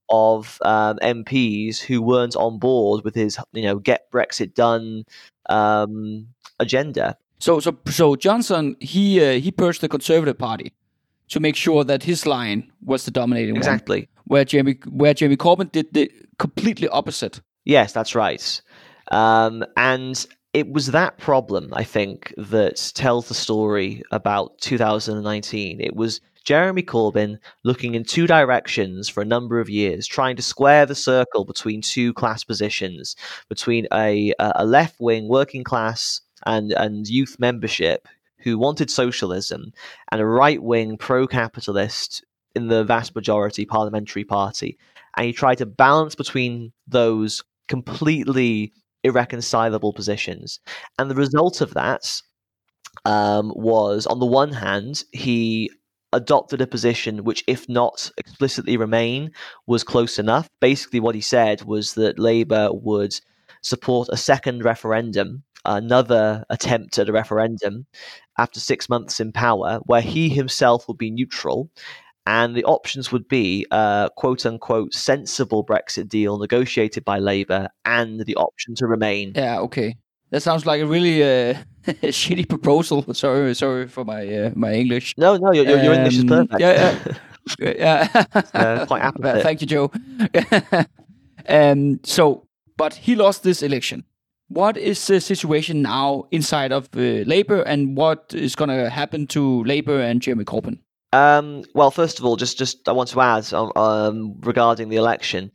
of 0.10 0.60
um, 0.64 0.98
MPs 1.02 1.80
who 1.80 2.02
weren't 2.02 2.36
on 2.36 2.60
board 2.60 3.04
with 3.04 3.16
his, 3.16 3.38
you 3.54 3.64
know, 3.64 3.80
get 3.80 4.12
Brexit 4.12 4.54
done 4.54 5.04
um, 5.50 6.28
agenda. 6.60 7.18
So 7.40 7.60
so 7.60 7.78
so 7.88 8.16
Johnson 8.16 8.78
he 8.80 9.24
uh, 9.24 9.34
he 9.34 9.52
purged 9.52 9.82
the 9.82 9.90
Conservative 9.90 10.38
Party 10.38 10.72
to 11.30 11.40
make 11.40 11.56
sure 11.56 11.84
that 11.84 12.04
his 12.04 12.26
line 12.26 12.72
was 12.84 13.06
the 13.06 13.12
dominating 13.12 13.54
one. 13.54 13.60
Exactly. 13.60 14.10
Where 14.26 14.46
Jamie 14.46 14.80
where 14.90 15.14
Jamie 15.14 15.38
Corbyn 15.38 15.72
did 15.72 15.94
the 15.94 16.12
completely 16.40 16.88
opposite. 16.90 17.42
Yes, 17.64 17.94
that's 17.94 18.16
right. 18.16 18.62
Um, 19.12 19.64
and 19.78 20.26
it 20.54 20.72
was 20.72 20.88
that 20.88 21.18
problem, 21.18 21.74
I 21.74 21.84
think, 21.84 22.34
that 22.38 22.92
tells 22.96 23.28
the 23.28 23.34
story 23.34 24.02
about 24.12 24.58
2019. 24.60 25.82
It 25.82 25.96
was 25.96 26.22
Jeremy 26.46 26.84
Corbyn 26.84 27.40
looking 27.64 27.96
in 27.96 28.04
two 28.04 28.28
directions 28.28 29.10
for 29.10 29.22
a 29.22 29.26
number 29.26 29.60
of 29.60 29.70
years, 29.70 30.08
trying 30.08 30.36
to 30.36 30.42
square 30.42 30.86
the 30.86 30.96
circle 30.96 31.44
between 31.44 31.82
two 31.82 32.14
class 32.14 32.44
positions, 32.44 33.16
between 33.50 33.88
a, 33.92 34.32
a 34.40 34.66
left 34.66 34.96
wing 35.00 35.28
working 35.28 35.64
class 35.64 36.22
and, 36.46 36.72
and 36.74 37.08
youth 37.08 37.36
membership 37.40 38.08
who 38.46 38.58
wanted 38.58 38.90
socialism 38.90 39.74
and 40.12 40.22
a 40.22 40.26
right 40.26 40.64
wing 40.64 40.98
pro 40.98 41.28
capitalist 41.28 42.24
in 42.56 42.68
the 42.68 42.86
vast 42.86 43.14
majority 43.16 43.66
parliamentary 43.66 44.24
party. 44.24 44.78
And 45.18 45.26
he 45.26 45.34
tried 45.34 45.58
to 45.58 45.66
balance 45.66 46.16
between 46.16 46.72
those 46.88 47.44
completely 47.68 48.72
irreconcilable 49.04 49.94
positions. 49.94 50.60
And 50.98 51.10
the 51.10 51.16
result 51.16 51.60
of 51.60 51.74
that 51.74 52.22
um, 53.04 53.52
was, 53.56 54.06
on 54.06 54.20
the 54.20 54.26
one 54.26 54.52
hand, 54.52 55.04
he 55.12 55.72
adopted 56.14 56.62
a 56.62 56.68
position 56.68 57.24
which, 57.24 57.44
if 57.48 57.68
not 57.68 58.12
explicitly 58.18 58.78
remain, 58.78 59.32
was 59.68 59.84
close 59.84 60.20
enough. 60.20 60.48
Basically, 60.62 61.00
what 61.00 61.16
he 61.16 61.22
said 61.22 61.64
was 61.64 61.96
that 61.96 62.20
Labour 62.20 62.70
would 62.72 63.20
support 63.62 64.08
a 64.12 64.18
second 64.18 64.64
referendum, 64.64 65.44
another 65.66 66.46
attempt 66.50 66.98
at 67.00 67.10
a 67.10 67.12
referendum 67.14 67.86
after 68.38 68.60
six 68.60 68.90
months 68.90 69.20
in 69.20 69.32
power, 69.32 69.80
where 69.86 70.02
he 70.02 70.30
himself 70.30 70.88
would 70.88 70.98
be 70.98 71.10
neutral. 71.12 71.70
And 72.28 72.56
the 72.56 72.64
options 72.64 73.12
would 73.12 73.28
be 73.28 73.68
a 73.70 74.10
quote 74.18 74.46
unquote 74.48 74.94
sensible 74.94 75.64
Brexit 75.64 76.10
deal 76.10 76.40
negotiated 76.40 77.06
by 77.06 77.20
Labour 77.20 77.70
and 77.86 78.26
the 78.26 78.36
option 78.36 78.74
to 78.76 78.88
remain. 78.88 79.34
Yeah, 79.36 79.60
okay. 79.60 79.96
That 80.32 80.42
sounds 80.42 80.66
like 80.66 80.82
a 80.82 80.88
really 80.88 81.22
uh, 81.24 81.54
shitty 81.86 82.50
proposal. 82.50 83.06
Sorry, 83.14 83.54
sorry 83.54 83.88
for 83.88 84.04
my 84.04 84.28
uh, 84.28 84.52
my 84.56 84.74
English. 84.74 85.14
No, 85.18 85.38
no, 85.38 85.52
your, 85.54 85.66
your, 85.66 85.84
your 85.84 85.94
English 85.94 86.16
is 86.18 86.22
Um, 86.24 86.48
perfect. 86.48 86.60
yeah, 86.62 87.14
yeah. 87.60 88.24
uh, 88.56 88.86
quite 88.88 89.02
apposite. 89.06 89.44
Thank 89.44 89.62
you, 89.62 89.68
Joe. 89.68 89.92
um, 91.48 92.00
so, 92.04 92.48
but 92.76 92.96
he 92.96 93.16
lost 93.16 93.44
this 93.44 93.62
election. 93.62 94.04
What 94.48 94.78
is 94.78 95.06
the 95.08 95.20
situation 95.20 95.82
now 95.82 96.26
inside 96.32 96.72
of 96.72 96.90
uh, 96.96 97.26
Labour, 97.26 97.62
and 97.62 97.98
what 97.98 98.34
is 98.34 98.56
going 98.56 98.70
to 98.70 98.90
happen 98.90 99.26
to 99.28 99.64
Labour 99.64 100.00
and 100.00 100.22
Jeremy 100.22 100.46
Corbyn? 100.46 100.80
Um, 101.14 101.64
well, 101.74 101.92
first 101.92 102.20
of 102.20 102.26
all, 102.26 102.36
just 102.36 102.58
just 102.58 102.88
I 102.88 102.92
want 102.92 103.10
to 103.10 103.22
add 103.22 103.52
um, 103.54 104.36
regarding 104.42 104.90
the 104.90 104.98
election 104.98 105.52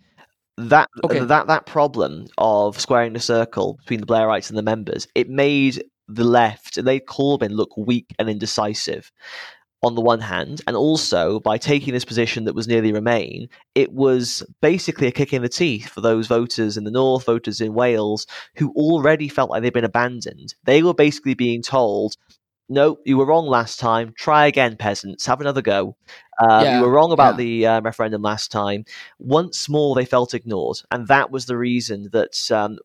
that 0.57 0.88
Okay. 1.05 1.20
that 1.20 1.47
that 1.47 1.66
problem 1.66 2.26
of 2.38 2.78
squaring 2.80 3.12
the 3.12 3.20
circle 3.20 3.74
between 3.78 4.01
the 4.01 4.07
Blairites 4.07 4.49
and 4.51 4.59
the 4.59 4.62
members 4.62 5.07
it 5.14 5.28
made 5.30 5.82
the 6.09 6.24
left 6.24 6.82
made 6.82 7.07
Corbyn 7.07 7.53
look 7.53 7.76
weak 7.76 8.14
and 8.18 8.28
indecisive 8.28 9.11
on 9.83 9.95
the 9.95 10.01
one 10.01 10.20
hand, 10.20 10.61
and 10.66 10.76
also 10.76 11.41
by 11.41 11.57
taking 11.57 11.95
this 11.95 12.05
position 12.05 12.45
that 12.45 12.55
was 12.55 12.68
nearly 12.68 12.93
Remain, 12.93 13.49
it 13.74 13.93
was 13.93 14.43
basically 14.61 15.07
a 15.07 15.12
kick 15.12 15.33
in 15.33 15.43
the 15.43 15.49
teeth 15.49 15.89
for 15.89 16.01
those 16.03 16.26
voters 16.26 16.76
in 16.76 16.85
the 16.85 16.91
north, 16.91 17.24
voters 17.24 17.61
in 17.61 17.72
Wales, 17.72 18.26
who 18.57 18.70
already 18.72 19.28
felt 19.28 19.51
like 19.51 19.62
they'd 19.62 19.72
been 19.72 19.85
abandoned. 19.85 20.55
They 20.64 20.83
were 20.83 20.93
basically 20.93 21.35
being 21.35 21.62
told, 21.62 22.16
"No, 22.68 22.99
you 23.07 23.16
were 23.16 23.24
wrong 23.24 23.47
last 23.47 23.81
time. 23.81 24.12
Try 24.16 24.47
again, 24.47 24.76
peasants. 24.76 25.24
Have 25.26 25.41
another 25.41 25.62
go. 25.62 25.97
Uh, 26.43 26.61
Yeah, 26.64 26.78
you 26.78 26.85
were 26.85 26.93
wrong 26.93 27.12
about 27.12 27.35
yeah. 27.35 27.45
the 27.45 27.66
uh, 27.66 27.81
referendum 27.81 28.22
last 28.22 28.53
time." 28.53 28.85
Once 29.18 29.68
more, 29.68 29.95
they 29.95 30.05
felt 30.05 30.35
ignored, 30.35 30.78
and 30.91 31.09
that 31.09 31.31
was 31.31 31.47
the 31.47 31.57
reason 31.57 32.11
that. 32.12 32.51
Um, 32.51 32.78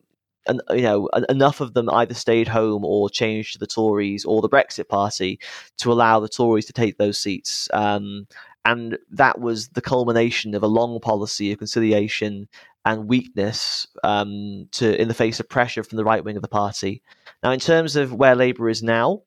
and 0.48 0.60
you 0.70 0.82
know 0.82 1.08
enough 1.28 1.60
of 1.60 1.74
them 1.74 1.90
either 1.90 2.14
stayed 2.14 2.48
home 2.48 2.84
or 2.84 3.10
changed 3.10 3.54
to 3.54 3.58
the 3.58 3.66
Tories 3.66 4.24
or 4.24 4.40
the 4.40 4.48
Brexit 4.48 4.88
Party 4.88 5.38
to 5.78 5.92
allow 5.92 6.20
the 6.20 6.28
Tories 6.28 6.66
to 6.66 6.72
take 6.72 6.98
those 6.98 7.18
seats. 7.18 7.68
Um, 7.72 8.26
and 8.64 8.98
that 9.12 9.40
was 9.40 9.68
the 9.68 9.80
culmination 9.80 10.54
of 10.54 10.62
a 10.62 10.66
long 10.66 10.98
policy 10.98 11.52
of 11.52 11.58
conciliation 11.58 12.48
and 12.84 13.08
weakness 13.08 13.86
um, 14.02 14.68
to 14.72 15.00
in 15.00 15.08
the 15.08 15.14
face 15.14 15.40
of 15.40 15.48
pressure 15.48 15.84
from 15.84 15.96
the 15.96 16.04
right 16.04 16.24
wing 16.24 16.36
of 16.36 16.42
the 16.42 16.48
party. 16.48 17.02
Now, 17.42 17.52
in 17.52 17.60
terms 17.60 17.96
of 17.96 18.12
where 18.12 18.34
Labour 18.34 18.68
is 18.68 18.82
now, 18.82 19.22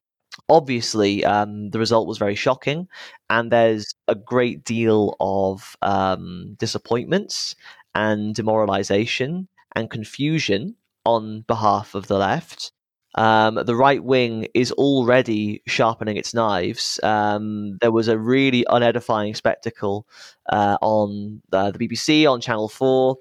obviously 0.49 1.23
um, 1.25 1.69
the 1.69 1.79
result 1.79 2.07
was 2.07 2.17
very 2.17 2.35
shocking, 2.35 2.87
and 3.29 3.51
there's 3.51 3.93
a 4.07 4.15
great 4.15 4.63
deal 4.63 5.15
of 5.19 5.75
um, 5.81 6.55
disappointments 6.59 7.55
and 7.95 8.35
demoralisation 8.35 9.47
and 9.75 9.89
confusion 9.89 10.75
on 11.15 11.41
behalf 11.47 11.95
of 11.95 12.07
the 12.07 12.17
left. 12.17 12.71
Um, 13.15 13.55
the 13.55 13.75
right 13.75 14.03
wing 14.03 14.47
is 14.53 14.71
already 14.71 15.63
sharpening 15.67 16.17
its 16.17 16.33
knives. 16.33 16.99
Um, 17.01 17.77
there 17.81 17.91
was 17.91 18.07
a 18.07 18.17
really 18.17 18.65
unedifying 18.69 19.35
spectacle 19.35 20.07
uh, 20.51 20.77
on 20.81 21.41
uh, 21.51 21.71
the 21.71 21.79
BBC, 21.79 22.31
on 22.31 22.39
Channel 22.39 22.69
4, 22.69 23.17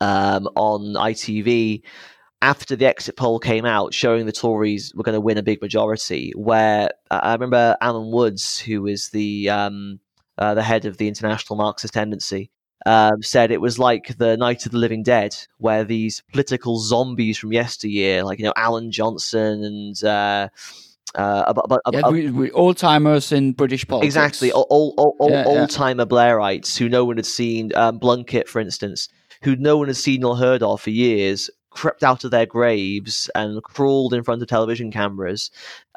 um, 0.00 0.48
on 0.56 0.94
ITV 0.94 1.82
after 2.40 2.76
the 2.76 2.86
exit 2.86 3.16
poll 3.16 3.38
came 3.38 3.64
out 3.64 3.92
showing 3.92 4.26
the 4.26 4.32
Tories 4.32 4.94
were 4.94 5.02
going 5.02 5.14
to 5.14 5.20
win 5.20 5.38
a 5.38 5.42
big 5.42 5.60
majority, 5.60 6.32
where 6.36 6.90
uh, 7.10 7.20
I 7.22 7.32
remember 7.32 7.76
Alan 7.80 8.12
Woods, 8.12 8.58
who 8.58 8.86
is 8.86 9.10
the 9.10 9.50
um, 9.50 10.00
uh, 10.36 10.54
the 10.54 10.62
head 10.62 10.84
of 10.84 10.98
the 10.98 11.08
International 11.08 11.56
Marxist 11.56 11.94
Tendency, 11.94 12.50
um, 12.88 13.22
said 13.22 13.50
it 13.50 13.60
was 13.60 13.78
like 13.78 14.16
the 14.16 14.36
Night 14.38 14.64
of 14.64 14.72
the 14.72 14.78
Living 14.78 15.02
Dead, 15.02 15.36
where 15.58 15.84
these 15.84 16.22
political 16.32 16.78
zombies 16.78 17.36
from 17.36 17.52
yesteryear, 17.52 18.24
like 18.24 18.38
you 18.38 18.46
know 18.46 18.54
Alan 18.56 18.90
Johnson 18.90 19.62
and 19.62 20.04
uh, 20.04 20.48
uh, 21.14 21.52
yeah, 21.92 22.08
we, 22.08 22.30
we 22.30 22.50
old 22.52 22.78
timers 22.78 23.30
in 23.30 23.52
British 23.52 23.86
politics. 23.86 24.16
Exactly, 24.16 24.52
old 24.52 24.66
old, 24.70 25.16
old, 25.18 25.30
yeah, 25.30 25.44
old 25.46 25.68
timer 25.68 26.06
Blairites 26.06 26.78
who 26.78 26.88
no 26.88 27.04
one 27.04 27.16
had 27.16 27.26
seen. 27.26 27.74
Um, 27.74 28.00
Blunkett, 28.00 28.48
for 28.48 28.58
instance, 28.58 29.08
who 29.42 29.54
no 29.56 29.76
one 29.76 29.88
had 29.88 29.96
seen 29.96 30.24
or 30.24 30.34
heard 30.34 30.62
of 30.62 30.80
for 30.80 30.90
years, 30.90 31.50
crept 31.78 32.02
out 32.02 32.24
of 32.24 32.32
their 32.32 32.44
graves 32.44 33.30
and 33.36 33.62
crawled 33.62 34.12
in 34.12 34.24
front 34.24 34.42
of 34.42 34.48
television 34.48 34.90
cameras 34.90 35.48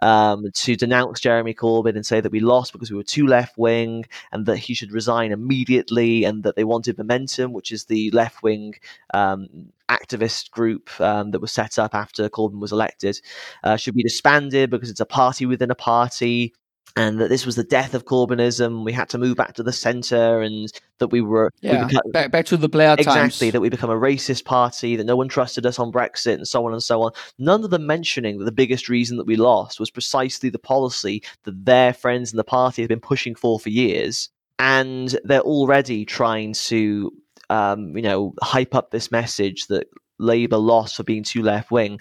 um, 0.04 0.46
to 0.54 0.76
denounce 0.76 1.20
Jeremy 1.20 1.56
Corbyn 1.56 1.96
and 1.96 2.06
say 2.06 2.22
that 2.22 2.32
we 2.32 2.40
lost 2.40 2.72
because 2.72 2.92
we 2.92 2.98
were 2.98 3.04
too 3.04 3.26
left 3.26 3.58
wing 3.58 4.06
and 4.32 4.46
that 4.46 4.58
he 4.58 4.76
should 4.76 4.92
resign 4.92 5.32
immediately 5.32 6.24
and 6.24 6.44
that 6.44 6.56
they 6.56 6.64
wanted 6.64 7.00
Momentum, 7.00 7.52
which 7.52 7.72
is 7.72 7.86
the 7.86 8.12
left 8.12 8.44
wing 8.44 8.76
um, 9.16 9.48
activist 9.90 10.52
group 10.52 10.92
um, 11.02 11.32
that 11.32 11.42
was 11.42 11.52
set 11.52 11.80
up 11.80 11.96
after 11.96 12.30
Corbyn 12.30 12.60
was 12.60 12.72
elected, 12.72 13.20
uh, 13.64 13.76
should 13.76 13.96
be 13.96 14.04
disbanded 14.04 14.70
because 14.70 14.92
it's 14.92 15.00
a 15.00 15.06
party 15.06 15.48
within 15.48 15.72
a 15.72 15.76
party 15.76 16.54
and 16.96 17.20
that 17.20 17.30
this 17.30 17.46
was 17.46 17.56
the 17.56 17.64
death 17.64 17.94
of 17.94 18.06
Corbynism. 18.06 18.84
We 18.84 18.92
had 18.92 19.10
to 19.10 19.18
move 19.18 19.38
back 19.38 19.54
to 19.56 19.64
the 19.64 19.74
centre, 19.74 20.42
and 20.42 20.72
that 21.00 21.08
we 21.08 21.22
were 21.22 21.52
yeah, 21.62 21.82
we 21.82 21.88
became, 21.88 22.12
back 22.12 22.32
back 22.32 22.46
to 22.48 22.58
the 22.58 22.70
Blair 22.70 22.96
exactly 22.98 23.12
times. 23.48 23.52
that 23.52 23.62
we 23.62 23.70
become 23.70 23.90
a 23.90 23.96
racist 23.96 24.46
party, 24.46 24.96
that 24.96 25.06
no 25.06 25.16
one 25.16 25.28
trusted 25.28 25.66
us 25.66 25.80
on 25.80 25.92
Brexit, 25.92 26.36
and 26.36 26.48
so 26.48 26.66
on 26.66 26.74
and 26.74 26.84
so 26.84 27.02
on. 27.02 27.12
None 27.38 27.64
of 27.64 27.70
them 27.70 27.86
mentioning 27.86 28.40
that 28.40 28.46
the 28.46 28.52
biggest 28.52 28.90
reason 28.90 29.18
that 29.18 29.28
we 29.28 29.36
lost 29.36 29.80
was 29.80 29.90
precisely 29.90 30.50
the 30.50 30.60
policy 30.60 31.24
that 31.44 31.66
their 31.66 31.94
friends 31.94 32.32
in 32.32 32.38
the 32.38 32.44
party 32.44 32.82
have 32.82 32.90
been 32.90 33.00
pushing 33.00 33.36
for 33.36 33.60
for 33.60 33.70
years, 33.70 34.30
and 34.60 35.18
they're 35.24 35.42
already 35.42 36.06
trying 36.06 36.54
to. 36.54 37.12
Um, 37.50 37.98
you 37.98 38.04
know, 38.04 38.34
hype 38.42 38.74
up 38.76 38.92
this 38.92 39.12
message 39.12 39.68
that 39.68 39.86
Labour 40.22 40.58
lost 40.58 40.96
for 40.96 41.04
being 41.04 41.24
too 41.24 41.42
left 41.42 41.72
wing. 41.72 42.00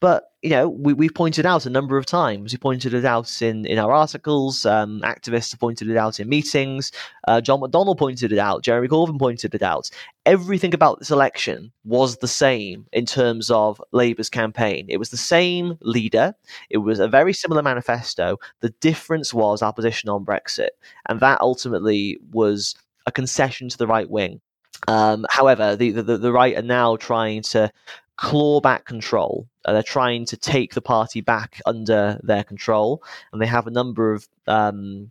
But 0.00 0.24
you 0.42 0.50
know, 0.50 0.68
we, 0.70 0.94
we've 0.94 1.14
pointed 1.14 1.44
out 1.44 1.66
a 1.66 1.70
number 1.70 1.98
of 1.98 2.06
times. 2.06 2.52
We 2.52 2.58
pointed 2.58 2.94
it 2.94 3.04
out 3.04 3.42
in, 3.42 3.66
in 3.66 3.78
our 3.78 3.92
articles. 3.92 4.64
Um, 4.64 5.02
activists 5.02 5.50
have 5.50 5.60
pointed 5.60 5.90
it 5.90 5.98
out 5.98 6.18
in 6.18 6.28
meetings. 6.30 6.92
Uh, 7.28 7.42
John 7.42 7.60
McDonnell 7.60 7.98
pointed 7.98 8.32
it 8.32 8.38
out. 8.38 8.62
Jeremy 8.62 8.88
Corbyn 8.88 9.18
pointed 9.18 9.54
it 9.54 9.62
out. 9.62 9.90
Everything 10.24 10.72
about 10.72 10.98
this 10.98 11.10
election 11.10 11.70
was 11.84 12.16
the 12.18 12.28
same 12.28 12.86
in 12.92 13.04
terms 13.04 13.50
of 13.50 13.82
Labour's 13.92 14.30
campaign. 14.30 14.86
It 14.88 14.96
was 14.96 15.10
the 15.10 15.18
same 15.18 15.76
leader. 15.82 16.34
It 16.70 16.78
was 16.78 17.00
a 17.00 17.08
very 17.08 17.34
similar 17.34 17.62
manifesto. 17.62 18.38
The 18.60 18.70
difference 18.80 19.34
was 19.34 19.60
our 19.60 19.74
position 19.74 20.08
on 20.08 20.24
Brexit, 20.24 20.70
and 21.08 21.20
that 21.20 21.40
ultimately 21.42 22.18
was 22.32 22.74
a 23.06 23.12
concession 23.12 23.68
to 23.68 23.76
the 23.76 23.86
right 23.86 24.08
wing. 24.08 24.40
Um, 24.88 25.26
however, 25.30 25.76
the, 25.76 25.90
the, 25.90 26.18
the 26.18 26.32
right 26.32 26.56
are 26.56 26.62
now 26.62 26.96
trying 26.96 27.42
to 27.42 27.70
claw 28.16 28.60
back 28.60 28.84
control. 28.84 29.48
Uh, 29.64 29.72
they're 29.72 29.82
trying 29.82 30.26
to 30.26 30.36
take 30.36 30.74
the 30.74 30.82
party 30.82 31.20
back 31.20 31.60
under 31.66 32.20
their 32.22 32.44
control, 32.44 33.02
and 33.32 33.40
they 33.40 33.46
have 33.46 33.66
a 33.66 33.70
number 33.70 34.12
of 34.12 34.28
um, 34.46 35.10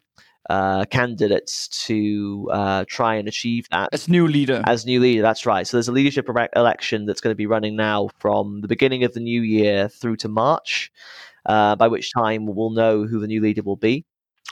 uh, 0.49 0.85
candidates 0.85 1.67
to 1.67 2.49
uh, 2.51 2.85
try 2.87 3.15
and 3.15 3.27
achieve 3.27 3.67
that. 3.69 3.89
As 3.93 4.07
new 4.07 4.27
leader. 4.27 4.63
As 4.65 4.85
new 4.85 4.99
leader, 4.99 5.21
that's 5.21 5.45
right. 5.45 5.65
So 5.65 5.77
there's 5.77 5.87
a 5.87 5.91
leadership 5.91 6.27
election 6.55 7.05
that's 7.05 7.21
going 7.21 7.31
to 7.31 7.37
be 7.37 7.47
running 7.47 7.75
now 7.75 8.09
from 8.19 8.61
the 8.61 8.67
beginning 8.67 9.03
of 9.03 9.13
the 9.13 9.19
new 9.19 9.41
year 9.41 9.89
through 9.89 10.17
to 10.17 10.27
March, 10.27 10.91
uh, 11.45 11.75
by 11.75 11.87
which 11.87 12.13
time 12.13 12.45
we'll 12.45 12.71
know 12.71 13.05
who 13.05 13.19
the 13.19 13.27
new 13.27 13.41
leader 13.41 13.63
will 13.63 13.75
be 13.75 14.05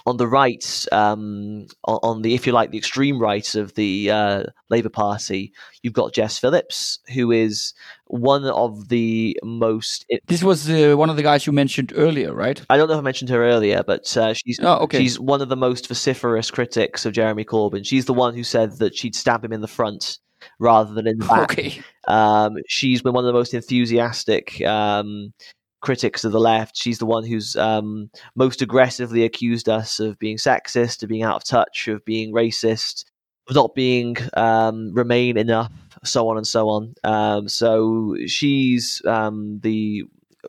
on 0.06 0.18
the 0.18 0.28
right, 0.28 0.86
um, 0.92 1.68
on, 1.86 2.22
the 2.22 2.34
if 2.34 2.46
you 2.46 2.54
like 2.54 2.72
the 2.72 2.78
extreme 2.78 3.20
right 3.20 3.56
of 3.56 3.74
the 3.76 4.12
uh, 4.12 4.44
Labour 4.70 4.90
Party, 4.90 5.54
you've 5.82 5.94
got 5.94 6.14
Jess 6.14 6.38
Phillips, 6.38 7.00
who 7.14 7.32
is 7.32 7.74
one 8.06 8.46
of 8.46 8.90
the 8.90 9.38
most. 9.44 10.06
this 10.28 10.44
was 10.44 10.70
uh, 10.70 10.96
one 10.96 11.10
of 11.10 11.16
the 11.16 11.24
guys 11.24 11.46
you 11.46 11.54
mentioned 11.54 11.94
earlier, 11.96 12.34
right? 12.34 12.62
I 12.70 12.78
don't 12.78 12.88
know 12.88 12.96
if 12.96 13.00
I 13.00 13.04
mentioned 13.04 13.30
her 13.30 13.44
earlier, 13.44 13.84
but 13.86 14.16
uh, 14.16 14.34
she's 14.34 14.60
oh, 14.62 14.78
okay. 14.84 15.00
she's 15.00 15.20
one 15.20 15.42
of 15.42 15.50
the 15.50 15.58
most 15.58 15.88
vociferous 15.88 16.52
critics 16.52 17.06
of 17.06 17.14
Jeremy 17.14 17.46
Corbyn. 17.46 17.86
She's 17.86 18.06
the 18.06 18.14
one 18.14 18.36
who 18.36 18.44
said 18.44 18.78
that 18.80 18.96
she'd 18.96 19.16
stab 19.16 19.44
him 19.44 19.54
in 19.54 19.62
the 19.62 19.68
front 19.68 20.20
rather 20.60 20.94
than 20.94 21.08
in 21.08 21.18
the 21.18 21.26
back. 21.26 21.52
Okay. 21.58 21.82
Um, 22.08 22.56
she's 22.68 23.02
been 23.02 23.14
one 23.14 23.26
of 23.26 23.28
the 23.28 23.34
most 23.34 23.54
enthusiastic. 23.54 24.62
Um, 24.62 25.34
critics 25.82 26.24
of 26.24 26.32
the 26.32 26.40
left. 26.40 26.76
She's 26.76 27.00
the 27.00 27.06
one 27.06 27.26
who's 27.26 27.56
um, 27.56 28.10
most 28.36 28.62
aggressively 28.62 29.24
accused 29.24 29.70
us 29.70 30.00
of 30.00 30.18
being 30.20 30.38
sexist, 30.38 31.04
of 31.04 31.10
being 31.10 31.24
out 31.24 31.36
of 31.38 31.44
touch, 31.44 31.88
of 31.88 32.04
being 32.06 32.34
racist, 32.34 33.06
of 33.48 33.56
not 33.56 33.76
being 33.76 34.18
um, 34.36 34.94
Remain 34.94 35.38
enough, 35.38 35.72
so 36.04 36.28
on 36.30 36.38
and 36.38 36.48
so 36.48 36.70
on. 36.70 36.96
Um, 37.04 37.48
so 37.48 38.16
she's 38.26 39.02
um, 39.06 39.60
the 39.62 40.04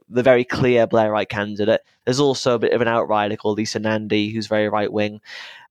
the 0.08 0.22
very 0.22 0.44
clear 0.44 0.86
Blairite 0.86 1.28
candidate. 1.28 1.82
There's 2.04 2.20
also 2.20 2.54
a 2.54 2.58
bit 2.58 2.72
of 2.72 2.80
an 2.80 2.88
outrider 2.88 3.36
called 3.36 3.58
Lisa 3.58 3.78
Nandy, 3.78 4.30
who's 4.30 4.46
very 4.46 4.68
right 4.68 4.92
wing. 4.92 5.20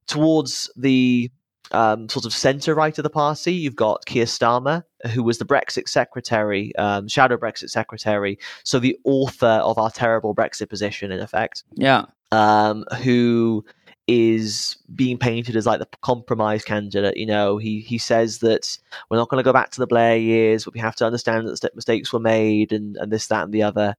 Towards 0.05 0.71
the 0.75 1.31
um, 1.71 2.09
sort 2.09 2.25
of 2.25 2.33
centre 2.33 2.73
right 2.75 2.97
of 2.97 3.03
the 3.03 3.09
party. 3.09 3.53
You've 3.53 3.75
got 3.75 4.05
Keir 4.05 4.25
Starmer, 4.25 4.83
who 5.07 5.23
was 5.23 5.37
the 5.37 5.45
Brexit 5.45 5.87
secretary, 5.87 6.75
um, 6.75 7.07
shadow 7.07 7.37
Brexit 7.37 7.69
secretary, 7.69 8.37
so 8.63 8.79
the 8.79 8.97
author 9.03 9.45
of 9.45 9.77
our 9.77 9.89
terrible 9.89 10.35
Brexit 10.35 10.69
position, 10.69 11.11
in 11.11 11.19
effect. 11.19 11.63
Yeah. 11.75 12.05
Um, 12.31 12.83
who 13.03 13.63
is 14.07 14.77
being 14.95 15.17
painted 15.17 15.55
as 15.57 15.65
like 15.65 15.79
the 15.79 15.87
compromise 16.01 16.63
candidate. 16.63 17.17
You 17.17 17.25
know, 17.25 17.57
he 17.57 17.81
he 17.81 17.97
says 17.97 18.39
that 18.39 18.77
we're 19.09 19.17
not 19.17 19.29
going 19.29 19.39
to 19.39 19.47
go 19.47 19.53
back 19.53 19.71
to 19.71 19.79
the 19.79 19.87
Blair 19.87 20.17
years, 20.17 20.65
but 20.65 20.73
we 20.73 20.79
have 20.79 20.95
to 20.95 21.05
understand 21.05 21.47
that 21.47 21.75
mistakes 21.75 22.13
were 22.13 22.19
made, 22.19 22.71
and 22.71 22.95
and 22.97 23.11
this, 23.11 23.27
that, 23.27 23.43
and 23.43 23.53
the 23.53 23.63
other. 23.63 23.95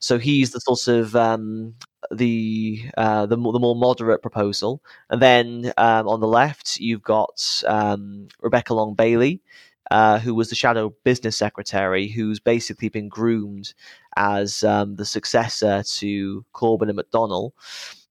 So 0.00 0.18
he's 0.18 0.50
the 0.50 0.60
sort 0.60 0.88
of 0.88 1.16
um, 1.16 1.74
the 2.10 2.84
uh, 2.96 3.26
the, 3.26 3.36
the 3.36 3.58
more 3.58 3.76
moderate 3.76 4.22
proposal, 4.22 4.82
and 5.08 5.22
then 5.22 5.72
um, 5.76 6.08
on 6.08 6.20
the 6.20 6.28
left 6.28 6.78
you've 6.78 7.02
got 7.02 7.62
um, 7.66 8.28
Rebecca 8.40 8.74
Long 8.74 8.94
Bailey, 8.94 9.40
uh, 9.90 10.18
who 10.18 10.34
was 10.34 10.48
the 10.48 10.54
shadow 10.54 10.94
business 11.04 11.36
secretary, 11.36 12.08
who's 12.08 12.40
basically 12.40 12.88
been 12.88 13.08
groomed 13.08 13.74
as 14.16 14.64
um, 14.64 14.96
the 14.96 15.04
successor 15.04 15.82
to 15.82 16.44
Corbyn 16.54 16.88
and 16.88 16.98
McDonnell. 16.98 17.52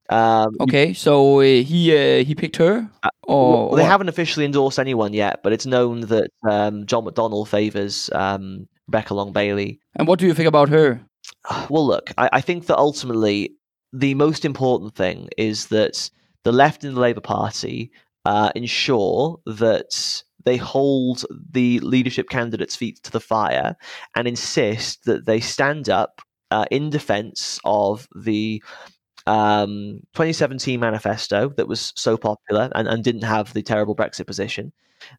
Um, 0.09 0.55
okay, 0.59 0.93
so 0.93 1.39
uh, 1.39 1.41
he 1.41 1.95
uh, 1.95 2.23
he 2.23 2.35
picked 2.35 2.57
her, 2.57 2.89
uh, 3.03 3.09
or 3.23 3.69
well, 3.69 3.77
they 3.77 3.85
haven't 3.85 4.09
officially 4.09 4.45
endorsed 4.45 4.77
anyone 4.77 5.13
yet, 5.13 5.41
but 5.43 5.53
it's 5.53 5.65
known 5.65 6.01
that 6.01 6.29
um, 6.47 6.85
John 6.85 7.05
McDonnell 7.05 7.47
favours 7.47 8.09
um, 8.13 8.67
Rebecca 8.87 9.13
Long 9.13 9.31
Bailey. 9.31 9.79
And 9.95 10.07
what 10.07 10.19
do 10.19 10.27
you 10.27 10.33
think 10.33 10.47
about 10.47 10.69
her? 10.69 11.01
Well, 11.69 11.85
look, 11.85 12.11
I, 12.17 12.29
I 12.33 12.41
think 12.41 12.67
that 12.67 12.77
ultimately 12.77 13.55
the 13.93 14.13
most 14.15 14.43
important 14.43 14.95
thing 14.95 15.29
is 15.37 15.67
that 15.67 16.09
the 16.43 16.51
left 16.51 16.83
in 16.83 16.93
the 16.93 16.99
Labour 16.99 17.21
Party 17.21 17.91
uh, 18.25 18.51
ensure 18.55 19.39
that 19.45 20.23
they 20.45 20.57
hold 20.57 21.25
the 21.51 21.79
leadership 21.79 22.29
candidates' 22.29 22.75
feet 22.75 23.01
to 23.03 23.11
the 23.11 23.19
fire 23.19 23.75
and 24.15 24.27
insist 24.27 25.05
that 25.05 25.25
they 25.25 25.39
stand 25.39 25.89
up 25.89 26.21
uh, 26.51 26.65
in 26.71 26.89
defence 26.89 27.59
of 27.65 28.07
the 28.15 28.61
um, 29.25 29.99
2017 30.13 30.79
manifesto 30.79 31.49
that 31.57 31.67
was 31.67 31.93
so 31.95 32.17
popular 32.17 32.69
and, 32.75 32.87
and 32.87 33.03
didn't 33.03 33.23
have 33.23 33.53
the 33.53 33.63
terrible 33.63 33.95
Brexit 33.95 34.27
position, 34.27 34.71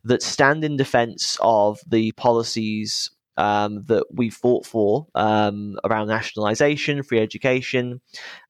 that 0.04 0.22
stand 0.22 0.64
in 0.64 0.76
defence 0.76 1.36
of 1.40 1.80
the 1.86 2.12
policies 2.12 3.10
um, 3.36 3.82
that 3.86 4.04
we 4.12 4.30
fought 4.30 4.64
for 4.64 5.06
um, 5.14 5.76
around 5.84 6.08
nationalisation, 6.08 7.02
free 7.02 7.20
education, 7.20 8.00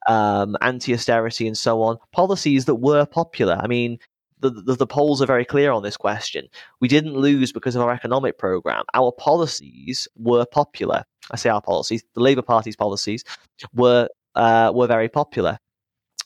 um, 0.07 0.57
anti-austerity, 0.61 1.47
and 1.47 1.57
so 1.57 1.83
on, 1.83 1.97
policies 2.13 2.67
that 2.67 2.77
were 2.77 3.07
popular. 3.07 3.59
I 3.63 3.67
mean, 3.67 3.99
the, 4.41 4.51
the, 4.51 4.75
the, 4.75 4.87
polls 4.87 5.23
are 5.23 5.27
very 5.27 5.45
clear 5.45 5.73
on 5.73 5.83
this 5.83 5.97
question. 5.97 6.49
We 6.81 6.89
didn't 6.89 7.15
lose 7.15 7.53
because 7.53 7.77
of 7.77 7.83
our 7.83 7.93
economic 7.93 8.39
program. 8.39 8.85
Our 8.95 9.13
policies 9.13 10.09
were 10.17 10.45
popular. 10.45 11.05
I 11.31 11.37
say 11.37 11.51
our 11.51 11.63
policies, 11.63 12.05
the 12.15 12.21
Labour 12.21 12.43
Party's 12.43 12.77
policies 12.77 13.25
were 13.73 14.09
uh, 14.35 14.73
were 14.75 14.87
very 14.87 15.09
popular. 15.09 15.59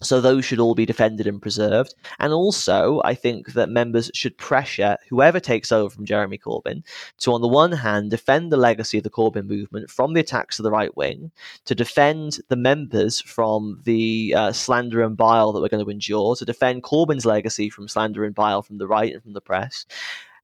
So 0.01 0.21
those 0.21 0.45
should 0.45 0.61
all 0.61 0.75
be 0.75 0.87
defended 0.87 1.27
and 1.27 1.43
preserved. 1.43 1.95
And 2.21 2.33
also, 2.33 3.01
I 3.05 3.15
think 3.15 3.55
that 3.55 3.69
members 3.69 4.11
should 4.15 4.39
pressure 4.39 4.97
whoever 5.11 5.41
takes 5.41 5.73
over 5.73 5.91
from 5.91 6.07
Jeremy 6.07 6.39
Corbyn 6.39 6.85
to, 7.19 7.33
on 7.33 7.41
the 7.41 7.49
one 7.49 7.73
hand, 7.73 8.11
defend 8.11 8.53
the 8.53 8.57
legacy 8.57 8.99
of 8.99 9.05
the 9.05 9.11
Corbyn 9.11 9.47
movement 9.47 9.91
from 9.91 10.15
the 10.15 10.21
attacks 10.21 10.59
of 10.59 10.63
the 10.63 10.71
right 10.71 10.97
wing, 10.97 11.33
to 11.65 11.75
defend 11.75 12.39
the 12.49 12.57
members 12.57 13.21
from 13.21 13.81
the 13.85 14.35
uh, 14.37 14.53
slander 14.53 15.03
and 15.03 15.17
bile 15.17 15.53
that 15.53 15.61
we're 15.61 15.69
going 15.69 15.85
to 15.85 15.91
endure, 15.91 16.37
to 16.37 16.45
defend 16.45 16.85
Corbyn's 16.85 17.27
legacy 17.27 17.69
from 17.69 17.89
slander 17.89 18.25
and 18.25 18.35
bile 18.35 18.63
from 18.63 18.79
the 18.79 18.87
right 18.87 19.13
and 19.13 19.23
from 19.23 19.33
the 19.33 19.41
press, 19.41 19.85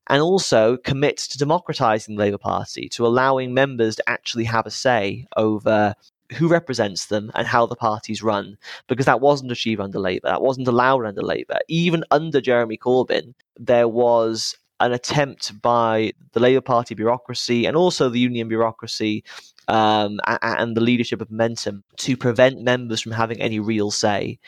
and 0.08 0.20
also 0.20 0.76
commit 0.78 1.16
to 1.16 1.38
democratising 1.38 2.08
the 2.08 2.22
Labour 2.22 2.38
Party, 2.38 2.88
to 2.90 3.06
allowing 3.06 3.54
members 3.54 3.96
to 3.96 4.08
actually 4.08 4.44
have 4.44 4.66
a 4.66 4.70
say 4.70 5.26
over 5.36 5.94
who 6.32 6.48
represents 6.48 7.06
them 7.06 7.30
and 7.34 7.46
how 7.46 7.66
the 7.66 7.76
parties 7.76 8.22
run, 8.22 8.56
because 8.88 9.06
that 9.06 9.20
wasn't 9.20 9.52
achieved 9.52 9.80
under 9.80 9.98
Labour. 9.98 10.28
That 10.28 10.42
wasn't 10.42 10.68
allowed 10.68 11.04
under 11.04 11.22
Labour. 11.22 11.58
Even 11.68 12.04
under 12.10 12.40
Jeremy 12.40 12.78
Corbyn, 12.78 13.34
there 13.58 13.88
was 13.88 14.56
an 14.80 14.92
attempt 14.92 15.60
by 15.62 16.12
the 16.32 16.40
Labour 16.40 16.60
Party 16.60 16.94
bureaucracy 16.94 17.64
and 17.66 17.76
also 17.76 18.08
the 18.08 18.18
union 18.18 18.48
bureaucracy 18.48 19.22
um, 19.68 20.18
and 20.26 20.76
the 20.76 20.80
leadership 20.80 21.20
of 21.20 21.30
Momentum 21.30 21.84
to 21.98 22.16
prevent 22.16 22.60
members 22.60 23.00
from 23.00 23.12
having 23.12 23.40
any 23.40 23.60
real 23.60 23.90
say. 23.90 24.38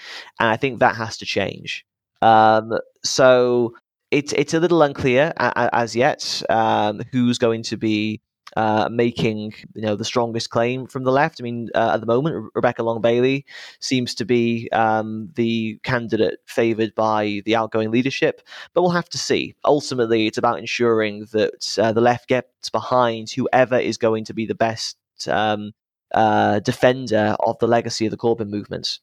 And 0.41 0.49
I 0.49 0.57
think 0.57 0.79
that 0.79 0.97
has 0.97 1.17
to 1.19 1.27
change. 1.27 1.87
Um, 2.23 2.73
so 3.05 3.75
it's 4.11 4.33
it's 4.33 4.55
a 4.55 4.61
little 4.61 4.83
unclear 4.83 5.33
as 5.39 5.95
yet 5.97 6.43
um, 6.49 7.03
who's 7.13 7.39
going 7.39 7.63
to 7.65 7.77
be 7.77 8.21
uh, 8.57 8.89
making 8.91 9.53
you 9.75 9.83
know 9.83 9.95
the 9.95 10.05
strongest 10.05 10.51
claim 10.51 10.87
from 10.87 11.05
the 11.05 11.13
left. 11.13 11.41
I 11.41 11.45
mean, 11.45 11.69
uh, 11.75 11.93
at 11.95 12.01
the 12.01 12.07
moment, 12.07 12.51
Rebecca 12.55 12.83
Long 12.83 13.01
Bailey 13.01 13.45
seems 13.81 14.15
to 14.17 14.25
be 14.25 14.69
um, 14.73 15.31
the 15.35 15.79
candidate 15.83 16.41
favoured 16.47 16.95
by 16.95 17.43
the 17.45 17.55
outgoing 17.55 17.91
leadership, 17.91 18.43
but 18.73 18.83
we'll 18.83 18.91
have 18.91 19.11
to 19.11 19.19
see. 19.19 19.55
Ultimately, 19.65 20.27
it's 20.27 20.39
about 20.39 20.59
ensuring 20.59 21.27
that 21.33 21.79
uh, 21.79 21.93
the 21.93 22.01
left 22.01 22.29
gets 22.29 22.71
behind 22.71 23.31
whoever 23.31 23.79
is 23.79 23.99
going 23.99 24.25
to 24.25 24.35
be 24.35 24.47
the 24.47 24.55
best 24.55 24.97
um, 25.29 25.73
uh, 26.15 26.61
defender 26.61 27.37
of 27.41 27.59
the 27.59 27.69
legacy 27.69 28.07
of 28.07 28.11
the 28.11 28.17
Corbyn 28.17 28.49
movement 28.49 29.01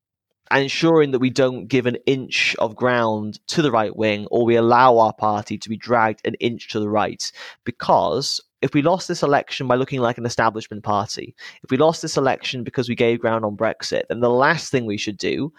and 0.51 0.63
ensuring 0.63 1.11
that 1.11 1.19
we 1.19 1.29
don't 1.29 1.67
give 1.67 1.85
an 1.85 1.97
inch 2.05 2.55
of 2.59 2.75
ground 2.75 3.39
to 3.47 3.61
the 3.61 3.71
right 3.71 3.95
wing 3.95 4.27
or 4.29 4.45
we 4.45 4.55
allow 4.55 4.97
our 4.99 5.13
party 5.13 5.57
to 5.57 5.69
be 5.69 5.77
dragged 5.77 6.21
an 6.25 6.35
inch 6.35 6.69
to 6.69 6.79
the 6.79 6.89
right. 6.89 7.31
Because 7.63 8.39
if 8.63 8.73
we 8.73 8.81
lost 8.81 9.09
this 9.09 9.23
election 9.23 9.67
by 9.67 9.75
looking 9.75 9.99
like 9.99 10.17
an 10.17 10.25
establishment 10.25 10.83
party, 10.83 11.35
if 11.63 11.69
we 11.69 11.75
lost 11.75 12.01
this 12.01 12.15
election 12.15 12.63
because 12.63 12.87
we 12.87 12.95
gave 12.95 13.19
ground 13.19 13.43
on 13.43 13.57
Brexit, 13.57 14.03
then 14.07 14.21
the 14.21 14.29
last 14.29 14.71
thing 14.71 14.85
we 14.85 14.97
should 14.97 15.17
do 15.17 15.51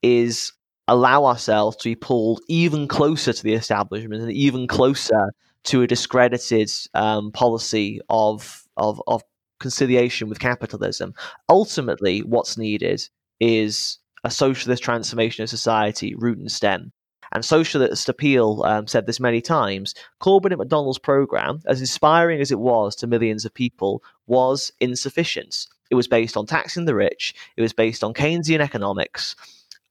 is 0.00 0.52
allow 0.86 1.24
ourselves 1.24 1.76
to 1.78 1.88
be 1.88 1.96
pulled 1.96 2.40
even 2.48 2.86
closer 2.86 3.32
to 3.32 3.42
the 3.42 3.54
establishment 3.54 4.22
and 4.22 4.32
even 4.32 4.68
closer 4.68 5.32
to 5.64 5.82
a 5.82 5.88
discredited 5.88 6.70
um, 6.94 7.32
policy 7.32 8.00
of, 8.08 8.64
of, 8.76 9.02
of 9.08 9.22
conciliation 9.58 10.28
with 10.28 10.38
capitalism. 10.38 11.14
Ultimately, 11.48 12.20
what's 12.20 12.56
needed 12.56 13.02
is 13.40 13.98
a 14.22 14.30
socialist 14.30 14.84
transformation 14.84 15.42
of 15.42 15.50
society, 15.50 16.14
root 16.14 16.38
and 16.38 16.50
stem. 16.50 16.92
And 17.32 17.44
Socialist 17.44 18.08
Appeal 18.08 18.62
um, 18.64 18.86
said 18.86 19.06
this 19.06 19.18
many 19.18 19.40
times. 19.40 19.94
Corbyn 20.20 20.52
and 20.52 20.60
McDonnell's 20.60 20.98
programme, 20.98 21.62
as 21.66 21.80
inspiring 21.80 22.40
as 22.40 22.50
it 22.50 22.58
was 22.58 22.94
to 22.96 23.06
millions 23.06 23.44
of 23.44 23.54
people, 23.54 24.02
was 24.26 24.70
insufficient. 24.80 25.66
It 25.90 25.94
was 25.94 26.08
based 26.08 26.36
on 26.36 26.46
taxing 26.46 26.84
the 26.84 26.94
rich, 26.94 27.34
it 27.56 27.62
was 27.62 27.72
based 27.72 28.04
on 28.04 28.14
Keynesian 28.14 28.60
economics. 28.60 29.34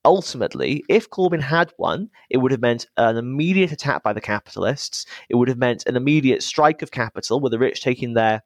Ultimately, 0.04 0.84
if 0.90 1.10
Corbyn 1.12 1.42
had 1.42 1.72
won, 1.78 2.10
it 2.32 2.38
would 2.38 2.52
have 2.52 2.62
meant 2.62 2.88
an 2.98 3.18
immediate 3.18 3.72
attack 3.72 4.02
by 4.02 4.14
the 4.14 4.22
capitalists. 4.22 5.06
It 5.30 5.36
would 5.36 5.48
have 5.48 5.60
meant 5.60 5.86
an 5.86 5.96
immediate 5.96 6.42
strike 6.42 6.82
of 6.82 6.90
capital, 6.90 7.40
with 7.40 7.52
the 7.52 7.60
rich 7.60 7.82
taking 7.82 8.14
their 8.14 8.42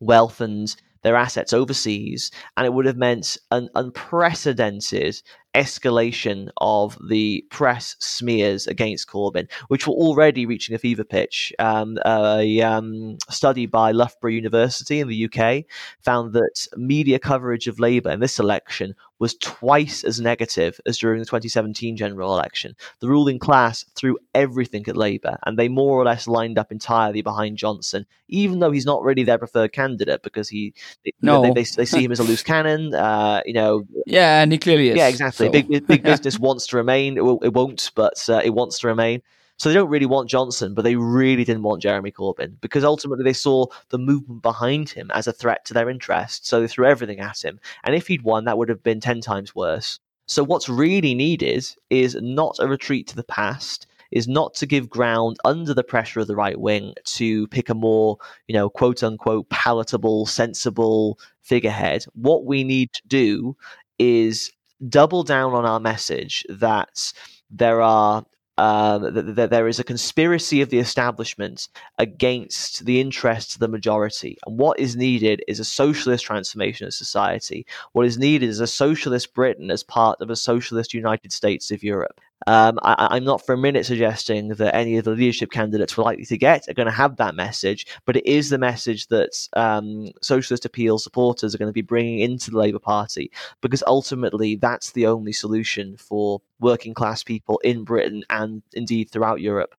wealth 0.00 0.42
and 0.42 0.74
their 1.02 1.16
assets 1.16 1.52
overseas, 1.52 2.30
and 2.56 2.66
it 2.66 2.72
would 2.72 2.86
have 2.86 2.96
meant 2.96 3.36
an 3.50 3.68
unprecedented 3.74 5.20
escalation 5.54 6.48
of 6.58 6.98
the 7.08 7.44
press 7.50 7.96
smears 7.98 8.66
against 8.66 9.08
Corbyn, 9.08 9.50
which 9.68 9.86
were 9.86 9.94
already 9.94 10.46
reaching 10.46 10.74
a 10.74 10.78
fever 10.78 11.04
pitch. 11.04 11.52
Um, 11.58 11.98
a 12.04 12.60
um, 12.62 13.18
study 13.28 13.66
by 13.66 13.92
Loughborough 13.92 14.30
University 14.30 15.00
in 15.00 15.08
the 15.08 15.24
UK 15.26 15.64
found 16.00 16.32
that 16.32 16.66
media 16.76 17.18
coverage 17.18 17.68
of 17.68 17.80
Labour 17.80 18.10
in 18.10 18.20
this 18.20 18.38
election 18.38 18.94
was 19.22 19.36
twice 19.36 20.02
as 20.02 20.20
negative 20.20 20.80
as 20.84 20.98
during 20.98 21.20
the 21.20 21.24
2017 21.24 21.96
general 21.96 22.34
election. 22.34 22.74
The 22.98 23.06
ruling 23.06 23.38
class 23.38 23.84
threw 23.94 24.18
everything 24.34 24.84
at 24.88 24.96
Labour, 24.96 25.38
and 25.46 25.56
they 25.56 25.68
more 25.68 25.96
or 25.96 26.04
less 26.04 26.26
lined 26.26 26.58
up 26.58 26.72
entirely 26.72 27.22
behind 27.22 27.56
Johnson, 27.56 28.04
even 28.26 28.58
though 28.58 28.72
he's 28.72 28.84
not 28.84 29.04
really 29.04 29.22
their 29.22 29.38
preferred 29.38 29.72
candidate 29.72 30.24
because 30.24 30.48
he 30.48 30.74
no. 31.20 31.40
they, 31.40 31.62
they, 31.62 31.64
they 31.76 31.84
see 31.84 32.02
him 32.02 32.10
as 32.10 32.18
a 32.18 32.24
loose 32.24 32.42
cannon. 32.42 32.94
Uh, 32.94 33.42
you 33.46 33.52
know, 33.52 33.84
yeah, 34.06 34.42
and 34.42 34.50
he 34.50 34.58
clearly 34.58 34.88
is. 34.88 34.96
Yeah, 34.96 35.06
exactly. 35.06 35.41
Big 35.50 35.86
big 35.86 36.02
business 36.02 36.38
wants 36.38 36.66
to 36.68 36.76
remain. 36.76 37.18
It, 37.18 37.38
it 37.42 37.52
won't, 37.52 37.90
but 37.94 38.28
uh, 38.28 38.40
it 38.44 38.50
wants 38.50 38.78
to 38.80 38.88
remain. 38.88 39.22
So 39.62 39.68
they 39.68 39.74
don't 39.74 39.90
really 39.90 40.06
want 40.06 40.28
Johnson, 40.28 40.74
but 40.74 40.82
they 40.82 40.96
really 40.96 41.44
didn't 41.44 41.62
want 41.62 41.82
Jeremy 41.82 42.10
Corbyn 42.10 42.56
because 42.60 42.82
ultimately 42.82 43.22
they 43.22 43.32
saw 43.32 43.66
the 43.90 43.98
movement 43.98 44.42
behind 44.42 44.88
him 44.88 45.10
as 45.14 45.28
a 45.28 45.32
threat 45.32 45.64
to 45.66 45.74
their 45.74 45.88
interests. 45.88 46.48
So 46.48 46.60
they 46.60 46.66
threw 46.66 46.86
everything 46.86 47.20
at 47.20 47.44
him. 47.44 47.60
And 47.84 47.94
if 47.94 48.08
he'd 48.08 48.22
won, 48.22 48.44
that 48.46 48.58
would 48.58 48.68
have 48.68 48.82
been 48.82 48.98
10 48.98 49.20
times 49.20 49.54
worse. 49.54 50.00
So 50.26 50.42
what's 50.42 50.68
really 50.68 51.14
needed 51.14 51.64
is 51.90 52.16
not 52.20 52.56
a 52.58 52.66
retreat 52.66 53.06
to 53.08 53.16
the 53.16 53.22
past, 53.22 53.86
is 54.10 54.26
not 54.26 54.54
to 54.54 54.66
give 54.66 54.90
ground 54.90 55.36
under 55.44 55.74
the 55.74 55.84
pressure 55.84 56.20
of 56.20 56.26
the 56.26 56.34
right 56.36 56.58
wing 56.58 56.94
to 57.04 57.46
pick 57.48 57.68
a 57.68 57.74
more, 57.74 58.18
you 58.48 58.54
know, 58.54 58.68
quote 58.68 59.02
unquote 59.02 59.48
palatable, 59.48 60.26
sensible 60.26 61.18
figurehead. 61.42 62.04
What 62.14 62.46
we 62.46 62.64
need 62.64 62.92
to 62.94 63.02
do 63.06 63.56
is 63.98 64.52
double 64.88 65.22
down 65.22 65.54
on 65.54 65.64
our 65.64 65.80
message 65.80 66.44
that 66.48 67.12
there 67.50 67.80
are 67.80 68.24
um, 68.58 69.14
that, 69.14 69.34
that 69.36 69.50
there 69.50 69.66
is 69.66 69.78
a 69.78 69.84
conspiracy 69.84 70.60
of 70.60 70.68
the 70.68 70.78
establishment 70.78 71.68
against 71.98 72.84
the 72.84 73.00
interests 73.00 73.54
of 73.54 73.60
the 73.60 73.68
majority. 73.68 74.36
And 74.46 74.58
what 74.58 74.78
is 74.78 74.94
needed 74.94 75.42
is 75.48 75.58
a 75.58 75.64
socialist 75.64 76.26
transformation 76.26 76.86
of 76.86 76.92
society. 76.92 77.66
What 77.92 78.06
is 78.06 78.18
needed 78.18 78.48
is 78.48 78.60
a 78.60 78.66
socialist 78.66 79.32
Britain 79.34 79.70
as 79.70 79.82
part 79.82 80.20
of 80.20 80.28
a 80.28 80.36
socialist 80.36 80.92
United 80.92 81.32
States 81.32 81.70
of 81.70 81.82
Europe. 81.82 82.20
Um, 82.46 82.78
I, 82.82 83.16
am 83.16 83.24
not 83.24 83.44
for 83.44 83.52
a 83.52 83.58
minute 83.58 83.86
suggesting 83.86 84.48
that 84.48 84.74
any 84.74 84.96
of 84.96 85.04
the 85.04 85.12
leadership 85.12 85.50
candidates 85.50 85.96
we're 85.96 86.04
likely 86.04 86.24
to 86.26 86.38
get 86.38 86.68
are 86.68 86.74
going 86.74 86.86
to 86.86 86.92
have 86.92 87.16
that 87.16 87.34
message, 87.34 87.86
but 88.04 88.16
it 88.16 88.26
is 88.26 88.50
the 88.50 88.58
message 88.58 89.08
that 89.08 89.48
um, 89.54 90.10
socialist 90.22 90.64
appeal 90.64 90.98
supporters 90.98 91.54
are 91.54 91.58
going 91.58 91.68
to 91.68 91.72
be 91.72 91.82
bringing 91.82 92.20
into 92.20 92.50
the 92.50 92.58
Labour 92.58 92.78
Party, 92.78 93.30
because 93.60 93.82
ultimately 93.86 94.56
that's 94.56 94.92
the 94.92 95.06
only 95.06 95.32
solution 95.32 95.96
for 95.96 96.40
working 96.60 96.94
class 96.94 97.22
people 97.22 97.58
in 97.64 97.84
Britain 97.84 98.24
and 98.30 98.62
indeed 98.72 99.10
throughout 99.10 99.40
Europe. 99.40 99.74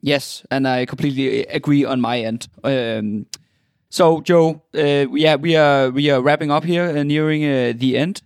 Yes, 0.00 0.44
and 0.50 0.68
I 0.68 0.86
completely 0.86 1.46
agree 1.46 1.84
on 1.84 2.00
my 2.00 2.20
end. 2.20 2.48
Um, 2.62 3.26
so, 3.88 4.20
Joe, 4.20 4.62
uh, 4.74 5.06
yeah, 5.10 5.36
we 5.36 5.56
are 5.56 5.90
we 5.90 6.10
are 6.10 6.20
wrapping 6.20 6.50
up 6.50 6.64
here, 6.64 6.84
uh, 6.84 7.02
nearing 7.02 7.44
uh, 7.44 7.72
the 7.74 7.96
end. 7.96 8.22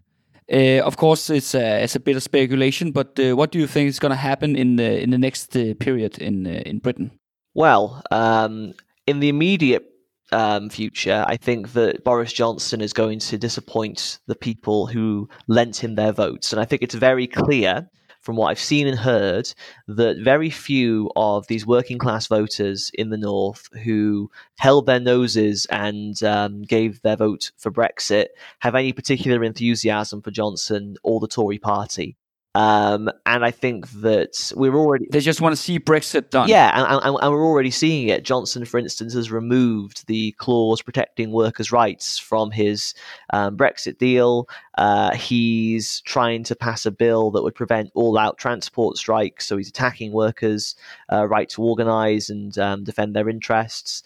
Uh, 0.53 0.83
of 0.85 0.97
course, 0.97 1.31
it's 1.31 1.55
a, 1.55 1.83
it's 1.85 1.95
a 1.95 2.01
bit 2.01 2.17
of 2.17 2.23
speculation, 2.23 2.91
but 2.91 3.19
uh, 3.21 3.37
what 3.37 3.53
do 3.53 3.59
you 3.59 3.69
think 3.69 3.89
is 3.89 4.01
going 4.01 4.11
to 4.11 4.17
happen 4.17 4.57
in 4.57 4.77
the 4.77 5.01
in 5.01 5.11
the 5.11 5.19
next 5.19 5.57
uh, 5.57 5.75
period 5.79 6.19
in 6.19 6.47
uh, 6.47 6.63
in 6.67 6.79
Britain? 6.79 7.13
Well, 7.55 8.03
um, 8.11 8.75
in 9.07 9.21
the 9.21 9.29
immediate 9.29 9.85
um, 10.33 10.69
future, 10.69 11.25
I 11.27 11.37
think 11.37 11.73
that 11.75 12.03
Boris 12.03 12.33
Johnson 12.33 12.81
is 12.81 12.93
going 12.93 13.21
to 13.21 13.39
disappoint 13.39 14.19
the 14.27 14.35
people 14.35 14.87
who 14.87 15.29
lent 15.47 15.77
him 15.77 15.95
their 15.95 16.13
votes, 16.13 16.53
and 16.53 16.61
I 16.61 16.65
think 16.65 16.83
it's 16.83 16.95
very 16.97 17.29
clear 17.29 17.89
from 18.21 18.37
what 18.37 18.49
I've 18.49 18.59
seen 18.59 18.87
and 18.87 18.99
heard, 18.99 19.53
that 19.89 20.19
very 20.19 20.51
few 20.51 21.11
of 21.17 21.47
these 21.47 21.67
working 21.67 21.99
class 21.99 22.27
voters 22.27 22.91
in 22.95 23.11
the 23.11 23.17
North 23.17 23.69
who 23.83 24.31
held 24.59 24.87
their 24.87 25.01
noses 25.01 25.67
and 25.71 26.23
um, 26.23 26.63
gave 26.63 27.03
their 27.03 27.17
vote 27.17 27.53
for 27.57 27.71
Brexit 27.71 28.27
have 28.61 28.75
any 28.75 28.93
particular 28.93 29.43
enthusiasm 29.43 30.23
for 30.23 30.31
Johnson 30.31 30.97
or 31.03 31.21
the 31.21 31.29
Tory 31.29 31.59
party. 31.59 32.17
Um, 32.57 33.09
and 33.27 33.45
I 33.45 33.53
think 33.53 33.89
that 34.01 34.53
we're 34.57 34.75
already 34.75 35.07
they 35.13 35.21
just 35.21 35.41
want 35.41 35.55
to 35.55 35.61
see 35.61 35.79
Brexit 35.79 36.31
done. 36.31 36.49
Yeah, 36.49 36.73
and, 36.75 37.01
and, 37.05 37.17
and, 37.23 37.33
we're 37.33 37.47
already 37.47 37.71
seeing 37.71 38.09
it. 38.09 38.25
Johnson, 38.25 38.65
for 38.65 38.79
instance, 38.79 39.15
has 39.15 39.31
removed 39.31 40.05
the 40.09 40.33
clause 40.33 40.83
protecting 40.83 41.31
workers' 41.31 41.71
rights 41.71 42.19
from 42.19 42.51
his 42.51 42.93
um, 43.33 43.57
Brexit 43.57 43.99
deal. 43.99 44.49
Uh, 44.77 45.15
he's 45.15 46.01
trying 46.01 46.43
to 46.45 46.57
pass 46.57 46.85
a 46.87 46.91
bill 46.91 47.31
that 47.31 47.45
would 47.45 47.55
prevent 47.55 47.93
all-out 47.95 48.37
transport 48.37 48.97
strikes. 48.97 49.47
So 49.47 49.57
he's 49.57 49.69
attacking 49.69 50.13
workers' 50.13 50.75
uh, 51.13 51.29
right 51.29 51.49
to 51.51 51.63
organise 51.63 52.31
and 52.31 52.59
um, 52.59 52.83
defend 52.83 53.15
their 53.15 53.29
interests. 53.29 54.03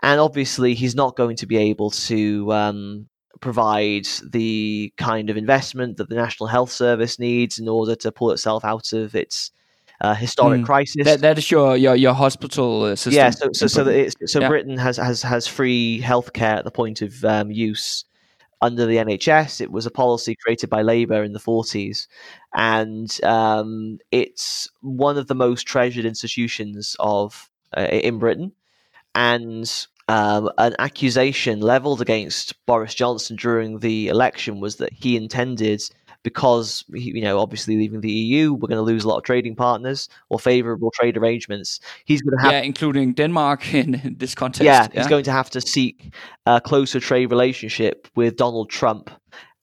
And 0.00 0.20
obviously, 0.20 0.74
he's 0.74 0.94
not 0.94 1.16
going 1.16 1.36
to 1.36 1.46
be 1.46 1.56
able 1.56 1.90
to 1.90 2.52
um, 2.52 3.09
provide 3.40 4.06
the 4.30 4.92
kind 4.96 5.30
of 5.30 5.36
investment 5.36 5.96
that 5.96 6.08
the 6.08 6.14
National 6.14 6.46
Health 6.46 6.70
Service 6.70 7.18
needs 7.18 7.58
in 7.58 7.68
order 7.68 7.94
to 7.96 8.12
pull 8.12 8.30
itself 8.32 8.64
out 8.64 8.92
of 8.92 9.14
its 9.14 9.50
uh, 10.00 10.14
historic 10.14 10.62
mm. 10.62 10.66
crisis. 10.66 11.04
That, 11.04 11.20
that 11.20 11.38
is 11.38 11.50
your 11.50 11.76
your, 11.76 11.94
your 11.94 12.14
hospital 12.14 12.84
uh, 12.84 12.96
system. 12.96 13.14
Yeah, 13.14 13.30
so 13.30 13.48
so 13.52 13.66
so, 13.66 14.08
so 14.26 14.40
yeah. 14.40 14.48
Britain 14.48 14.78
has, 14.78 14.96
has 14.96 15.22
has 15.22 15.46
free 15.46 16.00
healthcare 16.02 16.56
at 16.56 16.64
the 16.64 16.70
point 16.70 17.02
of 17.02 17.24
um, 17.24 17.50
use 17.50 18.04
under 18.62 18.86
the 18.86 18.96
NHS. 18.96 19.60
It 19.60 19.70
was 19.70 19.86
a 19.86 19.90
policy 19.90 20.36
created 20.42 20.68
by 20.70 20.82
Labour 20.82 21.22
in 21.22 21.32
the 21.32 21.38
40s, 21.38 22.06
and 22.54 23.24
um, 23.24 23.98
it's 24.10 24.68
one 24.80 25.18
of 25.18 25.26
the 25.26 25.34
most 25.34 25.64
treasured 25.64 26.04
institutions 26.04 26.96
of 26.98 27.50
uh, 27.76 27.82
in 27.82 28.18
Britain. 28.18 28.52
And 29.14 29.70
um, 30.10 30.50
an 30.58 30.74
accusation 30.80 31.60
leveled 31.60 32.00
against 32.00 32.54
Boris 32.66 32.94
Johnson 32.94 33.36
during 33.36 33.78
the 33.78 34.08
election 34.08 34.58
was 34.58 34.76
that 34.76 34.92
he 34.92 35.16
intended, 35.16 35.80
because 36.24 36.84
you 36.88 37.22
know, 37.22 37.38
obviously 37.38 37.76
leaving 37.76 38.00
the 38.00 38.10
EU, 38.10 38.52
we're 38.52 38.66
going 38.66 38.76
to 38.76 38.82
lose 38.82 39.04
a 39.04 39.08
lot 39.08 39.18
of 39.18 39.22
trading 39.22 39.54
partners 39.54 40.08
or 40.28 40.40
favourable 40.40 40.90
trade 40.90 41.16
arrangements. 41.16 41.78
He's 42.06 42.22
going 42.22 42.36
to 42.36 42.42
have, 42.42 42.52
yeah, 42.52 42.60
including 42.62 43.12
Denmark 43.12 43.72
in 43.74 44.16
this 44.18 44.34
context. 44.34 44.64
Yeah, 44.64 44.88
yeah. 44.92 45.00
he's 45.00 45.08
going 45.08 45.24
to 45.24 45.32
have 45.32 45.48
to 45.50 45.60
seek 45.60 46.12
a 46.44 46.60
closer 46.60 46.98
trade 46.98 47.30
relationship 47.30 48.08
with 48.16 48.34
Donald 48.34 48.68
Trump 48.68 49.10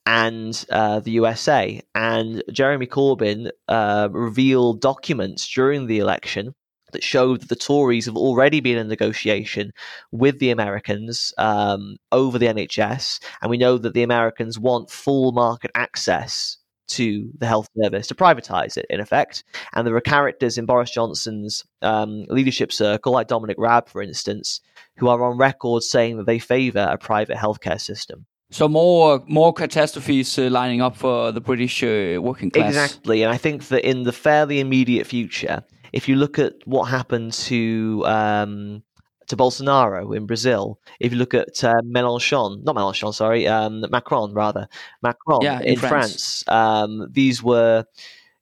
and 0.06 0.64
uh, 0.70 1.00
the 1.00 1.10
USA. 1.10 1.82
And 1.94 2.42
Jeremy 2.50 2.86
Corbyn 2.86 3.50
uh, 3.68 4.08
revealed 4.10 4.80
documents 4.80 5.46
during 5.46 5.88
the 5.88 5.98
election 5.98 6.54
that 6.92 7.02
showed 7.02 7.40
that 7.40 7.48
the 7.48 7.56
Tories 7.56 8.06
have 8.06 8.16
already 8.16 8.60
been 8.60 8.78
in 8.78 8.88
negotiation 8.88 9.72
with 10.12 10.38
the 10.38 10.50
Americans 10.50 11.32
um, 11.38 11.96
over 12.12 12.38
the 12.38 12.46
NHS, 12.46 13.20
and 13.42 13.50
we 13.50 13.58
know 13.58 13.78
that 13.78 13.94
the 13.94 14.02
Americans 14.02 14.58
want 14.58 14.90
full 14.90 15.32
market 15.32 15.70
access 15.74 16.58
to 16.88 17.30
the 17.38 17.46
health 17.46 17.68
service 17.80 18.06
to 18.08 18.14
privatise 18.14 18.76
it, 18.76 18.86
in 18.90 19.00
effect. 19.00 19.44
And 19.74 19.86
there 19.86 19.94
are 19.94 20.00
characters 20.00 20.58
in 20.58 20.66
Boris 20.66 20.90
Johnson's 20.90 21.64
um, 21.82 22.24
leadership 22.28 22.72
circle, 22.72 23.12
like 23.12 23.28
Dominic 23.28 23.56
Raab, 23.58 23.88
for 23.88 24.02
instance, 24.02 24.60
who 24.96 25.08
are 25.08 25.22
on 25.22 25.38
record 25.38 25.82
saying 25.82 26.16
that 26.16 26.26
they 26.26 26.38
favour 26.38 26.88
a 26.90 26.98
private 26.98 27.36
healthcare 27.36 27.80
system. 27.80 28.26
So 28.50 28.66
more 28.66 29.22
more 29.26 29.52
catastrophes 29.52 30.38
uh, 30.38 30.48
lining 30.50 30.80
up 30.80 30.96
for 30.96 31.32
the 31.32 31.40
British 31.40 31.82
uh, 31.82 32.18
working 32.20 32.50
class. 32.50 32.68
Exactly, 32.68 33.22
and 33.22 33.30
I 33.30 33.36
think 33.36 33.68
that 33.68 33.86
in 33.86 34.04
the 34.04 34.12
fairly 34.12 34.58
immediate 34.58 35.06
future, 35.06 35.62
if 35.92 36.08
you 36.08 36.16
look 36.16 36.38
at 36.38 36.54
what 36.64 36.84
happened 36.84 37.32
to 37.32 38.02
um, 38.06 38.82
to 39.28 39.36
Bolsonaro 39.36 40.16
in 40.16 40.26
Brazil, 40.26 40.80
if 41.00 41.12
you 41.12 41.18
look 41.18 41.34
at 41.34 41.62
uh, 41.62 41.80
Mélenchon, 41.84 42.64
not 42.64 42.74
Mélenchon, 42.74 43.14
sorry, 43.14 43.46
um, 43.46 43.84
Macron 43.90 44.32
rather, 44.32 44.68
Macron 45.02 45.42
yeah, 45.42 45.60
in, 45.60 45.74
in, 45.74 45.78
France, 45.78 46.44
France 46.44 46.48
um, 46.48 47.08
these 47.10 47.42
were, 47.42 47.84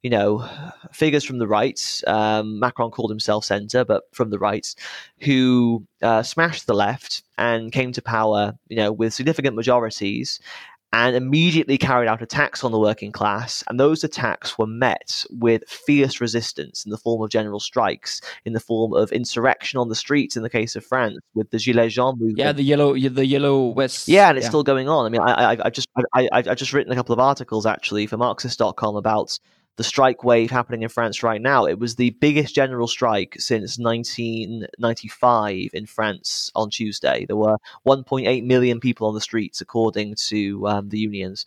you 0.01 0.09
know, 0.09 0.47
figures 0.93 1.25
from 1.25 1.39
the 1.39 1.47
right. 1.47 2.01
Um, 2.07 2.59
Macron 2.59 2.91
called 2.91 3.11
himself 3.11 3.43
centre, 3.43 3.83
but 3.83 4.03
from 4.13 4.29
the 4.29 4.39
right, 4.39 4.73
who 5.19 5.85
uh, 6.01 6.23
smashed 6.23 6.67
the 6.67 6.73
left 6.73 7.23
and 7.37 7.71
came 7.71 7.91
to 7.91 8.01
power, 8.01 8.57
you 8.69 8.77
know, 8.77 8.91
with 8.91 9.13
significant 9.13 9.55
majorities 9.55 10.39
and 10.93 11.15
immediately 11.15 11.77
carried 11.77 12.07
out 12.07 12.21
attacks 12.21 12.63
on 12.63 12.71
the 12.71 12.79
working 12.79 13.11
class. 13.11 13.63
And 13.69 13.79
those 13.79 14.03
attacks 14.03 14.57
were 14.57 14.67
met 14.67 15.25
with 15.29 15.63
fierce 15.67 16.21
resistance 16.21 16.85
in 16.85 16.91
the 16.91 16.97
form 16.97 17.21
of 17.21 17.29
general 17.29 17.59
strikes, 17.59 18.21
in 18.45 18.53
the 18.53 18.59
form 18.59 18.93
of 18.93 19.11
insurrection 19.11 19.79
on 19.79 19.89
the 19.89 19.95
streets. 19.95 20.37
In 20.37 20.43
the 20.43 20.49
case 20.49 20.75
of 20.75 20.85
France, 20.85 21.17
with 21.35 21.49
the 21.51 21.57
Gilets 21.57 21.91
jaunes 21.91 22.19
movement. 22.19 22.37
Yeah, 22.37 22.51
the 22.51 22.63
yellow, 22.63 22.97
the 22.97 23.25
yellow 23.25 23.67
West, 23.67 24.07
Yeah, 24.07 24.29
and 24.29 24.37
it's 24.37 24.45
yeah. 24.45 24.49
still 24.49 24.63
going 24.63 24.87
on. 24.87 25.05
I 25.05 25.09
mean, 25.09 25.21
I, 25.21 25.53
I, 25.53 25.57
I 25.65 25.69
just, 25.69 25.87
I, 25.95 26.27
I, 26.31 26.43
I've 26.47 26.57
just 26.57 26.73
written 26.73 26.91
a 26.91 26.95
couple 26.95 27.13
of 27.13 27.19
articles 27.19 27.65
actually 27.65 28.07
for 28.07 28.17
Marxist.com 28.17 28.95
about 28.95 29.39
the 29.77 29.83
strike 29.83 30.23
wave 30.23 30.51
happening 30.51 30.81
in 30.81 30.89
France 30.89 31.23
right 31.23 31.41
now. 31.41 31.65
It 31.65 31.79
was 31.79 31.95
the 31.95 32.09
biggest 32.09 32.53
general 32.53 32.87
strike 32.87 33.35
since 33.39 33.77
1995 33.77 35.69
in 35.73 35.85
France 35.85 36.51
on 36.55 36.69
Tuesday. 36.69 37.25
There 37.25 37.37
were 37.37 37.57
1.8 37.85 38.43
million 38.43 38.79
people 38.79 39.07
on 39.07 39.13
the 39.13 39.21
streets, 39.21 39.61
according 39.61 40.15
to 40.27 40.67
um, 40.67 40.89
the 40.89 40.99
unions 40.99 41.45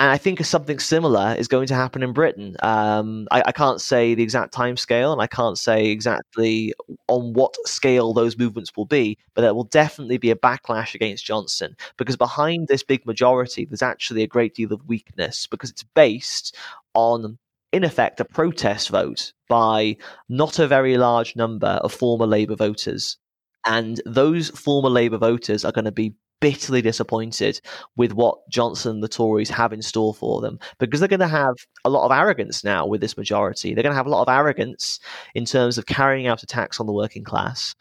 and 0.00 0.10
I 0.10 0.16
think 0.16 0.42
something 0.42 0.78
similar 0.78 1.34
is 1.38 1.46
going 1.46 1.66
to 1.66 1.74
happen 1.74 2.02
in 2.02 2.14
Britain. 2.14 2.56
Um, 2.62 3.28
I, 3.30 3.42
I, 3.44 3.52
can't 3.52 3.82
say 3.82 4.14
the 4.14 4.22
exact 4.22 4.50
time 4.50 4.78
scale, 4.78 5.12
and 5.12 5.20
I 5.20 5.26
can't 5.26 5.58
say 5.58 5.88
exactly 5.88 6.72
on 7.06 7.34
what 7.34 7.54
scale 7.66 8.14
those 8.14 8.38
movements 8.38 8.72
will 8.74 8.86
be, 8.86 9.18
but 9.34 9.42
there 9.42 9.52
will 9.52 9.64
definitely 9.64 10.16
be 10.16 10.30
a 10.30 10.36
backlash 10.36 10.94
against 10.94 11.26
Johnson 11.26 11.76
because 11.98 12.16
behind 12.16 12.68
this 12.68 12.82
big 12.82 13.04
majority, 13.04 13.66
there's 13.66 13.82
actually 13.82 14.22
a 14.22 14.26
great 14.26 14.54
deal 14.54 14.72
of 14.72 14.88
weakness 14.88 15.46
because 15.46 15.68
it's 15.68 15.84
based 15.94 16.56
on 16.94 17.38
in 17.70 17.84
effect, 17.84 18.20
a 18.20 18.24
protest 18.24 18.88
vote 18.88 19.34
by 19.50 19.98
not 20.30 20.58
a 20.58 20.66
very 20.66 20.96
large 20.96 21.36
number 21.36 21.78
of 21.84 21.92
former 21.92 22.26
Labour 22.26 22.56
voters. 22.56 23.18
And 23.66 24.00
those 24.06 24.48
former 24.48 24.88
Labour 24.88 25.18
voters 25.18 25.62
are 25.62 25.72
going 25.72 25.84
to 25.84 25.92
be 25.92 26.14
bitterly 26.40 26.82
disappointed 26.82 27.60
with 27.96 28.12
what 28.12 28.38
Johnson 28.48 28.92
and 28.92 29.02
the 29.02 29.08
Tories 29.08 29.50
have 29.50 29.72
in 29.72 29.82
store 29.82 30.14
for 30.14 30.40
them 30.40 30.58
because 30.78 31.00
they're 31.00 31.08
going 31.08 31.20
to 31.20 31.28
have 31.28 31.54
a 31.84 31.90
lot 31.90 32.06
of 32.06 32.12
arrogance 32.12 32.64
now 32.64 32.86
with 32.86 33.00
this 33.00 33.16
majority. 33.16 33.74
They're 33.74 33.82
going 33.82 33.92
to 33.92 33.96
have 33.96 34.06
a 34.06 34.10
lot 34.10 34.22
of 34.22 34.28
arrogance 34.28 34.98
in 35.34 35.44
terms 35.44 35.78
of 35.78 35.86
carrying 35.86 36.26
out 36.26 36.42
attacks 36.42 36.80
on 36.80 36.86
the 36.86 36.92
working 36.92 37.24
class. 37.24 37.74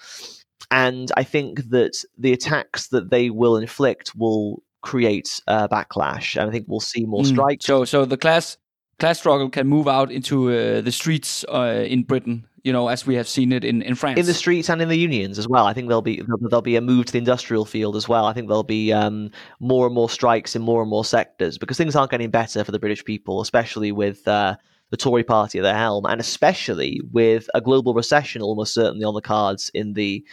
And 0.71 1.11
I 1.17 1.23
think 1.23 1.69
that 1.69 2.03
the 2.17 2.33
attacks 2.33 2.87
that 2.89 3.09
they 3.09 3.29
will 3.29 3.57
inflict 3.57 4.15
will 4.15 4.61
create 4.81 5.41
a 5.47 5.67
backlash. 5.67 6.39
And 6.39 6.49
I 6.49 6.51
think 6.51 6.65
we'll 6.67 6.79
see 6.79 7.05
more 7.05 7.23
mm. 7.23 7.27
strikes. 7.27 7.65
So, 7.65 7.85
so 7.85 8.05
the 8.05 8.17
class 8.17 8.57
class 8.99 9.19
struggle 9.19 9.49
can 9.49 9.67
move 9.67 9.87
out 9.87 10.11
into 10.11 10.51
uh, 10.51 10.81
the 10.81 10.91
streets 10.91 11.45
uh, 11.45 11.85
in 11.87 12.03
Britain 12.03 12.45
you 12.63 12.73
know, 12.73 12.87
as 12.87 13.05
we 13.05 13.15
have 13.15 13.27
seen 13.27 13.51
it 13.51 13.63
in, 13.63 13.81
in 13.81 13.95
France. 13.95 14.19
In 14.19 14.25
the 14.25 14.33
streets 14.33 14.69
and 14.69 14.81
in 14.81 14.89
the 14.89 14.97
unions 14.97 15.39
as 15.39 15.47
well. 15.47 15.65
I 15.65 15.73
think 15.73 15.87
there'll 15.87 16.01
be 16.01 16.21
there'll 16.41 16.61
be 16.61 16.75
a 16.75 16.81
move 16.81 17.05
to 17.07 17.11
the 17.11 17.17
industrial 17.17 17.65
field 17.65 17.95
as 17.95 18.07
well. 18.07 18.25
I 18.25 18.33
think 18.33 18.47
there'll 18.47 18.63
be 18.63 18.91
um, 18.91 19.31
more 19.59 19.85
and 19.85 19.95
more 19.95 20.09
strikes 20.09 20.55
in 20.55 20.61
more 20.61 20.81
and 20.81 20.89
more 20.89 21.05
sectors 21.05 21.57
because 21.57 21.77
things 21.77 21.95
aren't 21.95 22.11
getting 22.11 22.29
better 22.29 22.63
for 22.63 22.71
the 22.71 22.79
British 22.79 23.03
people, 23.03 23.41
especially 23.41 23.91
with 23.91 24.27
uh, 24.27 24.55
the 24.89 24.97
Tory 24.97 25.23
party 25.23 25.59
at 25.59 25.63
the 25.63 25.73
helm, 25.73 26.05
and 26.05 26.19
especially 26.19 27.01
with 27.11 27.49
a 27.53 27.61
global 27.61 27.93
recession 27.93 28.41
almost 28.41 28.73
certainly 28.73 29.05
on 29.05 29.13
the 29.13 29.21
cards 29.21 29.69
in 29.73 29.93
the 29.93 30.23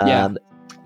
um, 0.00 0.08
yeah. 0.08 0.28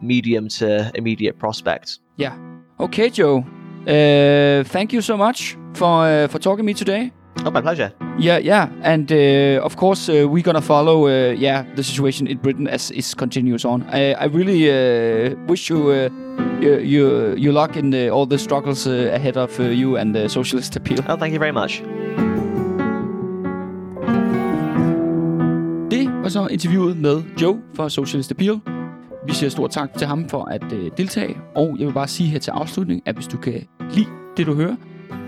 medium 0.00 0.48
to 0.48 0.90
immediate 0.94 1.38
prospect. 1.38 1.98
Yeah. 2.16 2.38
Okay, 2.80 3.10
Joe. 3.10 3.44
Uh, 3.86 4.64
thank 4.64 4.92
you 4.92 5.00
so 5.00 5.16
much 5.16 5.56
for 5.74 6.06
uh, 6.06 6.28
for 6.28 6.38
talking 6.38 6.58
to 6.58 6.66
me 6.66 6.74
today. 6.74 7.12
Oh, 7.44 7.50
my 7.50 7.60
pleasure. 7.60 7.92
Yeah, 8.18 8.38
yeah, 8.38 8.68
and 8.82 9.12
uh, 9.12 9.60
of 9.62 9.76
course 9.76 10.08
uh, 10.08 10.26
we're 10.26 10.42
gonna 10.42 10.62
follow, 10.62 11.06
uh, 11.06 11.34
yeah, 11.38 11.64
the 11.76 11.82
situation 11.82 12.26
in 12.26 12.38
Britain 12.38 12.66
as 12.66 12.90
it 12.90 13.14
continues 13.18 13.64
on. 13.64 13.82
I, 13.92 14.14
I 14.14 14.26
really 14.26 14.70
uh, 14.70 15.36
wish 15.48 15.70
you, 15.70 15.90
uh, 15.90 16.08
you, 16.60 16.78
you, 16.78 17.34
you 17.36 17.52
luck 17.52 17.76
in 17.76 17.94
uh, 17.94 18.08
all 18.08 18.26
the 18.26 18.38
struggles 18.38 18.86
ahead 18.86 19.36
of 19.36 19.60
you 19.60 19.96
and 19.96 20.14
the 20.14 20.28
socialist 20.28 20.76
appeal. 20.76 21.00
Oh, 21.08 21.16
thank 21.16 21.34
you 21.34 21.38
very 21.38 21.52
much. 21.52 21.82
Det 25.90 26.10
var 26.22 26.28
så 26.28 26.46
interviewet 26.46 26.96
med 26.96 27.22
Joe 27.42 27.58
fra 27.74 27.88
Socialist 27.88 28.30
Appeal. 28.30 28.60
Vi 29.26 29.34
siger 29.34 29.50
stort 29.50 29.70
tak 29.70 29.98
til 29.98 30.06
ham 30.06 30.28
for 30.28 30.44
at 30.44 30.62
deltage, 30.96 31.36
og 31.54 31.76
jeg 31.78 31.86
vil 31.86 31.92
bare 31.92 32.08
sige 32.08 32.28
her 32.28 32.38
til 32.38 32.50
afslutning, 32.50 33.02
at 33.06 33.14
hvis 33.14 33.26
du 33.26 33.36
kan 33.36 33.66
lide 33.94 34.08
det, 34.36 34.46
du 34.46 34.54
hører, 34.54 34.76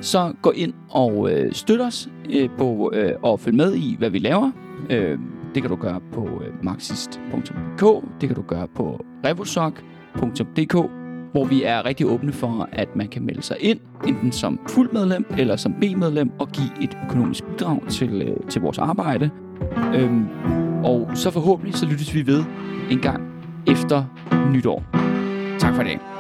så 0.00 0.32
gå 0.42 0.50
ind 0.50 0.72
og 0.90 1.30
øh, 1.32 1.52
støt 1.52 1.80
os 1.80 2.08
øh, 2.30 2.48
på, 2.58 2.90
øh, 2.94 3.12
og 3.22 3.40
følg 3.40 3.56
med 3.56 3.74
i, 3.74 3.96
hvad 3.98 4.10
vi 4.10 4.18
laver. 4.18 4.50
Øh, 4.90 5.18
det 5.54 5.62
kan 5.62 5.70
du 5.70 5.76
gøre 5.76 6.00
på 6.12 6.24
øh, 6.24 6.64
marxist.dk, 6.64 8.04
det 8.20 8.28
kan 8.28 8.36
du 8.36 8.42
gøre 8.42 8.68
på 8.68 9.04
revosoc.dk, 9.26 10.74
hvor 11.32 11.44
vi 11.44 11.62
er 11.62 11.84
rigtig 11.84 12.06
åbne 12.06 12.32
for, 12.32 12.68
at 12.72 12.96
man 12.96 13.08
kan 13.08 13.22
melde 13.22 13.42
sig 13.42 13.56
ind, 13.60 13.80
enten 14.06 14.32
som 14.32 14.60
fuld 14.68 14.92
medlem 14.92 15.26
eller 15.38 15.56
som 15.56 15.72
B-medlem, 15.72 16.30
og 16.38 16.48
give 16.48 16.84
et 16.84 16.98
økonomisk 17.04 17.44
bidrag 17.44 17.80
til, 17.88 18.22
øh, 18.22 18.50
til 18.50 18.60
vores 18.62 18.78
arbejde. 18.78 19.30
Øh, 19.94 20.10
og 20.84 21.10
så 21.14 21.30
forhåbentlig 21.30 21.74
så 21.74 21.86
lyttes 21.86 22.14
vi 22.14 22.26
ved 22.26 22.44
en 22.90 22.98
gang 22.98 23.22
efter 23.66 24.04
nytår. 24.52 24.84
Tak 25.58 25.74
for 25.74 25.82
det. 25.82 26.17